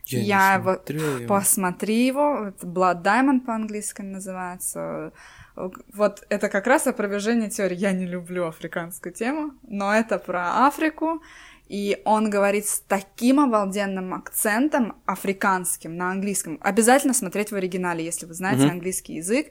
Я, 0.05 0.19
я 0.19 0.53
его, 0.55 0.71
его. 0.71 1.27
Посмотри 1.27 2.05
его, 2.05 2.53
Blood 2.61 3.03
Diamond 3.03 3.41
по-английски 3.41 4.01
называется. 4.01 5.11
Вот 5.55 6.25
это 6.29 6.47
как 6.49 6.67
раз 6.67 6.87
опровержение 6.87 7.49
теории. 7.49 7.75
Я 7.75 7.91
не 7.91 8.05
люблю 8.05 8.45
африканскую 8.47 9.13
тему, 9.13 9.51
но 9.63 9.93
это 9.93 10.17
про 10.17 10.67
Африку, 10.67 11.21
и 11.67 12.01
он 12.05 12.29
говорит 12.29 12.65
с 12.65 12.79
таким 12.79 13.39
обалденным 13.39 14.13
акцентом 14.13 15.01
африканским 15.05 15.95
на 15.95 16.11
английском. 16.11 16.57
Обязательно 16.61 17.13
смотреть 17.13 17.51
в 17.51 17.55
оригинале, 17.55 18.05
если 18.05 18.25
вы 18.25 18.33
знаете 18.33 18.63
mm-hmm. 18.63 18.71
английский 18.71 19.15
язык, 19.15 19.47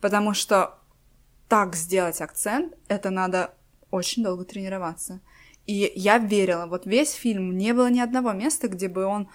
потому 0.00 0.34
что 0.34 0.78
так 1.48 1.76
сделать 1.76 2.20
акцент, 2.20 2.74
это 2.88 3.10
надо 3.10 3.54
очень 3.90 4.22
долго 4.22 4.44
тренироваться. 4.44 5.20
И 5.66 5.92
я 5.94 6.18
верила, 6.18 6.66
вот 6.66 6.86
весь 6.86 7.12
фильм, 7.12 7.56
не 7.56 7.72
было 7.72 7.88
ни 7.90 8.00
одного 8.00 8.32
места, 8.32 8.68
где 8.68 8.88
бы 8.88 9.04
он 9.04 9.28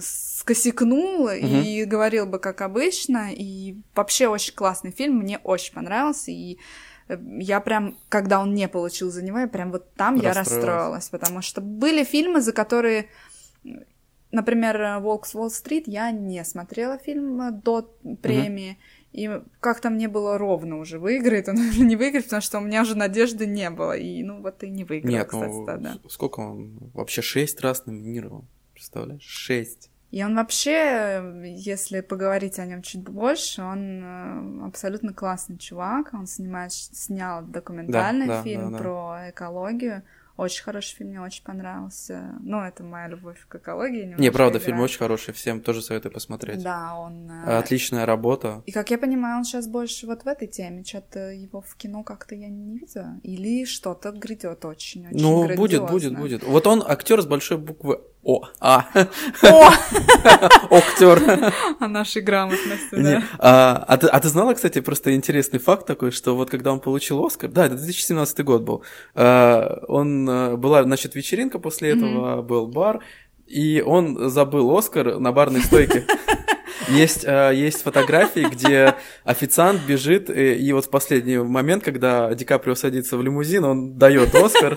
скосикнул 0.00 1.28
mm-hmm. 1.28 1.62
и 1.62 1.84
говорил 1.84 2.26
бы 2.26 2.38
как 2.38 2.60
обычно. 2.62 3.32
И 3.32 3.76
вообще 3.94 4.28
очень 4.28 4.54
классный 4.54 4.90
фильм, 4.90 5.18
мне 5.18 5.38
очень 5.38 5.74
понравился. 5.74 6.30
И 6.30 6.58
я 7.18 7.60
прям, 7.60 7.96
когда 8.08 8.40
он 8.40 8.54
не 8.54 8.68
получил 8.68 9.10
за 9.10 9.22
него, 9.22 9.38
я 9.38 9.48
прям 9.48 9.72
вот 9.72 9.92
там 9.94 10.16
я 10.16 10.32
расстроилась, 10.32 11.08
потому 11.08 11.42
что 11.42 11.60
были 11.60 12.04
фильмы, 12.04 12.40
за 12.40 12.52
которые, 12.52 13.08
например, 14.30 15.00
«Волк 15.00 15.26
с 15.26 15.34
Уолл-стрит», 15.34 15.88
я 15.88 16.10
не 16.10 16.44
смотрела 16.44 16.98
фильм 16.98 17.60
до 17.60 17.82
премии, 18.22 18.78
mm-hmm. 19.12 19.40
и 19.40 19.42
как-то 19.60 19.90
мне 19.90 20.08
было 20.08 20.38
ровно 20.38 20.78
уже, 20.78 20.98
выиграет 20.98 21.48
он 21.48 21.56
или 21.56 21.84
не 21.84 21.96
выиграет, 21.96 22.26
потому 22.26 22.42
что 22.42 22.58
у 22.58 22.62
меня 22.62 22.82
уже 22.82 22.96
надежды 22.96 23.46
не 23.46 23.70
было, 23.70 23.96
и 23.96 24.22
ну 24.22 24.40
вот 24.42 24.62
и 24.62 24.70
не 24.70 24.84
выиграл, 24.84 25.12
Нет, 25.12 25.28
кстати, 25.28 25.50
ну, 25.50 25.66
да. 25.66 25.98
сколько 26.08 26.40
он? 26.40 26.90
Вообще 26.94 27.22
шесть 27.22 27.60
раз 27.60 27.86
номинировал, 27.86 28.44
представляешь? 28.72 29.22
Шесть. 29.22 29.89
И 30.10 30.24
он 30.24 30.34
вообще, 30.34 31.22
если 31.56 32.00
поговорить 32.00 32.58
о 32.58 32.66
нем 32.66 32.82
чуть 32.82 33.02
больше, 33.02 33.62
он 33.62 34.02
э, 34.02 34.66
абсолютно 34.66 35.12
классный 35.14 35.56
чувак. 35.56 36.10
Он 36.12 36.26
снимает, 36.26 36.72
снял 36.72 37.42
документальный 37.42 38.26
Да, 38.26 38.38
да, 38.38 38.42
фильм 38.42 38.70
да, 38.72 38.76
да. 38.76 38.78
про 38.78 39.30
экологию. 39.30 40.02
Очень 40.36 40.64
хороший 40.64 40.96
фильм, 40.96 41.10
мне 41.10 41.20
очень 41.20 41.44
понравился. 41.44 42.34
Ну, 42.40 42.62
это 42.62 42.82
моя 42.82 43.08
любовь 43.08 43.36
к 43.46 43.56
экологии. 43.56 44.14
Не, 44.18 44.30
правда, 44.32 44.56
играет. 44.56 44.62
фильм 44.64 44.80
очень 44.80 44.98
хороший, 44.98 45.34
всем 45.34 45.60
тоже 45.60 45.82
советую 45.82 46.12
посмотреть. 46.12 46.62
Да, 46.62 46.94
он... 46.96 47.30
э, 47.30 47.58
Отличная 47.58 48.06
работа. 48.06 48.62
И, 48.64 48.72
как 48.72 48.90
я 48.90 48.96
понимаю, 48.96 49.36
он 49.38 49.44
сейчас 49.44 49.68
больше 49.68 50.06
вот 50.06 50.22
в 50.22 50.26
этой 50.26 50.48
теме. 50.48 50.82
Что-то 50.82 51.30
его 51.30 51.60
в 51.60 51.76
кино 51.76 52.02
как-то 52.04 52.34
я 52.34 52.48
не 52.48 52.78
видела. 52.78 53.20
Или 53.22 53.66
что-то 53.66 54.12
грядет 54.12 54.64
очень-очень 54.64 55.20
Ну, 55.20 55.46
будет, 55.56 55.86
будет, 55.86 56.16
будет. 56.16 56.42
Вот 56.42 56.66
он 56.66 56.82
актер 56.86 57.20
с 57.20 57.26
большой 57.26 57.58
буквы 57.58 58.00
О. 58.22 58.42
А. 58.60 58.86
О! 59.42 59.70
Актер. 60.70 61.52
О 61.80 61.88
нашей 61.88 62.20
грамотности, 62.20 62.94
Не, 62.94 63.02
да. 63.02 63.22
А, 63.38 63.84
а 63.88 63.96
ты, 63.96 64.08
а 64.08 64.20
ты 64.20 64.28
знала, 64.28 64.52
кстати, 64.52 64.80
просто 64.80 65.14
интересный 65.14 65.58
факт 65.58 65.86
такой, 65.86 66.10
что 66.10 66.36
вот 66.36 66.50
когда 66.50 66.72
он 66.72 66.80
получил 66.80 67.24
Оскар, 67.24 67.50
да, 67.50 67.66
это 67.66 67.76
2017 67.76 68.44
год 68.44 68.62
был, 68.62 68.82
а, 69.14 69.82
он, 69.88 70.28
а, 70.28 70.56
была, 70.56 70.82
значит, 70.82 71.14
вечеринка 71.14 71.58
после 71.58 71.90
этого, 71.90 72.42
был 72.42 72.66
бар, 72.66 73.00
и 73.46 73.82
он 73.84 74.28
забыл 74.28 74.76
Оскар 74.76 75.18
на 75.18 75.32
барной 75.32 75.62
стойке. 75.62 76.04
Есть, 76.88 77.24
а, 77.26 77.50
есть 77.50 77.82
фотографии, 77.82 78.48
где 78.50 78.94
официант 79.24 79.82
бежит, 79.86 80.28
и, 80.28 80.54
и 80.54 80.72
вот 80.72 80.86
в 80.86 80.90
последний 80.90 81.38
момент, 81.38 81.84
когда 81.84 82.32
Ди 82.34 82.44
Каприо 82.44 82.74
садится 82.74 83.16
в 83.16 83.22
лимузин, 83.22 83.64
он 83.64 83.98
дает 83.98 84.34
Оскар. 84.34 84.76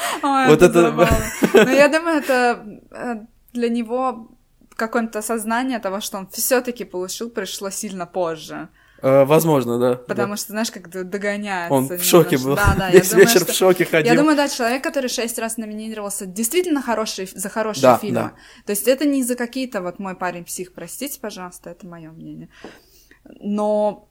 Ой, 0.22 0.46
Вот 0.48 0.62
это-. 0.62 1.08
Но 1.54 1.70
я 1.70 1.88
думаю, 1.88 2.18
это 2.18 2.80
э, 2.90 3.14
для 3.52 3.68
него 3.68 4.28
какое-то 4.76 5.18
осознание 5.18 5.78
того, 5.78 6.00
что 6.00 6.18
он 6.18 6.28
все-таки 6.28 6.84
получил, 6.84 7.30
пришло 7.30 7.70
сильно 7.70 8.06
позже. 8.06 8.68
А, 9.02 9.24
Возможно, 9.24 9.78
да. 9.78 9.94
Потому 9.96 10.34
да. 10.34 10.36
что, 10.36 10.52
знаешь, 10.52 10.70
как 10.70 10.88
догоняется. 10.90 11.72
Он 11.74 11.86
в 11.88 12.02
шоке 12.04 12.36
немножко. 12.36 12.46
был. 12.66 12.74
Да, 12.74 12.74
да, 12.78 12.90
Весь 12.90 13.10
думаю, 13.10 13.26
вечер 13.26 13.40
что- 13.42 13.52
в 13.52 13.54
шоке 13.56 13.84
ходил. 13.86 14.12
Я 14.12 14.18
думаю, 14.18 14.36
да, 14.36 14.48
человек, 14.48 14.82
который 14.84 15.08
шесть 15.08 15.38
раз 15.38 15.56
номинировался 15.56 16.26
действительно 16.26 16.82
хороший, 16.82 17.26
за 17.34 17.48
хорошие 17.48 17.82
Да, 17.82 17.96
фильмы. 17.98 18.14
да. 18.14 18.32
То 18.66 18.70
есть 18.72 18.86
это 18.88 19.06
не 19.06 19.22
за 19.22 19.36
какие-то 19.36 19.80
вот 19.82 19.98
мой 19.98 20.14
парень 20.16 20.44
псих, 20.44 20.74
простите, 20.74 21.18
пожалуйста, 21.20 21.70
это 21.70 21.86
мое 21.86 22.10
мнение. 22.10 22.48
Но 23.40 24.08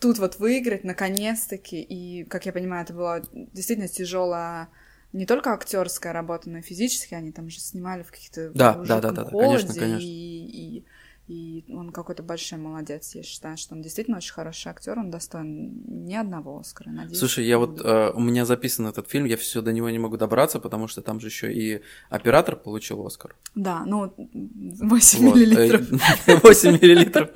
тут 0.00 0.18
вот 0.18 0.38
выиграть 0.38 0.84
наконец-таки, 0.84 1.80
и, 1.80 2.24
как 2.24 2.46
я 2.46 2.52
понимаю, 2.52 2.84
это 2.84 2.92
была 2.94 3.20
действительно 3.32 3.88
тяжелая 3.88 4.68
не 5.12 5.26
только 5.26 5.52
актерская 5.52 6.12
работа, 6.12 6.48
но 6.50 6.58
и 6.58 6.62
физически. 6.62 7.14
Они 7.14 7.32
там 7.32 7.48
же 7.48 7.60
снимали 7.60 8.02
в 8.02 8.10
каких-то 8.10 8.50
Да, 8.50 8.74
да, 8.74 9.00
да, 9.00 9.10
да, 9.12 9.24
да, 9.24 9.30
конечно, 9.30 9.74
конечно. 9.74 10.06
И, 10.06 10.78
и, 10.78 10.84
и 11.32 11.64
он 11.72 11.92
какой-то 11.92 12.22
большой 12.22 12.58
молодец, 12.58 13.14
я 13.14 13.22
считаю, 13.22 13.56
что 13.56 13.74
он 13.74 13.80
действительно 13.80 14.18
очень 14.18 14.34
хороший 14.34 14.68
актер, 14.68 14.98
он 14.98 15.10
достоин 15.10 15.72
ни 16.06 16.14
одного 16.14 16.58
Оскара. 16.58 16.90
Надеюсь, 16.90 17.18
Слушай, 17.18 17.46
я 17.46 17.58
вот 17.58 17.80
э, 17.82 18.10
у 18.14 18.20
меня 18.20 18.44
записан 18.44 18.86
этот 18.86 19.08
фильм, 19.08 19.24
я 19.24 19.38
все 19.38 19.62
до 19.62 19.72
него 19.72 19.88
не 19.88 19.98
могу 19.98 20.18
добраться, 20.18 20.60
потому 20.60 20.88
что 20.88 21.00
там 21.00 21.20
же 21.20 21.28
еще 21.28 21.50
и 21.50 21.80
оператор 22.10 22.56
получил 22.56 23.06
Оскар. 23.06 23.34
Да, 23.54 23.82
ну, 23.86 24.12
8 24.16 25.24
Вот, 25.24 25.36
миллилитров. 25.36 25.86
э, 26.26 26.36
8 26.36 26.72
миллилитров. 26.72 27.30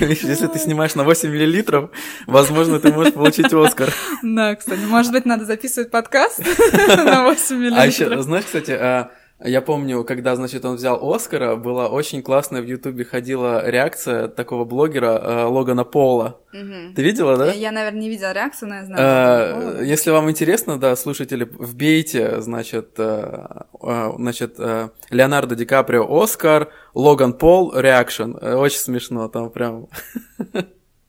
Если 0.00 0.46
ты 0.46 0.58
снимаешь 0.58 0.94
на 0.94 1.04
8 1.04 1.30
миллилитров, 1.30 1.90
возможно, 2.26 2.80
ты 2.80 2.92
можешь 2.92 3.14
получить 3.14 3.52
Оскар. 3.52 3.94
Да, 4.22 4.56
кстати, 4.56 4.80
может 4.80 5.12
быть, 5.12 5.24
надо 5.24 5.46
записывать 5.46 5.90
подкаст 5.90 6.38
на 6.74 7.24
8 7.24 7.74
А 7.74 7.86
еще, 7.86 8.04
миллилитров. 8.04 8.24
знаешь, 8.24 8.44
кстати, 8.44 8.72
а, 8.72 9.10
я 9.42 9.60
помню, 9.62 10.04
когда, 10.04 10.36
значит, 10.36 10.64
он 10.64 10.76
взял 10.76 10.98
Оскара, 11.12 11.56
была 11.56 11.88
очень 11.88 12.22
классная 12.22 12.60
в 12.62 12.66
Ютубе 12.66 13.04
ходила 13.04 13.68
реакция 13.68 14.28
такого 14.28 14.64
блогера 14.64 15.18
э, 15.22 15.44
Логана 15.44 15.84
Пола. 15.84 16.40
Мгм. 16.52 16.94
Ты 16.94 17.02
видела, 17.02 17.36
да? 17.36 17.52
Я, 17.52 17.72
наверное, 17.72 18.00
не 18.00 18.08
видела 18.10 18.32
реакцию, 18.32 18.68
но 18.68 18.74
я 18.76 18.82
Э, 18.82 18.86
знаю. 18.86 19.86
Если 19.86 20.10
вам 20.10 20.30
интересно, 20.30 20.78
да, 20.78 20.94
слушатели, 20.96 21.44
вбейте, 21.44 22.40
значит, 22.40 22.94
э, 22.98 23.46
э, 23.82 24.12
значит, 24.16 24.54
э, 24.58 24.88
Леонардо 25.10 25.54
Ди 25.56 25.64
Каприо 25.64 26.06
Оскар, 26.22 26.68
Логан 26.94 27.32
Пол 27.32 27.72
реакшн. 27.74 28.36
Э, 28.40 28.54
Очень 28.56 28.78
смешно, 28.80 29.28
там 29.28 29.50
прям. 29.50 29.88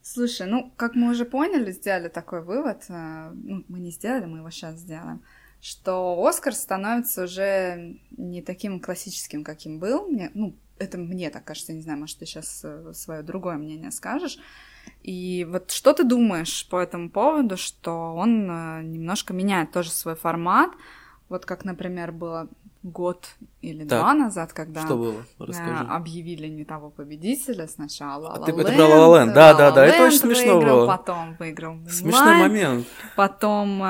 Слушай, 0.03 0.47
ну, 0.47 0.71
как 0.75 0.95
мы 0.95 1.11
уже 1.11 1.25
поняли, 1.25 1.71
сделали 1.71 2.09
такой 2.09 2.41
вывод, 2.41 2.83
э, 2.89 3.29
ну, 3.33 3.63
мы 3.69 3.79
не 3.79 3.91
сделали, 3.91 4.25
мы 4.25 4.39
его 4.39 4.49
сейчас 4.49 4.75
сделаем, 4.79 5.21
что 5.61 6.21
Оскар 6.25 6.53
становится 6.53 7.23
уже 7.23 7.97
не 8.17 8.41
таким 8.41 8.79
классическим, 8.79 9.43
каким 9.43 9.79
был. 9.79 10.07
Мне, 10.07 10.31
ну, 10.33 10.55
это 10.79 10.97
мне 10.97 11.29
так 11.29 11.43
кажется, 11.45 11.71
не 11.73 11.81
знаю, 11.81 11.99
может, 11.99 12.17
ты 12.17 12.25
сейчас 12.25 12.65
свое 12.93 13.21
другое 13.21 13.57
мнение 13.57 13.91
скажешь. 13.91 14.39
И 15.03 15.47
вот 15.49 15.69
что 15.69 15.93
ты 15.93 16.03
думаешь 16.03 16.67
по 16.67 16.79
этому 16.81 17.11
поводу, 17.11 17.55
что 17.57 18.15
он 18.15 18.49
э, 18.49 18.81
немножко 18.83 19.31
меняет 19.33 19.71
тоже 19.71 19.91
свой 19.91 20.15
формат, 20.15 20.71
вот 21.29 21.45
как, 21.45 21.65
например, 21.65 22.11
было 22.11 22.47
год 22.81 23.27
или 23.61 23.85
Так, 23.85 23.99
два 23.99 24.13
назад, 24.15 24.53
когда 24.53 24.83
Что 24.85 24.97
было? 24.97 25.19
э, 25.19 25.43
Расскажи. 25.45 25.85
объявили 25.87 26.47
не 26.47 26.65
того 26.65 26.89
победителя 26.89 27.67
сначала. 27.67 28.33
А 28.33 28.39
La 28.39 28.45
ты- 28.45 28.51
La 28.53 28.61
это 28.61 28.73
про 28.73 28.77
La. 29.27 29.33
Да, 29.33 29.53
да, 29.53 29.71
да, 29.71 29.85
это 29.85 30.03
очень 30.07 30.17
смешно 30.17 30.55
выиграл, 30.57 30.75
было. 30.77 30.87
Потом 30.87 31.35
выиграл 31.37 31.75
Смешной 31.87 32.37
момент. 32.37 32.87
Потом 33.15 33.83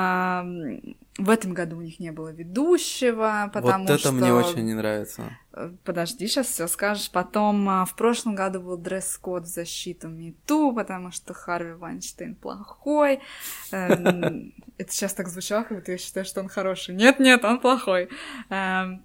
в 1.18 1.28
этом 1.28 1.52
году 1.52 1.76
у 1.76 1.82
них 1.82 2.00
не 2.00 2.10
было 2.10 2.32
ведущего, 2.32 3.50
потому 3.52 3.84
вот 3.84 3.90
это 3.90 3.98
что... 3.98 4.12
мне 4.12 4.32
очень 4.32 4.64
не 4.64 4.72
нравится. 4.72 5.38
Э, 5.52 5.70
Подожди, 5.84 6.26
сейчас 6.26 6.46
все 6.46 6.66
скажешь. 6.68 7.10
Потом 7.10 7.68
а, 7.68 7.84
в 7.84 7.94
прошлом 7.96 8.34
году 8.34 8.60
был 8.60 8.78
дресс-код 8.78 9.44
в 9.44 9.46
защиту 9.46 10.08
МИТУ, 10.08 10.72
потому 10.72 11.12
что 11.12 11.34
Харви 11.34 11.72
Вайнштейн 11.72 12.34
плохой. 12.34 13.20
Эм, 13.72 14.54
Это 14.78 14.90
сейчас 14.90 15.12
так 15.12 15.28
звучало, 15.28 15.64
как 15.64 15.78
будто 15.78 15.92
я 15.92 15.98
считаю, 15.98 16.24
что 16.24 16.40
он 16.40 16.48
хороший. 16.48 16.94
Нет, 16.94 17.18
нет, 17.18 17.44
он 17.44 17.60
плохой. 17.60 18.08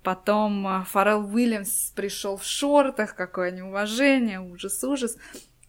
Потом 0.03 0.85
Фаррелл 0.85 1.25
Уильямс 1.25 1.91
пришел 1.91 2.37
в 2.37 2.43
шортах, 2.45 3.15
какое 3.15 3.51
неуважение, 3.51 4.39
ужас, 4.39 4.81
ужас. 4.83 5.17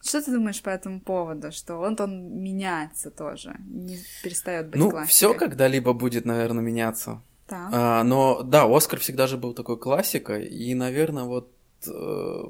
Что 0.03 0.23
ты 0.23 0.33
думаешь 0.33 0.63
по 0.63 0.71
этому 0.71 1.01
поводу? 1.01 1.51
Что 1.53 1.77
он, 1.79 1.97
он 1.99 2.41
меняется 2.43 3.11
тоже, 3.11 3.57
не 3.69 3.99
перестает 4.23 4.69
быть 4.69 4.81
Ну, 4.81 4.91
классикой. 4.91 5.11
все 5.11 5.35
когда-либо 5.35 5.93
будет, 5.93 6.25
наверное, 6.25 6.63
меняться. 6.63 7.21
Так. 7.47 7.71
А, 7.73 8.03
но 8.05 8.43
да, 8.43 8.65
Оскар 8.65 8.99
всегда 9.01 9.27
же 9.27 9.37
был 9.37 9.55
такой 9.55 9.79
классикой, 9.79 10.47
и, 10.47 10.75
наверное, 10.75 11.25
вот, 11.25 11.51
э, 11.87 12.43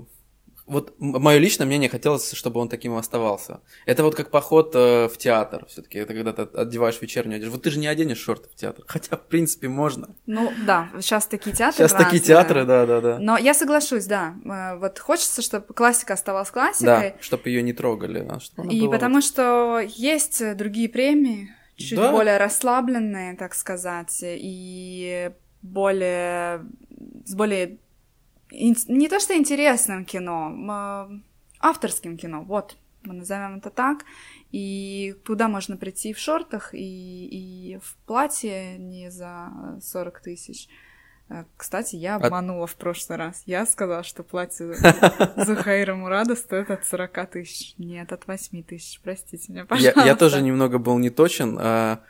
вот 0.69 0.95
мое 0.99 1.39
личное 1.39 1.67
мнение 1.67 1.89
хотелось, 1.89 2.33
чтобы 2.33 2.61
он 2.61 2.69
таким 2.69 2.95
оставался. 2.97 3.61
Это 3.87 4.03
вот 4.05 4.15
как 4.15 4.31
поход 4.31 4.73
э, 4.75 5.09
в 5.09 5.17
театр 5.17 5.65
все-таки. 5.69 5.99
Это 5.99 6.15
когда 6.15 6.33
ты 6.33 6.43
одеваешь 6.61 7.01
вечернюю 7.01 7.37
одежду. 7.37 7.53
Вот 7.55 7.63
ты 7.63 7.71
же 7.71 7.79
не 7.79 7.87
оденешь 7.87 8.19
шорты 8.19 8.49
в 8.51 8.55
театр. 8.55 8.85
Хотя, 8.89 9.17
в 9.17 9.23
принципе, 9.27 9.69
можно. 9.69 10.15
Ну, 10.27 10.53
да, 10.67 10.89
сейчас 11.01 11.27
такие 11.27 11.57
театры 11.57 11.79
Сейчас 11.79 11.93
такие 11.93 12.21
разные. 12.21 12.21
театры, 12.27 12.65
да, 12.65 12.87
да, 12.87 13.01
да. 13.01 13.19
Но 13.19 13.39
я 13.39 13.55
соглашусь, 13.55 14.05
да. 14.07 14.35
Э, 14.45 14.77
Вот 14.79 14.99
хочется, 14.99 15.43
чтобы 15.43 15.73
классика 15.75 16.15
оставалась 16.15 16.51
Да, 16.51 16.53
классикой. 16.53 17.15
чтобы 17.21 17.49
ее 17.49 17.63
не 17.63 17.73
трогали. 17.73 18.27
а 18.29 18.39
чтобы 18.39 18.73
И 18.73 18.81
была 18.83 18.93
потому 18.93 19.21
что 19.21 19.81
есть 19.81 20.41
э, 20.41 20.55
другие 20.55 20.89
премии, 20.89 21.51
чуть 21.77 21.97
Да. 21.99 22.13
более 22.13 22.37
расслабленные, 22.39 23.37
так 23.37 23.55
сказать, 23.55 24.19
и 24.23 25.31
более 25.63 26.65
с 27.25 27.35
более 27.35 27.79
не 28.51 29.09
то 29.09 29.21
что 29.21 29.37
интересным 29.37 30.05
кино, 30.05 31.09
авторским 31.61 32.17
кино, 32.17 32.43
вот 32.43 32.77
мы 33.03 33.15
назовем 33.15 33.57
это 33.59 33.71
так. 33.71 34.05
И 34.51 35.15
туда 35.25 35.49
можно 35.49 35.77
прийти 35.77 36.13
в 36.13 36.19
шортах 36.19 36.75
и, 36.75 37.27
и 37.27 37.79
в 37.83 37.97
платье 38.07 38.79
не 38.79 39.11
за 39.11 39.51
40 39.83 40.21
тысяч. 40.21 40.69
Э, 41.29 41.45
Кстати, 41.57 41.97
я 41.97 42.17
А- 42.17 42.27
обманула 42.27 42.67
в 42.67 42.75
прошлый 42.77 43.19
раз. 43.19 43.43
Я 43.47 43.67
сказала, 43.67 44.03
что 44.03 44.23
платье 44.23 44.73
Зухаира 45.37 45.95
Мурада 45.95 46.35
стоит 46.35 46.71
от 46.71 46.87
40 46.87 47.31
тысяч. 47.31 47.75
Нет, 47.79 48.13
от 48.13 48.27
8 48.27 48.63
тысяч. 48.63 49.01
Простите 49.03 49.53
меня, 49.53 49.61
Я, 49.61 49.67
пожалуйста. 49.67 50.01
я 50.07 50.17
тоже 50.17 50.41
немного 50.43 50.79
был 50.79 50.99
не 50.99 51.11
точен. 51.11 51.59
а, 51.61 52.01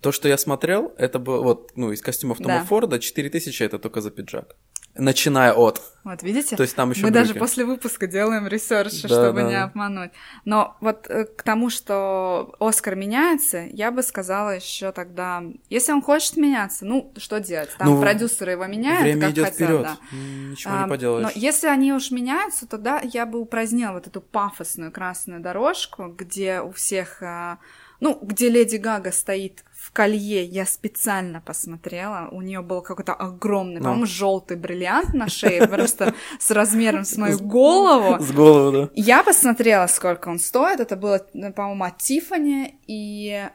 то, 0.00 0.10
что 0.12 0.28
я 0.28 0.38
смотрел, 0.38 0.94
это 0.96 1.18
было 1.18 1.42
вот, 1.42 1.72
ну, 1.76 1.92
из 1.92 2.00
костюмов 2.00 2.38
Тома 2.38 2.60
Да. 2.60 2.64
Форда 2.64 2.98
4000 2.98 3.62
это 3.62 3.78
только 3.78 4.00
за 4.00 4.10
пиджак. 4.10 4.56
Начиная 4.94 5.52
от. 5.54 5.80
Вот, 6.04 6.22
видите? 6.22 6.56
То 6.56 6.64
есть 6.64 6.74
там 6.76 6.90
еще 6.90 7.02
Мы 7.04 7.10
даже 7.10 7.34
после 7.34 7.64
выпуска 7.64 8.06
делаем 8.06 8.46
research, 8.48 9.02
Да, 9.02 9.08
чтобы 9.08 9.40
да, 9.40 9.46
не 9.48 9.54
да. 9.54 9.64
обмануть. 9.64 10.10
Но 10.44 10.76
вот 10.80 11.06
э, 11.08 11.24
к 11.24 11.42
тому, 11.44 11.70
что 11.70 12.54
Оскар 12.58 12.96
меняется, 12.96 13.66
я 13.72 13.90
бы 13.90 14.02
сказала 14.02 14.50
еще 14.50 14.90
тогда, 14.92 15.42
если 15.70 15.92
он 15.92 16.02
хочет 16.02 16.36
меняться, 16.36 16.84
ну, 16.84 17.12
что 17.16 17.38
делать? 17.40 17.70
Там 17.78 17.86
Ну, 17.88 18.00
продюсеры 18.02 18.50
его 18.52 18.66
меняют, 18.66 19.02
Время 19.02 19.20
как 19.22 19.30
идет 19.30 19.44
хотят, 19.46 19.54
вперед. 19.56 19.82
да. 19.82 19.98
Ничего 20.12 20.74
А, 20.74 20.82
не 20.82 20.88
поделаешь. 20.88 21.24
Но 21.24 21.30
если 21.40 21.68
они 21.68 21.92
уж 21.92 22.10
меняются, 22.10 22.66
тогда 22.66 23.00
я 23.02 23.24
бы 23.24 23.38
упразднила 23.38 23.92
вот 23.92 24.08
эту 24.08 24.20
пафосную 24.20 24.90
красную 24.92 25.40
дорожку, 25.40 26.08
где 26.08 26.60
у 26.60 26.72
всех 26.72 27.22
а, 27.22 27.58
Ну, 28.00 28.18
где 28.20 28.48
Леди 28.48 28.76
Гага 28.76 29.12
стоит 29.12 29.62
в 29.82 29.90
колье, 29.90 30.44
я 30.44 30.64
специально 30.64 31.40
посмотрела. 31.40 32.28
У 32.30 32.40
нее 32.40 32.62
был 32.62 32.82
какой-то 32.82 33.14
огромный, 33.14 33.78
Ну. 33.80 33.82
по-моему, 33.84 34.06
желтый 34.06 34.56
бриллиант 34.56 35.12
на 35.12 35.28
шее, 35.28 35.66
просто 35.66 36.14
с 36.38 36.50
размером 36.52 37.04
с 37.04 37.16
мою 37.16 37.38
голову. 37.40 38.22
С 38.22 38.30
голову, 38.30 38.72
да. 38.72 38.90
Я 38.94 39.24
посмотрела, 39.24 39.88
сколько 39.88 40.28
он 40.28 40.38
стоит. 40.38 40.78
Это 40.78 40.96
было, 40.96 41.18
по-моему, 41.56 41.82
от 41.84 41.98
Тиффани, 41.98 42.76
и 42.86 43.48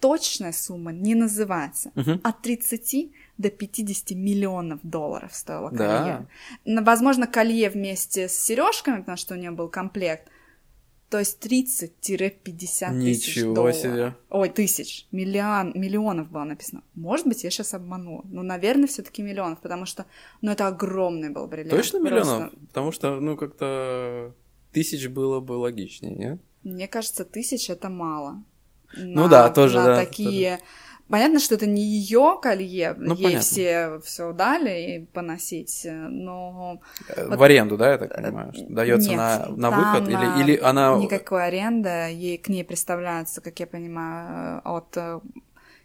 точная 0.00 0.52
сумма 0.52 0.92
не 0.92 1.14
называется. 1.14 1.92
От 2.22 2.40
30 2.40 3.12
до 3.36 3.50
50 3.50 4.12
миллионов 4.16 4.80
долларов 4.82 5.34
стоило 5.34 5.68
колье. 5.68 6.26
Да. 6.64 6.82
Возможно, 6.82 7.26
колье 7.26 7.68
вместе 7.68 8.28
с 8.30 8.32
сережками, 8.38 9.00
потому 9.00 9.18
что 9.18 9.34
у 9.34 9.36
нее 9.36 9.50
был 9.50 9.68
комплект. 9.68 10.28
То 11.08 11.20
есть 11.20 11.38
30-50 11.46 13.00
тысяч 13.00 13.42
долларов. 13.42 13.76
себе. 13.76 14.14
Ой, 14.28 14.48
тысяч. 14.48 15.06
Миллион, 15.12 15.72
миллионов 15.74 16.30
было 16.30 16.44
написано. 16.44 16.82
Может 16.94 17.26
быть, 17.28 17.44
я 17.44 17.50
сейчас 17.50 17.74
обманула. 17.74 18.22
Ну, 18.24 18.42
наверное, 18.42 18.86
все 18.88 19.02
таки 19.02 19.22
миллионов, 19.22 19.60
потому 19.60 19.86
что, 19.86 20.06
ну, 20.42 20.50
это 20.50 20.66
огромный 20.66 21.30
был 21.30 21.46
бриллиант. 21.46 21.70
Точно 21.70 22.00
Просто- 22.00 22.14
миллионов? 22.34 22.52
Потому 22.68 22.92
что, 22.92 23.20
ну, 23.20 23.36
как-то 23.36 24.34
тысяч 24.72 25.06
было 25.08 25.40
бы 25.40 25.52
логичнее, 25.52 26.14
нет? 26.14 26.40
Мне 26.64 26.88
кажется, 26.88 27.24
тысяч 27.24 27.70
это 27.70 27.88
мало. 27.88 28.42
Ну 28.96 29.22
На- 29.22 29.28
да, 29.28 29.48
тоже, 29.50 29.76
на 29.78 29.84
да, 29.84 29.96
такие. 30.04 30.60
Понятно, 31.08 31.38
что 31.38 31.54
это 31.54 31.66
не 31.66 31.82
ее 31.82 32.38
колье, 32.42 32.94
Ну, 32.98 33.14
ей 33.14 33.22
понятно. 33.22 33.40
все 33.42 34.00
все 34.04 34.32
дали 34.32 34.70
и 34.96 35.04
поносить, 35.06 35.86
но 35.88 36.80
Э, 37.08 37.28
Вот- 37.28 37.38
В 37.38 37.42
аренду, 37.44 37.76
да, 37.76 37.92
я 37.92 37.98
так 37.98 38.14
понимаю? 38.16 38.52
что 38.52 38.66
Дается 38.68 39.12
на, 39.12 39.46
на 39.48 39.70
выход? 39.70 40.08
Или, 40.08 40.16
а, 40.16 40.40
или 40.40 40.56
она... 40.56 40.96
никакой 40.96 41.46
аренды, 41.46 41.88
ей 42.12 42.38
к 42.38 42.48
ней 42.48 42.64
представляются, 42.64 43.40
как 43.40 43.60
я 43.60 43.66
понимаю, 43.68 44.60
от 44.64 44.96
э, 44.96 45.20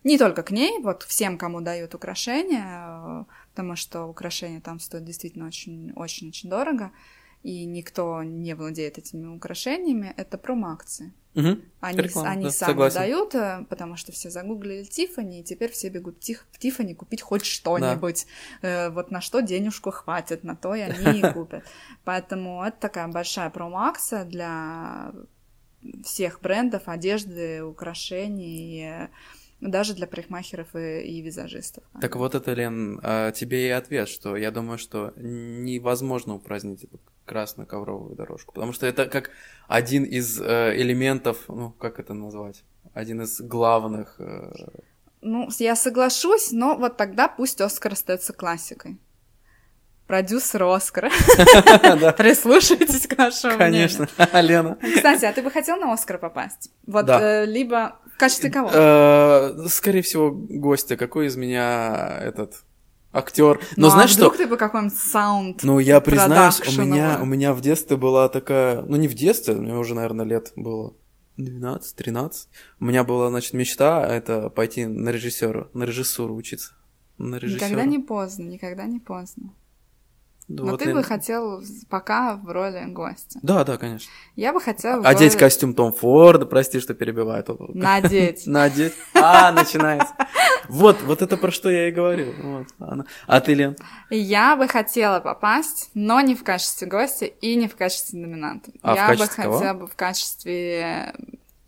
не 0.03 0.17
только 0.17 0.41
к 0.41 0.49
ней, 0.49 0.79
вот 0.81 1.03
всем, 1.03 1.37
кому 1.37 1.61
дают 1.61 1.93
украшения, 1.93 2.65
э, 2.65 3.23
потому 3.53 3.75
что 3.75 4.05
украшения 4.05 4.59
там 4.59 4.79
стоят 4.79 5.05
действительно 5.05 5.45
очень, 5.45 5.93
очень, 5.95 6.29
очень 6.29 6.49
дорого, 6.49 6.89
и 7.43 7.65
никто 7.65 8.23
не 8.23 8.53
владеет 8.55 8.97
этими 8.97 9.27
украшениями, 9.27 10.13
это 10.17 10.37
промо-акции. 10.37 11.11
Мгм. 11.33 11.61
Они, 11.79 11.97
Реклама, 12.01 12.29
они 12.29 12.43
да, 12.45 12.51
сами 12.51 12.71
согласен. 12.71 12.95
дают, 12.99 13.35
э, 13.35 13.65
потому 13.69 13.95
что 13.95 14.11
все 14.11 14.29
загуглили 14.29 14.83
Тифани, 14.83 15.39
и 15.39 15.43
теперь 15.43 15.71
все 15.71 15.87
бегут 15.89 16.17
в, 16.17 16.19
Тиф- 16.19 16.45
в 16.51 16.59
Тифани 16.59 16.93
купить 16.93 17.21
хоть 17.21 17.45
что-нибудь. 17.45 18.27
Э, 18.61 18.89
вот 18.89 19.11
на 19.11 19.21
что 19.21 19.39
денежку 19.41 19.91
хватит, 19.91 20.43
на 20.43 20.55
то 20.57 20.75
и 20.75 20.81
они 20.81 21.19
и 21.19 21.21
купят. 21.33 21.63
Поэтому 22.03 22.61
это 22.63 22.77
такая 22.81 23.07
большая 23.07 23.49
промо-акция 23.49 24.25
для 24.25 25.13
всех 26.03 26.41
брендов, 26.41 26.83
одежды, 26.87 27.63
украшений, 27.63 28.83
э, 28.83 29.07
даже 29.61 29.93
для 29.93 30.07
парикмахеров 30.07 30.75
и, 30.75 31.01
и 31.01 31.21
визажистов. 31.21 31.83
Так 32.01 32.15
вот 32.15 32.35
это, 32.35 32.53
Лен, 32.53 32.99
а, 33.03 33.31
тебе 33.31 33.67
и 33.67 33.69
ответ, 33.69 34.09
что 34.09 34.35
я 34.35 34.51
думаю, 34.51 34.77
что 34.77 35.13
невозможно 35.15 36.33
упразднить 36.35 36.83
эту 36.83 36.99
красную 37.25 37.67
ковровую 37.67 38.15
дорожку, 38.15 38.51
потому 38.53 38.73
что 38.73 38.85
это 38.87 39.05
как 39.05 39.29
один 39.67 40.03
из 40.03 40.41
э, 40.41 40.73
элементов, 40.75 41.37
ну, 41.47 41.69
как 41.71 41.99
это 41.99 42.13
назвать, 42.13 42.63
один 42.93 43.21
из 43.21 43.39
главных... 43.39 44.15
э, 44.19 44.51
Ну, 45.21 45.47
я 45.59 45.75
соглашусь, 45.75 46.51
но 46.51 46.75
вот 46.75 46.97
тогда 46.97 47.27
пусть 47.29 47.61
Оскар 47.61 47.93
остается 47.93 48.33
классикой. 48.33 48.97
Продюсер 50.07 50.63
Оскара. 50.63 51.09
Прислушайтесь 52.17 53.07
к 53.07 53.17
нашему 53.17 53.57
конечно, 53.57 54.09
Лена. 54.33 54.77
мнению. 54.81 54.95
Кстати, 54.97 55.23
а 55.23 55.31
ты 55.31 55.41
бы 55.41 55.49
хотел 55.49 55.77
на 55.77 55.93
Оскар 55.93 56.17
попасть? 56.17 56.69
Вот 56.85 57.07
э, 57.07 57.45
либо 57.45 58.00
качестве 58.21 58.49
кого? 58.49 58.69
Э, 58.73 59.67
Скорее 59.67 60.01
всего, 60.01 60.31
гостя, 60.31 60.95
какой 60.95 61.27
из 61.27 61.35
меня 61.35 62.19
этот 62.21 62.63
актер. 63.11 63.59
Но 63.75 63.83
Ну, 63.83 63.87
а 63.87 63.89
знаешь 63.91 64.11
что? 64.11 64.19
вдруг 64.21 64.37
ты 64.37 64.47
бы 64.47 64.57
какой-нибудь 64.57 64.97
саунд? 64.97 65.63
Ну, 65.63 65.79
я 65.79 65.99
признаюсь, 65.99 66.61
у 66.77 66.81
меня, 66.81 67.19
у 67.21 67.25
меня 67.25 67.53
в 67.53 67.61
детстве 67.61 67.97
была 67.97 68.29
такая... 68.29 68.81
Ну, 68.83 68.95
не 68.95 69.07
в 69.07 69.13
детстве, 69.13 69.55
мне 69.55 69.75
уже, 69.75 69.95
наверное, 69.95 70.25
лет 70.25 70.53
было 70.55 70.93
12-13. 71.37 72.31
У 72.79 72.85
меня 72.85 73.03
была, 73.03 73.29
значит, 73.29 73.53
мечта 73.53 74.05
это 74.07 74.49
пойти 74.49 74.85
на 74.85 75.09
режиссера, 75.09 75.67
на 75.73 75.83
режиссуру 75.83 76.35
учиться. 76.35 76.73
На 77.17 77.35
режиссера. 77.35 77.67
Никогда 77.67 77.85
не 77.85 77.99
поздно, 77.99 78.43
никогда 78.43 78.85
не 78.85 78.99
поздно. 78.99 79.53
Но 80.47 80.65
вот 80.65 80.79
ты 80.81 80.89
я- 80.89 80.95
бы 80.95 81.03
хотел 81.03 81.63
пока 81.89 82.35
в 82.35 82.49
роли 82.51 82.83
гостя. 82.87 83.39
Да, 83.41 83.63
да, 83.63 83.77
конечно. 83.77 84.11
Я 84.35 84.51
бы 84.51 84.59
хотела 84.59 85.01
в 85.01 85.07
Одеть 85.07 85.33
роли- 85.33 85.39
костюм 85.39 85.73
Том 85.73 85.93
Форда, 85.93 86.45
прости, 86.45 86.79
что 86.81 86.93
перебиваю. 86.93 87.45
Надеть. 87.73 88.43
Надеть. 88.47 88.93
А, 89.13 89.51
начинается. 89.53 90.13
Вот, 90.67 91.01
вот 91.03 91.21
это 91.21 91.37
про 91.37 91.51
что 91.51 91.69
я 91.69 91.87
и 91.87 91.91
говорил. 91.91 92.33
Вот, 92.43 92.67
она. 92.79 93.05
А 93.27 93.39
ты, 93.39 93.53
Лен? 93.53 93.77
Я 94.09 94.55
бы 94.57 94.67
хотела 94.67 95.19
попасть, 95.21 95.89
но 95.93 96.19
не 96.21 96.35
в 96.35 96.43
качестве 96.43 96.87
гостя 96.87 97.25
и 97.25 97.55
не 97.55 97.67
в 97.69 97.75
качестве 97.77 98.19
номинанта. 98.19 98.71
А 98.81 98.93
в 98.93 98.95
Я 98.97 99.07
качестве 99.07 99.43
бы 99.43 99.43
кого? 99.43 99.57
хотела 99.57 99.73
бы 99.77 99.87
в 99.87 99.95
качестве 99.95 101.13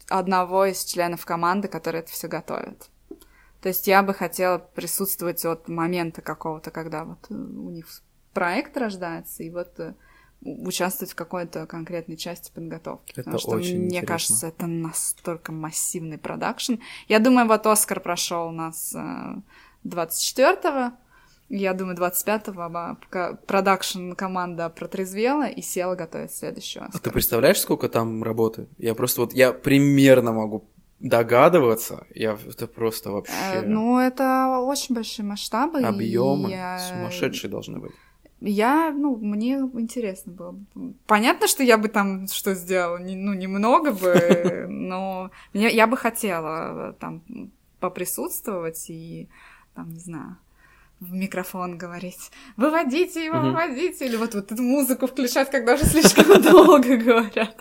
одного 0.09 0.65
из 0.65 0.83
членов 0.83 1.25
команды, 1.25 1.67
который 1.69 2.01
это 2.01 2.11
все 2.11 2.27
готовит. 2.27 2.89
То 3.61 3.69
есть 3.69 3.87
я 3.87 4.03
бы 4.03 4.13
хотела 4.13 4.57
присутствовать 4.57 5.45
от 5.45 5.69
момента 5.69 6.21
какого-то, 6.21 6.69
когда 6.69 7.05
вот 7.05 7.19
э, 7.29 7.33
у 7.33 7.69
них 7.69 7.87
проект 8.33 8.75
рождается, 8.77 9.43
и 9.43 9.49
вот 9.49 9.79
э, 9.79 9.93
участвовать 10.41 11.11
в 11.11 11.15
какой-то 11.15 11.65
конкретной 11.67 12.17
части 12.17 12.51
подготовки. 12.53 13.11
Это 13.13 13.23
Потому 13.23 13.39
что 13.39 13.51
очень 13.51 13.77
мне 13.77 13.85
интересно. 13.85 14.07
кажется, 14.07 14.47
это 14.47 14.67
настолько 14.67 15.51
массивный 15.51 16.17
продакшн. 16.17 16.73
Я 17.07 17.19
думаю, 17.19 17.47
вот 17.47 17.65
Оскар 17.67 17.99
прошел 17.99 18.47
у 18.47 18.51
нас 18.51 18.93
э, 18.95 19.35
24-го. 19.85 20.91
Я 21.49 21.73
думаю, 21.73 21.95
25-го 21.97 22.69
ба- 22.69 22.97
ка- 23.09 23.37
продакшн 23.47 24.13
команда 24.13 24.69
протрезвела 24.69 25.47
и 25.47 25.61
села 25.61 25.95
готовить 25.95 26.31
следующий 26.31 26.79
А 26.79 26.89
ты 26.89 27.11
представляешь, 27.11 27.59
сколько 27.59 27.89
там 27.89 28.23
работы? 28.23 28.67
Я 28.77 28.95
просто 28.95 29.21
вот, 29.21 29.33
я 29.33 29.51
примерно 29.53 30.31
могу 30.31 30.65
догадываться. 30.99 32.07
Я 32.15 32.37
это 32.47 32.65
просто 32.65 33.11
вообще... 33.11 33.33
Э, 33.55 33.61
Ну, 33.61 33.99
это 33.99 34.59
очень 34.61 34.95
большие 34.95 35.25
масштабы. 35.25 35.81
и 35.81 35.83
Объемы 35.83 36.49
я- 36.49 36.79
сумасшедшие 36.79 37.51
должны 37.51 37.79
быть. 37.79 37.91
Я, 38.45 38.91
ну, 38.91 39.15
мне 39.15 39.53
интересно 39.73 40.33
было. 40.33 40.51
бы. 40.75 40.93
Понятно, 41.07 41.47
что 41.47 41.63
я 41.63 41.77
бы 41.77 41.87
там 41.87 42.27
что 42.27 42.53
сделала, 42.55 42.97
не- 42.97 43.15
ну, 43.15 43.33
немного 43.33 43.93
бы, 43.93 44.65
но 44.69 45.31
мне- 45.53 45.73
я 45.73 45.87
бы 45.87 45.95
хотела 45.97 46.89
э, 46.89 46.93
там 46.99 47.21
поприсутствовать 47.79 48.89
и, 48.89 49.29
там, 49.75 49.89
не 49.89 49.99
знаю, 49.99 50.35
в 51.03 51.13
микрофон 51.13 51.77
говорить, 51.77 52.31
выводите 52.57 53.25
его, 53.25 53.39
выводите, 53.39 54.05
или 54.05 54.15
вот, 54.15 54.33
вот 54.35 54.51
эту 54.51 54.61
музыку 54.61 55.07
включать, 55.07 55.51
когда 55.51 55.73
уже 55.75 55.85
слишком 55.85 56.41
долго 56.41 56.95
говорят, 56.97 57.55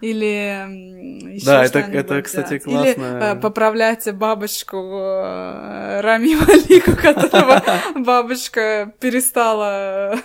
или 0.00 1.32
еще 1.34 1.46
Да, 1.46 1.64
это- 1.64 1.78
это, 1.80 2.22
кстати, 2.22 2.58
классно. 2.58 2.88
Или 2.88 3.32
э, 3.32 3.36
поправлять 3.40 4.12
бабочку 4.14 4.76
э, 4.76 6.00
Рами 6.00 6.34
Малику, 6.36 6.92
которого 6.96 7.62
бабочка 7.96 8.92
перестала 9.00 10.16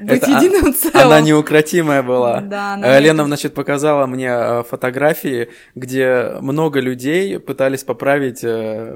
быть 0.00 0.22
а- 0.22 0.30
единым 0.30 0.74
целым. 0.74 1.00
Она 1.06 1.20
неукротимая 1.20 2.02
была. 2.02 2.40
Да, 2.40 2.74
она 2.74 2.96
Э, 2.96 3.00
Лена, 3.00 3.24
значит, 3.24 3.54
показала 3.54 4.06
мне 4.06 4.62
фотографии, 4.68 5.48
где 5.74 6.34
много 6.40 6.80
людей 6.80 7.38
пытались 7.38 7.84
поправить 7.84 8.44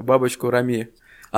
бабочку 0.02 0.50
Рами. 0.50 0.88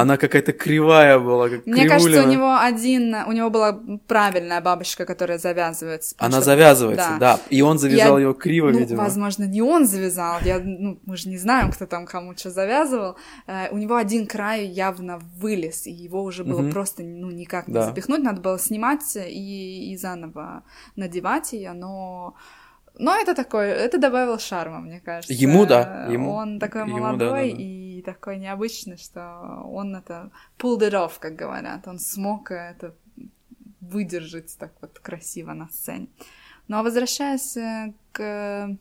Она 0.00 0.16
какая-то 0.16 0.52
кривая 0.52 1.18
была, 1.18 1.48
как 1.48 1.66
Мне 1.66 1.88
кажется, 1.88 2.22
у 2.22 2.28
него 2.30 2.56
один, 2.56 3.14
у 3.26 3.32
него 3.32 3.50
была 3.50 3.80
правильная 4.06 4.60
бабочка, 4.60 5.04
которая 5.04 5.38
завязывается. 5.38 6.14
Она 6.18 6.36
что- 6.36 6.44
завязывается, 6.44 7.16
да. 7.18 7.36
да. 7.36 7.40
И 7.50 7.62
он 7.62 7.78
завязал 7.78 8.18
Я- 8.18 8.24
ее 8.28 8.34
криво, 8.34 8.70
ну, 8.70 8.78
видимо. 8.78 9.02
возможно, 9.02 9.44
не 9.44 9.60
он 9.60 9.86
завязал. 9.86 10.36
Я, 10.44 10.60
ну, 10.60 10.98
мы 11.04 11.16
же 11.16 11.28
не 11.28 11.36
знаем, 11.38 11.72
кто 11.72 11.86
там 11.86 12.06
кому 12.06 12.36
что 12.36 12.50
завязывал. 12.50 13.16
Э, 13.48 13.68
у 13.70 13.78
него 13.78 13.96
один 13.96 14.26
край 14.26 14.66
явно 14.66 15.18
вылез, 15.40 15.86
и 15.86 15.92
его 15.92 16.22
уже 16.22 16.44
было 16.44 16.60
Мгм. 16.62 16.70
просто 16.72 17.02
ну, 17.02 17.30
никак 17.30 17.66
не 17.68 17.74
Да. 17.74 17.82
запихнуть. 17.86 18.22
Надо 18.22 18.40
было 18.40 18.58
снимать 18.58 19.02
и, 19.16 19.92
и 19.92 19.96
заново 19.96 20.62
надевать 20.96 21.52
ее, 21.52 21.72
но. 21.72 22.34
Но 23.00 23.14
это 23.16 23.34
такое, 23.36 23.72
это 23.74 23.96
добавило 23.98 24.38
шарма, 24.40 24.80
мне 24.80 25.00
кажется. 25.00 25.32
Ему, 25.32 25.66
да, 25.66 26.06
ему- 26.10 26.32
Он 26.32 26.58
такой 26.58 26.80
ему, 26.82 26.98
молодой 26.98 27.18
да, 27.18 27.26
да, 27.26 27.32
да. 27.36 27.42
и 27.42 27.87
такой 28.12 28.38
необычный, 28.38 28.96
что 28.96 29.62
он 29.70 29.94
это 29.94 30.30
pulled 30.58 30.80
it 30.80 30.92
off, 30.92 31.12
как 31.18 31.36
говорят. 31.36 31.86
Он 31.86 31.98
смог 31.98 32.50
это 32.50 32.94
выдержать 33.80 34.56
так 34.58 34.72
вот 34.80 34.98
красиво 34.98 35.52
на 35.52 35.68
сцене. 35.68 36.06
Ну 36.68 36.78
а 36.78 36.82
возвращаясь 36.82 37.56
э, 37.58 37.92
к 38.12 38.76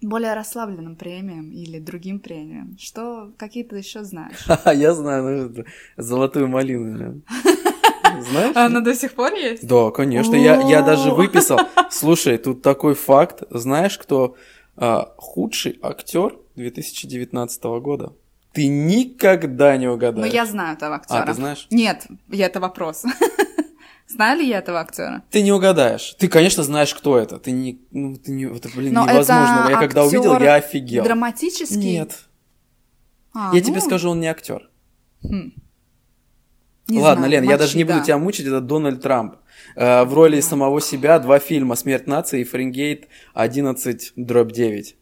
более 0.00 0.34
расслабленным 0.34 0.96
премиям 0.96 1.50
или 1.50 1.78
другим 1.78 2.18
премиям, 2.18 2.76
что 2.78 3.32
какие 3.36 3.64
ты 3.64 3.76
еще 3.76 4.04
знаешь? 4.04 4.46
Я 4.74 4.94
знаю, 4.94 5.50
ну, 5.54 5.64
золотую 5.96 6.48
малину. 6.48 7.20
Знаешь? 8.30 8.56
Она 8.56 8.80
до 8.80 8.94
сих 8.94 9.14
пор 9.14 9.32
есть? 9.34 9.66
Да, 9.66 9.90
конечно. 9.90 10.34
Я, 10.36 10.60
я 10.68 10.82
даже 10.82 11.10
выписал. 11.10 11.58
Слушай, 11.90 12.38
тут 12.38 12.62
такой 12.62 12.94
факт. 12.94 13.42
Знаешь, 13.50 13.96
кто 13.96 14.36
а, 14.76 15.14
худший 15.16 15.78
актер 15.82 16.36
2019 16.56 17.64
года. 17.80 18.12
Ты 18.52 18.66
никогда 18.68 19.76
не 19.76 19.86
Ну, 19.86 19.94
угадаешь. 19.94 20.32
я 20.32 20.44
знаю 20.46 20.76
этого 20.76 20.96
актера. 20.96 21.22
А, 21.22 21.26
ты 21.26 21.34
знаешь? 21.34 21.66
Нет, 21.70 22.06
я 22.28 22.46
это 22.46 22.60
вопрос. 22.60 23.04
Знаю 24.08 24.38
ли 24.40 24.46
я 24.48 24.58
этого 24.58 24.80
актера? 24.80 25.22
Ты 25.30 25.42
не 25.42 25.52
угадаешь. 25.52 26.14
Ты, 26.18 26.28
конечно, 26.28 26.62
знаешь, 26.62 26.94
кто 26.94 27.16
это. 27.18 27.38
Ты 27.38 27.50
не... 27.50 27.80
Ну, 27.92 28.16
ты 28.16 28.30
не... 28.32 28.44
Это, 28.44 28.68
блин, 28.76 28.92
Но 28.92 29.04
невозможно. 29.04 29.60
это 29.64 29.70
Я 29.70 29.78
когда 29.78 30.04
увидел, 30.04 30.38
я 30.38 30.54
офигел. 30.56 31.04
Драматический? 31.04 31.76
Нет. 31.78 32.18
А, 33.32 33.52
я 33.54 33.60
ну, 33.60 33.66
тебе 33.66 33.80
скажу, 33.80 34.10
он 34.10 34.20
не 34.20 34.26
актер. 34.26 34.68
хм. 35.22 35.52
Не 36.88 36.98
Ладно, 37.00 37.20
знаю, 37.26 37.32
Лен, 37.32 37.44
я 37.44 37.50
мочи, 37.52 37.58
даже 37.58 37.76
не 37.78 37.84
буду 37.84 37.98
да. 38.00 38.04
тебя 38.04 38.18
мучить, 38.18 38.46
это 38.46 38.60
Дональд 38.60 39.00
Трамп. 39.00 39.36
Э, 39.76 40.04
в 40.04 40.12
роли 40.12 40.40
самого 40.40 40.80
себя 40.82 41.18
два 41.18 41.38
фильма 41.38 41.74
«Смерть 41.76 42.06
нации» 42.06 42.40
и 42.42 42.44
«Фаренгейт 42.44 43.08
11 43.32 44.12
дробь 44.16 44.52
9». 44.52 44.94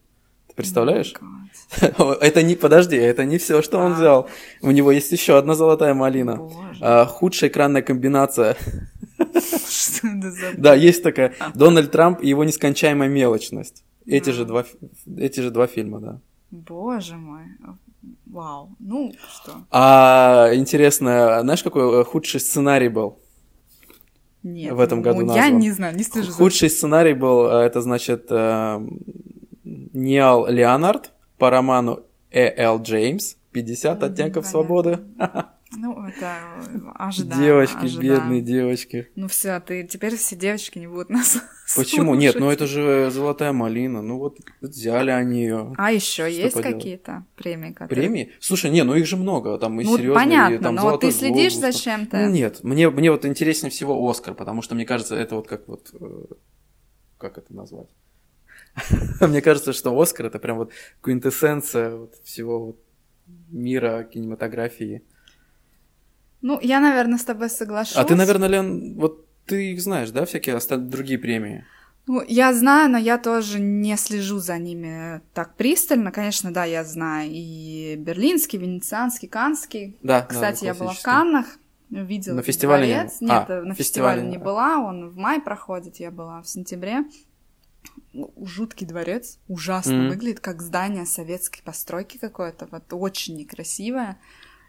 Представляешь? 0.61 1.15
Это 2.21 2.43
не, 2.43 2.55
подожди, 2.57 2.97
это 2.97 3.25
не 3.25 3.39
все, 3.39 3.63
что 3.63 3.79
он 3.79 3.93
А. 3.93 3.95
взял. 3.95 4.29
У 4.61 4.71
него 4.73 4.91
есть 4.93 5.13
еще 5.13 5.39
одна 5.39 5.55
золотая 5.55 5.95
малина. 5.95 6.39
А, 6.81 7.07
худшая 7.07 7.49
экранная 7.49 7.81
комбинация. 7.83 8.57
что 9.17 10.07
это 10.09 10.31
за... 10.31 10.47
Да, 10.59 10.75
есть 10.75 11.03
такая. 11.03 11.33
Дональд 11.55 11.91
Трамп 11.93 12.23
и 12.23 12.29
его 12.29 12.45
нескончаемая 12.45 13.09
мелочность. 13.09 13.85
Эти 14.07 14.31
А. 14.31 14.33
же 14.33 14.45
два, 14.45 14.65
фи- 14.65 14.79
эти 15.17 15.41
же 15.41 15.51
два 15.51 15.67
фильма, 15.67 16.01
да. 16.01 16.19
Боже 16.51 17.15
мой. 17.17 17.43
Вау. 18.27 18.71
Ну, 18.81 19.13
что? 19.33 19.53
А 19.71 20.51
интересно, 20.53 21.39
знаешь, 21.43 21.63
какой 21.63 22.01
э, 22.01 22.05
худший 22.05 22.41
сценарий 22.41 22.89
был? 22.89 23.19
Нет. 24.43 24.73
В 24.75 24.81
этом 24.81 25.03
году 25.03 25.21
ну, 25.25 25.35
Я 25.35 25.43
назван. 25.43 25.59
не 25.61 25.71
знаю, 25.71 25.97
не 25.97 26.03
слежу. 26.03 26.33
Худший 26.33 26.69
сценарий 26.71 27.15
был, 27.15 27.47
э, 27.47 27.63
это 27.67 27.81
значит, 27.83 28.27
э, 28.31 28.81
Ниал 29.93 30.47
Леонард 30.49 31.13
по 31.39 31.51
роману 31.51 32.05
Э. 32.33 32.53
Л. 32.65 32.81
Джеймс 32.83 33.37
«50 33.53 34.05
оттенков 34.05 34.47
свободы». 34.47 34.99
Ну, 35.77 36.05
это 36.05 36.35
ожидаемо. 36.97 37.45
Девочки, 37.45 37.85
ожидаемо. 37.85 38.17
бедные 38.17 38.43
девочки. 38.43 39.09
Ну 39.15 39.29
все, 39.29 39.61
ты 39.61 39.85
теперь 39.87 40.17
все 40.17 40.35
девочки 40.35 40.81
не 40.81 40.89
будут 40.89 41.11
нас 41.11 41.39
Почему? 41.77 42.17
Нет, 42.17 42.35
ну 42.41 42.51
это 42.51 42.67
же 42.67 43.09
золотая 43.13 43.53
малина. 43.53 44.03
Ну 44.03 44.19
вот 44.19 44.39
взяли 44.61 45.13
они 45.13 45.43
ее. 45.43 45.73
А 45.79 45.93
еще 45.93 46.25
есть 46.29 46.57
поделать? 46.57 46.75
какие-то 46.77 47.25
премии, 47.37 47.71
которые... 47.73 47.89
Премии? 47.89 48.33
Слушай, 48.41 48.73
не, 48.73 48.83
ну 48.83 48.97
их 48.97 49.07
же 49.07 49.17
много. 49.17 49.57
Там 49.59 49.81
и 49.81 49.85
Ну, 49.85 49.97
серьезные, 49.97 50.15
понятно, 50.15 50.59
там 50.59 50.75
но 50.75 50.83
«Золотой 50.83 51.13
ты 51.13 51.17
следишь 51.17 51.53
глобус», 51.57 51.77
за 51.77 51.81
чем-то? 51.81 52.17
Ну, 52.17 52.31
нет, 52.31 52.65
мне, 52.65 52.91
мне 52.91 53.11
вот 53.13 53.25
интереснее 53.25 53.71
всего 53.71 54.11
Оскар, 54.11 54.35
потому 54.35 54.63
что 54.63 54.75
мне 54.75 54.85
кажется, 54.85 55.15
это 55.15 55.37
вот 55.37 55.47
как 55.47 55.69
вот... 55.69 55.89
э, 56.01 56.35
Как 57.17 57.39
это 57.39 57.55
назвать? 57.55 57.87
Мне 59.21 59.41
кажется, 59.43 59.73
что 59.73 59.99
Оскар 59.99 60.27
это 60.27 60.39
прям 60.39 60.59
вот 60.59 60.73
квинтэссенция 61.03 61.97
вот 61.97 62.15
всего 62.25 62.67
вот 62.67 62.77
мира 63.51 64.05
кинематографии. 64.05 65.03
Ну, 66.43 66.59
я, 66.63 66.81
наверное, 66.81 67.19
с 67.19 67.25
тобой 67.25 67.51
соглашусь. 67.51 67.97
А 67.97 68.05
ты, 68.05 68.15
наверное, 68.15 68.49
Лен, 68.49 68.95
вот 68.99 69.27
ты 69.45 69.73
их 69.73 69.83
знаешь, 69.83 70.11
да, 70.11 70.25
всякие 70.25 70.57
оста- 70.57 70.79
другие 70.79 71.19
премии? 71.19 71.65
Ну, 72.07 72.23
я 72.27 72.53
знаю, 72.55 72.91
но 72.91 72.99
я 72.99 73.19
тоже 73.19 73.61
не 73.61 73.97
слежу 73.97 74.39
за 74.39 74.59
ними 74.59 75.21
так 75.35 75.55
пристально. 75.57 76.11
Конечно, 76.11 76.51
да, 76.53 76.65
я 76.65 76.83
знаю 76.85 77.31
и 77.31 77.95
берлинский, 77.97 78.59
венецианский, 78.59 79.29
канский. 79.29 79.99
Да. 80.03 80.23
Кстати, 80.23 80.61
да, 80.61 80.67
я 80.67 80.75
была 80.75 80.93
в. 80.93 81.03
Каннах, 81.03 81.47
видела 81.91 82.37
На 82.37 82.43
фестивале 82.43 82.87
дворец. 82.95 83.21
Нет, 83.21 83.31
А, 83.31 83.63
на 83.63 83.75
фестивале 83.75 83.75
фестивале 83.75 84.23
не 84.23 84.39
была, 84.39 84.79
он 84.79 85.09
в 85.11 85.17
мае 85.19 85.41
проходит, 85.41 85.97
я 85.97 86.11
была 86.11 86.41
в 86.43 86.49
сентябре. 86.49 87.05
Жуткий 88.13 88.87
дворец, 88.87 89.39
ужасно 89.49 89.95
Мгм. 89.95 90.09
выглядит, 90.09 90.41
как 90.41 90.63
здание 90.63 91.07
советской 91.07 91.63
постройки 91.63 92.19
какое-то, 92.19 92.67
вот 92.71 92.85
очень 92.93 93.37
некрасивое. 93.37 94.19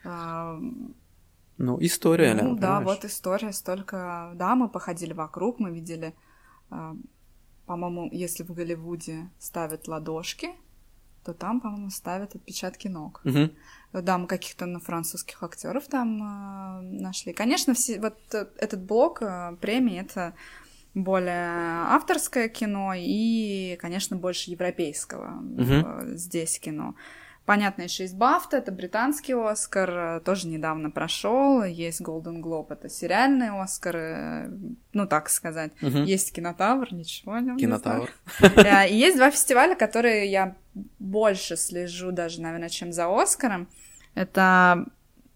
Ну, 0.04 1.78
история, 1.80 2.34
ну 2.34 2.56
да, 2.56 2.80
понимаешь? 2.80 2.86
вот 2.86 3.06
история 3.06 3.54
столько. 3.54 4.32
Да, 4.36 4.56
мы 4.56 4.68
походили 4.68 5.14
вокруг, 5.14 5.60
мы 5.60 5.72
видели, 5.72 6.16
по-моему, 7.66 8.10
если 8.12 8.44
в 8.44 8.52
Голливуде 8.52 9.30
ставят 9.40 9.88
ладошки, 9.88 10.50
то 11.24 11.34
там, 11.34 11.62
по-моему, 11.62 11.90
ставят 11.90 12.36
отпечатки 12.36 12.88
ног. 12.88 13.22
Мгм. 13.24 13.52
Да, 13.94 14.18
мы 14.18 14.28
каких-то 14.28 14.66
на 14.66 14.80
французских 14.80 15.44
актеров 15.44 15.88
там 15.88 16.20
а, 16.24 16.82
нашли. 16.82 17.34
Конечно, 17.34 17.74
все, 17.74 18.00
вот 18.00 18.18
э, 18.34 18.48
этот 18.58 18.82
блок 18.82 19.22
а, 19.22 19.56
премий 19.62 20.00
это 20.00 20.34
более 20.94 21.86
авторское 21.88 22.50
кино 22.50 22.94
и, 22.96 23.78
конечно, 23.82 24.18
больше 24.18 24.52
европейского 24.52 25.42
э, 25.58 26.16
здесь 26.16 26.60
кино. 26.60 26.96
Понятно, 27.46 27.82
еще 27.82 28.04
есть 28.04 28.16
Бафта, 28.16 28.58
это 28.58 28.72
британский 28.72 29.34
Оскар, 29.34 30.20
тоже 30.22 30.48
недавно 30.48 30.92
прошел. 30.92 31.64
Есть 31.64 32.00
Golden 32.02 32.40
Globe, 32.40 32.68
это 32.70 32.88
сериальный 32.88 33.50
Оскар, 33.50 33.96
э, 33.96 34.52
ну 34.94 35.08
так 35.08 35.30
сказать. 35.30 35.72
Мгм. 35.82 36.04
Есть 36.04 36.34
Кинотавр, 36.34 36.94
ничего 36.94 37.40
не 37.40 37.58
Кинотавр. 37.58 38.10
Э, 38.42 38.88
И 38.88 38.96
есть 38.96 39.18
два 39.18 39.32
фестиваля, 39.32 39.76
которые 39.76 40.30
я 40.32 40.56
больше 41.00 41.58
слежу 41.58 42.12
даже, 42.12 42.42
наверное, 42.42 42.70
чем 42.70 42.94
за 42.94 43.08
Оскаром. 43.08 43.68
Это 44.14 44.86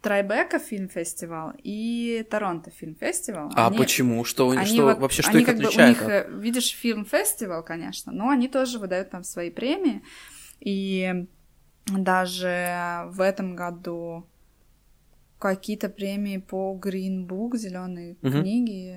Трайбека 0.06 0.60
фильм-фестивал 0.60 1.54
и 1.64 2.24
Торонто 2.30 2.70
фильм-фестивал. 2.70 3.52
А 3.56 3.68
Они- 3.68 3.78
почему? 3.78 4.24
Что, 4.24 4.50
они 4.52 4.66
что 4.66 4.84
вот- 4.84 5.00
вообще, 5.00 5.24
что 5.24 5.32
они 5.32 5.40
их 5.42 5.46
как 5.48 5.58
бы, 5.58 5.64
у 5.64 5.68
отличает? 5.68 5.90
них, 5.90 6.02
от- 6.04 6.10
э, 6.12 6.28
видишь, 6.40 6.70
фильм-фестивал, 6.76 7.64
конечно, 7.64 8.12
но 8.12 8.30
они 8.30 8.48
тоже 8.48 8.78
выдают 8.78 9.10
там 9.10 9.24
свои 9.24 9.50
премии. 9.50 10.04
И 10.60 11.26
даже 11.88 13.08
в 13.10 13.20
этом 13.22 13.56
году 13.56 14.26
какие-то 15.40 15.90
премии 15.90 16.38
по 16.38 16.80
Green 16.82 17.28
Book, 17.28 17.58
зеленой 17.58 18.18
Мгм. 18.22 18.42
книги. 18.42 18.96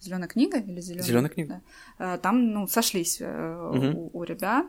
Зеленая 0.00 0.28
книга 0.28 0.58
или 0.58 0.80
зеленая? 0.80 1.28
Книга. 1.30 1.60
Да. 1.98 2.14
Э, 2.14 2.18
Там, 2.18 2.50
ну, 2.52 2.66
сошлись 2.66 3.20
Мгм. 3.20 3.94
у, 3.96 4.10
у 4.12 4.24
ребят. 4.24 4.66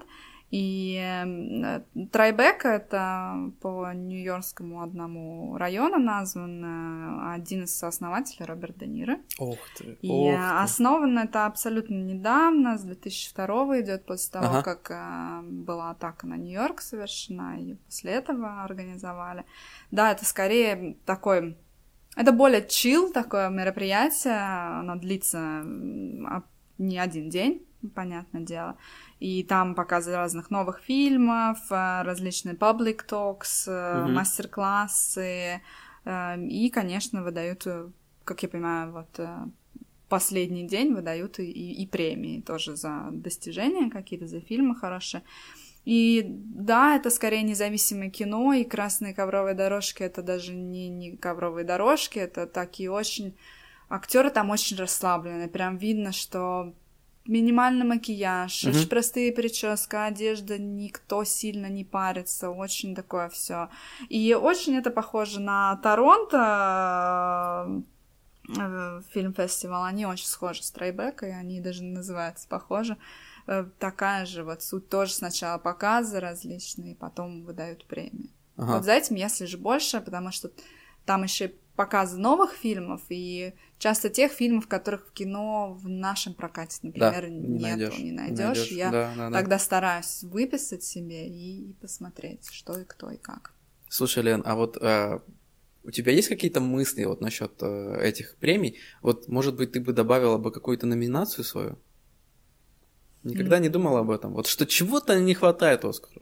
И 0.49 0.97
э, 1.03 1.81
Трайбека 2.11 2.69
это 2.69 3.51
по 3.61 3.91
Нью-Йоркскому 3.93 4.81
одному 4.81 5.57
району 5.57 5.97
назван 5.99 7.29
один 7.31 7.63
из 7.65 7.77
сооснователей 7.77 8.45
Роберт 8.45 8.77
Де 8.77 8.87
Ниро. 8.87 9.17
Ох 9.39 9.57
ты, 9.77 9.97
И 10.01 10.09
ох 10.09 10.31
ты. 10.31 10.63
основано 10.63 11.19
это 11.19 11.45
абсолютно 11.47 11.95
недавно, 11.95 12.77
с 12.77 12.83
2002 12.83 13.81
идет 13.81 14.05
после 14.05 14.31
того, 14.31 14.45
Ага. 14.45 14.61
как 14.63 14.91
э, 14.91 15.41
была 15.49 15.89
атака 15.91 16.25
на 16.27 16.37
Нью-Йорк 16.37 16.79
совершена, 16.79 17.59
и 17.59 17.73
после 17.73 18.11
этого 18.13 18.63
организовали. 18.63 19.43
Да, 19.91 20.11
это 20.13 20.23
скорее 20.25 20.95
такой... 21.05 21.57
Это 22.15 22.31
более 22.31 22.65
чил 22.65 23.11
такое 23.11 23.49
мероприятие, 23.49 24.79
оно 24.79 24.95
длится 24.95 25.37
а- 25.39 26.43
не 26.79 26.97
один 26.97 27.29
день, 27.29 27.63
понятное 27.93 28.41
дело. 28.41 28.77
И 29.19 29.43
там 29.43 29.73
показы 29.75 30.15
разных 30.15 30.51
новых 30.51 30.79
фильмов, 30.79 31.57
э, 31.71 32.01
различные 32.03 32.55
public 32.55 32.99
talks, 33.09 33.67
Мгм. 33.67 34.13
мастер-классы, 34.13 35.61
э, 36.05 36.41
и, 36.45 36.69
конечно, 36.69 37.23
выдают, 37.23 37.65
э, 37.67 37.89
как 38.23 38.43
я 38.43 38.49
понимаю, 38.49 38.91
вот 38.91 39.19
последний 40.09 40.67
день 40.67 40.93
выдают 40.93 41.39
и, 41.39 41.43
и- 41.43 41.83
и 41.83 41.87
премии 41.87 42.39
тоже 42.41 42.75
за 42.75 43.09
достижения 43.11 43.89
какие-то, 43.89 44.27
за 44.27 44.39
фильмы 44.39 44.73
хорошие. 44.75 45.21
И 45.83 46.25
да, 46.27 46.95
это 46.95 47.09
скорее 47.09 47.43
независимое 47.43 48.09
кино, 48.09 48.53
и 48.53 48.63
красные 48.63 49.13
ковровые 49.13 49.53
дорожки 49.55 50.03
это 50.03 50.21
даже 50.21 50.53
не, 50.53 50.89
не 50.89 51.17
ковровые 51.17 51.65
дорожки, 51.65 52.19
это 52.19 52.45
такие 52.47 52.91
очень... 52.91 53.35
Актеры 53.89 54.29
там 54.31 54.49
очень 54.49 54.77
расслаблены, 54.77 55.47
прям 55.47 55.77
видно, 55.77 56.11
что 56.11 56.73
минимальный 57.27 57.85
макияж, 57.85 58.63
Мгм. 58.63 58.75
очень 58.75 58.89
простые 58.89 59.31
прическа, 59.31 60.05
одежда, 60.05 60.57
никто 60.57 61.23
сильно 61.23 61.67
не 61.67 61.83
парится, 61.83 62.49
очень 62.49 62.95
такое 62.95 63.29
все. 63.29 63.69
И 64.09 64.33
очень 64.33 64.75
это 64.77 64.91
похоже 64.91 65.39
на 65.39 65.75
Торонто, 65.77 67.83
э, 68.49 69.01
фильм-фестивал, 69.11 69.83
они 69.83 70.05
очень 70.05 70.27
схожи 70.27 70.63
с 70.63 70.71
Трайбекой, 70.71 71.37
они 71.37 71.59
даже 71.59 71.83
называются 71.83 72.47
похожи. 72.47 72.97
Э, 73.47 73.65
Такая 73.79 74.25
же 74.25 74.43
вот 74.43 74.61
суть, 74.61 74.89
тоже 74.89 75.13
сначала 75.13 75.57
показы 75.57 76.19
различные, 76.19 76.95
потом 76.95 77.43
выдают 77.43 77.85
премии. 77.85 78.29
Ага. 78.57 78.75
Вот 78.75 78.85
за 78.85 78.93
этим 78.93 79.15
я 79.15 79.29
слежу 79.29 79.57
больше, 79.57 80.01
потому 80.01 80.31
что 80.31 80.49
там 81.05 81.23
еще 81.23 81.53
показы 81.77 82.17
новых 82.17 82.51
фильмов 82.53 83.01
и 83.09 83.53
часто 83.77 84.09
тех 84.09 84.31
фильмов, 84.33 84.67
которых 84.67 85.07
в 85.07 85.13
кино 85.13 85.77
в 85.79 85.87
нашем 85.87 86.33
прокате, 86.33 86.79
Да, 86.81 87.11
например, 87.11 87.29
не 87.29 87.47
нету, 87.47 87.61
найдешь. 87.61 87.99
не 87.99 88.11
найдешь. 88.11 88.67
Я 88.71 88.91
Да, 88.91 89.13
да, 89.15 89.29
да. 89.29 89.37
тогда 89.39 89.59
стараюсь 89.59 90.23
выписать 90.23 90.83
себе 90.83 91.29
и, 91.29 91.73
посмотреть, 91.79 92.49
что 92.51 92.77
и 92.77 92.83
кто 92.83 93.11
и 93.11 93.17
как. 93.17 93.53
Слушай, 93.89 94.23
Лен, 94.23 94.41
а 94.45 94.55
вот 94.55 94.77
э, 94.81 95.19
у 95.83 95.91
тебя 95.91 96.11
есть 96.11 96.27
какие-то 96.27 96.59
мысли 96.59 97.05
вот 97.05 97.21
насчет 97.21 97.53
э, 97.61 97.99
этих 98.01 98.35
премий? 98.37 98.79
Вот, 99.01 99.27
может 99.27 99.55
быть, 99.55 99.71
ты 99.71 99.79
бы 99.79 99.93
добавила 99.93 100.37
бы 100.37 100.51
какую-то 100.51 100.87
номинацию 100.87 101.45
свою? 101.45 101.77
Никогда 103.23 103.59
не 103.59 103.69
думала 103.69 103.99
об 103.99 104.09
этом? 104.09 104.33
Вот 104.33 104.47
что 104.47 104.65
чего-то 104.65 105.19
не 105.19 105.33
хватает 105.35 105.85
Оскару? 105.85 106.21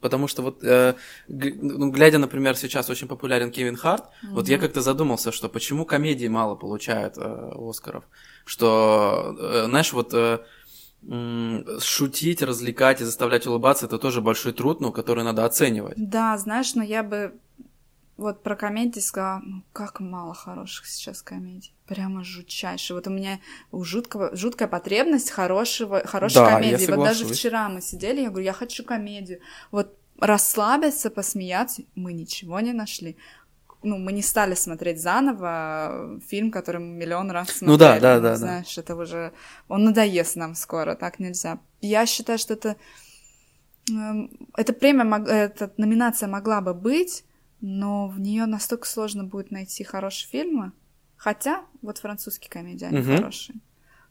Потому 0.00 0.28
что 0.28 0.42
вот, 0.42 0.62
э, 0.62 0.94
ну, 1.28 1.90
глядя, 1.90 2.18
например, 2.18 2.56
сейчас 2.56 2.90
очень 2.90 3.08
популярен 3.08 3.50
Кевин 3.50 3.76
Харт, 3.76 4.04
вот 4.22 4.48
я 4.48 4.58
как-то 4.58 4.82
задумался, 4.82 5.32
что 5.32 5.48
почему 5.48 5.84
комедии 5.84 6.28
мало 6.28 6.54
получают 6.54 7.14
э, 7.16 7.50
Оскаров. 7.56 8.04
Что, 8.44 9.34
э, 9.38 9.64
знаешь, 9.66 9.92
вот 9.92 10.12
э, 10.12 10.38
шутить, 11.80 12.42
развлекать 12.42 13.00
и 13.00 13.04
заставлять 13.04 13.46
улыбаться 13.46 13.86
это 13.86 13.98
тоже 13.98 14.20
большой 14.20 14.52
труд, 14.52 14.80
ну, 14.80 14.92
который 14.92 15.24
надо 15.24 15.44
оценивать. 15.44 15.94
Да, 15.96 16.36
знаешь, 16.36 16.74
но 16.74 16.82
я 16.82 17.02
бы 17.02 17.32
вот 18.16 18.42
про 18.42 18.56
комедии 18.56 19.00
сказала, 19.00 19.40
ну 19.44 19.62
как 19.72 20.00
мало 20.00 20.34
хороших 20.34 20.86
сейчас 20.86 21.22
комедий. 21.22 21.74
Прямо 21.86 22.24
жутчайшие. 22.24 22.96
Вот 22.96 23.06
у 23.06 23.10
меня 23.10 23.40
у 23.70 23.84
жуткого, 23.84 24.34
жуткая 24.34 24.68
потребность 24.68 25.30
хорошего, 25.30 26.02
хорошей 26.06 26.36
Да, 26.36 26.50
комедии. 26.52 26.86
Вот 26.90 27.04
даже 27.04 27.26
вчера 27.26 27.68
мы 27.68 27.80
сидели, 27.80 28.22
я 28.22 28.30
говорю, 28.30 28.44
я 28.44 28.52
хочу 28.52 28.84
комедию. 28.84 29.40
Вот 29.70 29.96
расслабиться, 30.18 31.10
посмеяться, 31.10 31.82
мы 31.94 32.12
ничего 32.14 32.58
не 32.60 32.72
нашли. 32.72 33.16
Ну, 33.82 33.98
мы 33.98 34.12
не 34.12 34.22
стали 34.22 34.54
смотреть 34.54 35.00
заново 35.00 36.18
фильм, 36.26 36.50
который 36.50 36.80
мы 36.80 36.94
миллион 36.96 37.30
раз 37.30 37.48
смотрели. 37.50 37.70
Ну 37.70 37.76
да, 37.78 38.00
да, 38.00 38.20
да, 38.20 38.30
да. 38.30 38.36
Знаешь, 38.36 38.78
это 38.78 38.96
уже... 38.96 39.32
Он 39.68 39.84
надоест 39.84 40.36
нам 40.36 40.54
скоро, 40.54 40.94
так 40.94 41.18
нельзя. 41.20 41.58
Я 41.82 42.06
считаю, 42.06 42.38
что 42.38 42.54
это... 42.54 42.76
эм, 43.90 44.30
Эта 44.56 44.72
премия, 44.72 45.04
мог- 45.04 45.28
эта 45.28 45.70
номинация 45.76 46.28
могла 46.28 46.60
бы 46.62 46.74
быть, 46.74 47.24
но 47.60 48.08
в 48.08 48.20
нее 48.20 48.46
настолько 48.46 48.86
сложно 48.86 49.24
будет 49.24 49.50
найти 49.50 49.84
хорошие 49.84 50.28
фильмы. 50.28 50.72
Хотя, 51.16 51.64
вот 51.82 51.98
французские 51.98 52.50
комедии, 52.50 52.84
они 52.84 52.98
Мгм. 52.98 53.16
хорошие. 53.16 53.56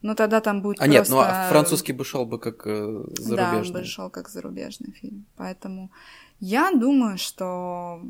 Но 0.01 0.13
тогда 0.13 0.39
там 0.41 0.61
будет 0.61 0.79
А 0.81 0.87
нет, 0.87 1.07
просто... 1.07 1.13
ну 1.15 1.19
а 1.21 1.49
французский 1.49 1.93
бы 1.93 2.03
шел 2.05 2.25
бы 2.25 2.39
как 2.39 2.67
э, 2.67 2.71
Да, 2.71 3.01
он 3.03 3.05
зарубежный. 3.15 3.81
бы 3.81 3.85
шел 3.87 4.09
как 4.09 4.29
зарубежный 4.29 4.91
фильм. 4.91 5.25
Поэтому 5.35 5.91
я 6.39 6.71
думаю, 6.71 7.17
что 7.17 8.01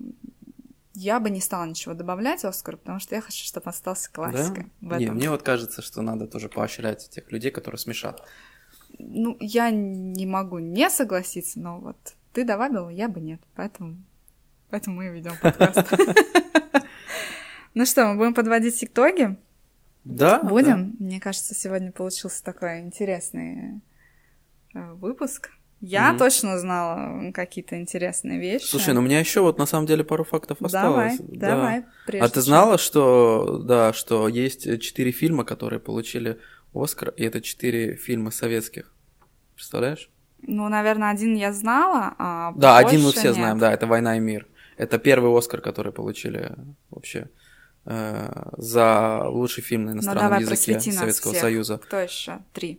я 0.94 1.20
бы 1.20 1.30
не 1.30 1.42
стала 1.42 1.66
ничего 1.66 1.94
добавлять 1.94 2.44
Оскару, 2.46 2.78
потому 2.78 3.00
что 3.00 3.16
я 3.16 3.22
хочу, 3.22 3.46
чтобы 3.46 3.70
остался 3.70 4.12
классикой. 4.12 4.72
в 4.82 4.98
Не, 4.98 5.10
мне 5.12 5.30
вот 5.30 5.44
кажется, 5.44 5.82
что 5.82 6.02
надо 6.02 6.28
тоже 6.28 6.50
поощрять 6.50 7.10
тех 7.10 7.32
людей, 7.32 7.52
которые 7.52 7.80
смешат. 7.80 8.22
Ну, 8.98 9.36
я 9.40 9.72
не 9.72 10.26
могу 10.26 10.60
не 10.60 10.90
согласиться, 10.90 11.60
но 11.60 11.80
вот 11.80 11.98
ты 12.34 12.46
добавила, 12.46 12.90
я 12.90 13.08
бы 13.10 13.20
нет. 13.20 13.42
Поэтому, 13.56 13.98
поэтому 14.70 14.98
мы 14.98 15.08
ведем 15.10 15.34
подкаст. 15.42 15.80
Ну 17.78 17.86
что, 17.86 18.06
мы 18.06 18.16
будем 18.16 18.34
подводить 18.34 18.82
итоги? 18.86 19.36
Да, 20.06 20.42
Будем. 20.42 20.96
Мне 20.98 21.20
кажется, 21.20 21.54
сегодня 21.54 21.92
получился 21.92 22.42
такой 22.42 22.80
интересный 22.80 23.82
э, 24.74 24.94
выпуск. 24.94 25.50
Я 25.82 26.16
точно 26.18 26.56
узнала 26.56 27.32
какие-то 27.34 27.80
интересные 27.80 28.40
вещи. 28.40 28.66
Слушай, 28.66 28.94
ну 28.94 29.02
у 29.02 29.04
меня 29.04 29.20
еще 29.20 29.42
вот 29.42 29.58
на 29.60 29.66
самом 29.66 29.88
деле 29.88 30.04
пару 30.04 30.24
фактов 30.24 30.58
давай, 30.62 31.08
осталось. 31.10 31.30
Да. 31.38 31.50
давай. 31.50 31.86
А 32.22 32.30
ты 32.30 32.42
знала, 32.42 32.78
что 32.78 33.60
да, 33.60 33.92
что 33.94 34.28
есть 34.28 34.80
четыре 34.80 35.12
фильма, 35.12 35.44
которые 35.44 35.80
получили 35.80 36.40
Оскар, 36.74 37.10
и 37.10 37.24
это 37.24 37.42
четыре 37.42 37.96
фильма 37.96 38.32
советских. 38.32 38.94
Представляешь? 39.56 40.10
Ну, 40.42 40.70
наверное, 40.70 41.10
один 41.10 41.36
я 41.36 41.52
знала, 41.52 42.16
а 42.18 42.54
Да, 42.56 42.78
один 42.78 43.02
мы 43.02 43.12
все 43.12 43.28
нет. 43.28 43.36
знаем, 43.36 43.60
да, 43.60 43.74
это 43.74 43.88
«Война 43.88 44.18
и 44.18 44.20
мир». 44.20 44.48
Это 44.78 44.98
первый 44.98 45.38
Оскар, 45.38 45.62
который 45.62 45.92
получили 45.92 46.56
вообще 46.90 47.30
э, 47.86 48.52
за 48.58 49.24
лучший 49.28 49.64
фильм 49.64 49.86
на 49.86 49.92
иностранном 49.92 50.24
Ну, 50.24 50.30
давай, 50.30 50.42
языке 50.42 50.80
Советского 50.80 51.32
всех. 51.34 51.42
Союза. 51.42 51.78
Кто 51.78 52.00
еще? 52.00 52.40
Три. 52.54 52.78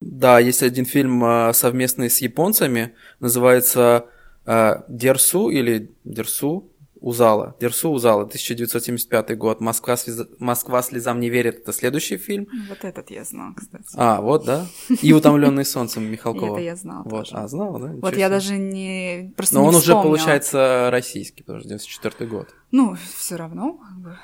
Да, 0.00 0.38
есть 0.38 0.62
один 0.62 0.84
фильм 0.84 1.24
э, 1.24 1.52
совместный 1.52 2.10
с 2.10 2.18
японцами, 2.18 2.94
называется 3.20 4.06
э, 4.46 4.82
Дерсу 4.88 5.48
или 5.48 5.94
Дерсу 6.04 6.70
Узала. 7.04 7.54
Дерсу 7.60 7.90
Узала, 7.90 8.22
1975 8.22 9.36
год. 9.36 9.60
Москва, 9.60 9.94
слез- 9.94 10.26
Москва 10.38 10.80
слезам 10.80 11.20
не 11.20 11.28
верит. 11.28 11.58
Это 11.58 11.72
следующий 11.74 12.16
фильм. 12.16 12.48
Вот 12.68 12.82
этот 12.82 13.10
я 13.10 13.24
знала, 13.24 13.52
кстати. 13.54 13.84
А, 13.94 14.22
вот, 14.22 14.46
да. 14.46 14.66
И 15.02 15.12
Утомленный 15.12 15.66
солнцем 15.66 16.10
Михалкова. 16.10 16.54
Это 16.56 16.60
я 16.64 16.76
знала 16.76 17.02
Вот, 17.04 17.28
а, 17.32 17.46
знала, 17.46 17.78
да? 17.78 17.92
Вот 18.00 18.16
я 18.16 18.30
даже 18.30 18.56
не... 18.56 19.34
Просто 19.36 19.56
Но 19.56 19.66
он 19.66 19.74
уже 19.74 19.92
получается 19.92 20.88
российский, 20.90 21.42
потому 21.42 21.60
что 21.60 21.68
94 21.68 22.30
год. 22.30 22.48
Ну, 22.70 22.96
все 23.16 23.36
равно, 23.36 23.74
как 23.74 23.98
бы, 23.98 24.18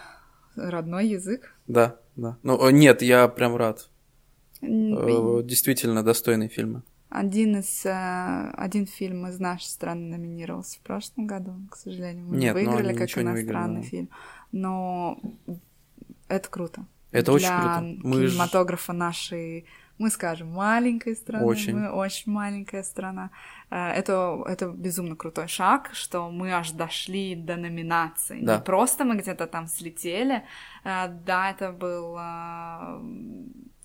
родной 0.57 1.07
язык. 1.09 1.55
Да, 1.69 1.97
да. 2.17 2.39
Ну, 2.43 2.71
нет, 2.71 3.03
я 3.03 3.29
прям 3.29 3.57
рад. 3.57 3.91
Э, 4.63 5.43
Действительно 5.45 6.03
достойные 6.03 6.49
фильмы. 6.49 6.83
Один 7.11 7.57
из... 7.59 7.85
э, 7.85 8.51
Один 8.57 8.87
фильм 8.87 9.27
из 9.27 9.39
нашей 9.41 9.67
страны 9.67 10.17
номинировался 10.17 10.79
в 10.79 10.83
прошлом 10.83 11.27
году, 11.27 11.55
к 11.71 11.77
сожалению. 11.77 12.27
Мы 12.27 12.37
не 12.37 12.43
Нет, 12.47 12.55
выиграли 12.55 12.93
как 12.93 13.03
ничего 13.09 13.23
не 13.23 13.33
выиграли, 13.33 13.57
иностранный 13.57 13.83
да. 13.83 13.89
фильм. 13.89 14.09
Но 14.53 15.19
это 16.29 16.49
круто. 16.49 16.87
Это 17.11 17.33
очень 17.33 17.49
Для 17.49 17.61
круто. 17.61 17.81
Мы 18.09 18.27
кинематографа 18.29 18.93
нашей, 18.93 19.67
мы 19.99 20.11
скажем, 20.11 20.53
маленькой 20.53 21.17
страны. 21.17 21.45
Очень. 21.45 21.75
Мы 21.77 21.91
очень 21.91 22.31
маленькая 22.33 22.85
страна. 22.85 23.31
Э, 23.71 23.91
Это, 23.93 24.43
это 24.47 24.69
безумно 24.69 25.17
крутой 25.17 25.49
шаг, 25.49 25.91
что 25.93 26.31
мы 26.31 26.53
аж 26.53 26.71
дошли 26.71 27.35
до 27.35 27.57
номинации. 27.57 28.41
Да. 28.43 28.57
Не 28.59 28.63
просто 28.63 29.05
мы 29.05 29.17
где-то 29.17 29.47
там 29.49 29.67
слетели. 29.67 30.45
Э, 30.85 31.09
Да, 31.09 31.51
это 31.51 31.73
был 31.73 32.17
э, 32.17 33.01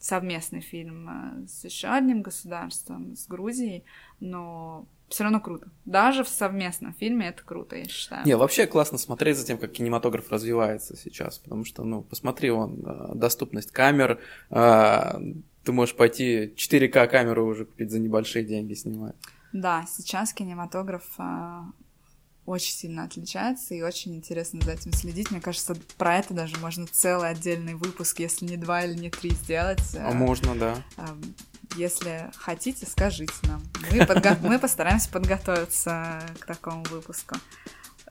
совместный 0.05 0.61
фильм 0.61 1.09
э, 1.09 1.47
с 1.47 1.63
еще 1.65 1.87
одним 1.87 2.21
государством, 2.21 3.15
с 3.15 3.27
Грузией, 3.27 3.83
но 4.19 4.85
все 5.09 5.23
равно 5.23 5.39
круто. 5.39 5.67
Даже 5.85 6.23
в 6.23 6.29
совместном 6.29 6.93
фильме 6.93 7.29
это 7.29 7.43
круто, 7.43 7.75
я 7.75 7.85
считаю. 7.85 8.23
Не, 8.23 8.37
вообще 8.37 8.67
классно 8.67 8.99
смотреть 8.99 9.37
за 9.37 9.47
тем, 9.47 9.57
как 9.57 9.71
кинематограф 9.71 10.31
развивается 10.31 10.95
сейчас, 10.95 11.39
потому 11.39 11.65
что, 11.65 11.83
ну, 11.83 12.03
посмотри, 12.03 12.51
вон, 12.51 12.83
э, 12.85 13.15
доступность 13.15 13.71
камер, 13.71 14.19
э, 14.51 15.13
ты 15.63 15.71
можешь 15.71 15.95
пойти 15.95 16.53
4К 16.55 17.07
камеру 17.07 17.47
уже 17.47 17.65
купить 17.65 17.89
за 17.89 17.97
небольшие 17.97 18.45
деньги 18.45 18.75
снимать. 18.75 19.15
Да, 19.53 19.85
сейчас 19.87 20.33
кинематограф 20.33 21.03
очень 22.45 22.73
сильно 22.73 23.03
отличается, 23.03 23.73
и 23.73 23.81
очень 23.81 24.15
интересно 24.15 24.61
за 24.63 24.73
этим 24.73 24.93
следить. 24.93 25.31
Мне 25.31 25.41
кажется, 25.41 25.75
про 25.97 26.17
это 26.17 26.33
даже 26.33 26.57
можно 26.57 26.85
целый 26.87 27.29
отдельный 27.29 27.73
выпуск, 27.75 28.19
если 28.19 28.45
не 28.45 28.57
два 28.57 28.83
или 28.83 28.93
не 28.97 29.09
три 29.09 29.31
сделать. 29.31 29.79
А 29.95 30.11
Э, 30.11 30.13
можно, 30.13 30.55
да. 30.55 30.75
а, 30.97 31.17
Если 31.75 32.29
хотите, 32.37 32.85
скажите 32.85 33.33
нам. 33.43 33.63
Мы, 33.91 33.97
подго- 33.99 34.37
мы 34.47 34.59
постараемся 34.59 35.09
подготовиться 35.09 36.21
к 36.39 36.45
такому 36.45 36.83
выпуску. 36.85 37.35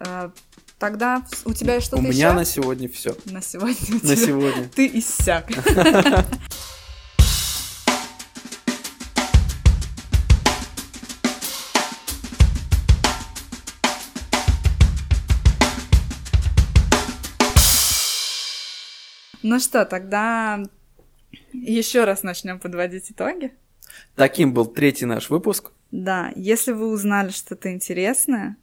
Э, 0.00 0.30
Тогда 0.76 1.24
у 1.44 1.54
тебя 1.54 1.80
что-то 1.80 1.98
У 1.98 2.02
меня 2.02 2.34
на 2.34 2.44
сегодня 2.44 2.88
все. 2.88 3.16
на 3.26 3.40
сегодня? 3.40 3.76
На 4.02 4.16
сегодня. 4.16 4.68
Ты 4.74 4.88
иссяк. 4.98 5.46
Ну 19.44 19.60
что, 19.60 19.84
тогда 19.84 20.62
еще 21.52 22.04
раз 22.04 22.22
начнем 22.22 22.58
подводить 22.58 23.10
итоги. 23.10 23.52
Таким 24.16 24.54
был 24.54 24.64
третий 24.64 25.04
наш 25.04 25.28
выпуск 25.28 25.70
Да, 25.92 26.32
если 26.34 26.72
вы 26.72 26.88
узнали 26.88 27.28
что-то 27.30 27.70
интересное, 27.70 28.56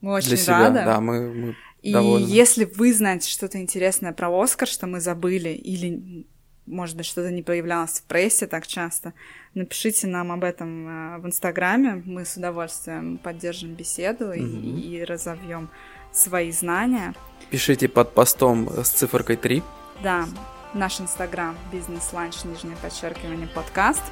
мы 0.00 0.12
очень 0.14 0.28
для 0.30 0.36
себя. 0.36 0.58
рады. 0.58 0.84
Да, 0.84 1.00
мы, 1.00 1.32
мы 1.32 1.56
И 1.82 1.92
довольны. 1.92 2.26
если 2.26 2.64
вы 2.64 2.92
знаете 2.92 3.28
что-то 3.30 3.58
интересное 3.62 4.12
про 4.12 4.28
Оскар, 4.42 4.66
что 4.66 4.88
мы 4.88 5.00
забыли, 5.00 5.50
или, 5.50 6.26
может 6.66 6.96
быть, 6.96 7.06
что-то 7.06 7.30
не 7.30 7.42
появлялось 7.44 8.00
в 8.00 8.02
прессе 8.02 8.48
так 8.48 8.66
часто, 8.66 9.14
напишите 9.54 10.08
нам 10.08 10.32
об 10.32 10.42
этом 10.42 10.88
э, 10.88 11.18
в 11.18 11.26
Инстаграме. 11.26 12.02
Мы 12.04 12.24
с 12.24 12.36
удовольствием 12.36 13.18
поддержим 13.18 13.74
беседу 13.74 14.32
и- 14.32 14.40
Мгм. 14.40 14.78
и, 14.80 15.04
разовьем 15.04 15.70
свои 16.12 16.50
знания. 16.50 17.14
Пишите 17.50 17.88
под 17.88 18.14
постом 18.14 18.68
с 18.84 18.90
циферкой 18.90 19.36
3. 19.36 19.62
Да, 20.02 20.26
наш 20.74 21.00
Инстаграм 21.00 21.56
бизнес-ланч, 21.72 22.44
нижнее 22.44 22.76
подчеркивание, 22.76 23.48
подкаст. 23.48 24.02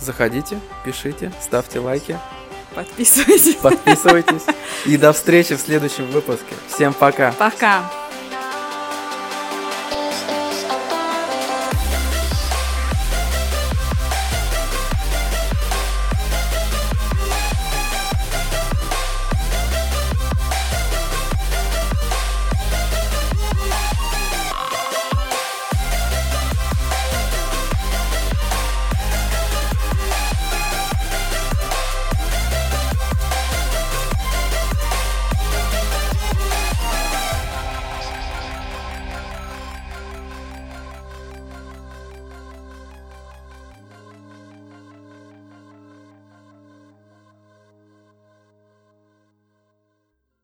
Заходите, 0.00 0.58
пишите, 0.84 1.32
ставьте 1.40 1.80
лайки, 1.80 2.18
Подписывайтесь. 2.74 3.56
подписывайтесь. 3.56 4.42
И 4.84 4.96
до 4.96 5.12
встречи 5.12 5.54
в 5.54 5.60
следующем 5.60 6.06
выпуске. 6.10 6.54
Всем 6.68 6.92
пока. 6.92 7.32
Пока! 7.32 8.03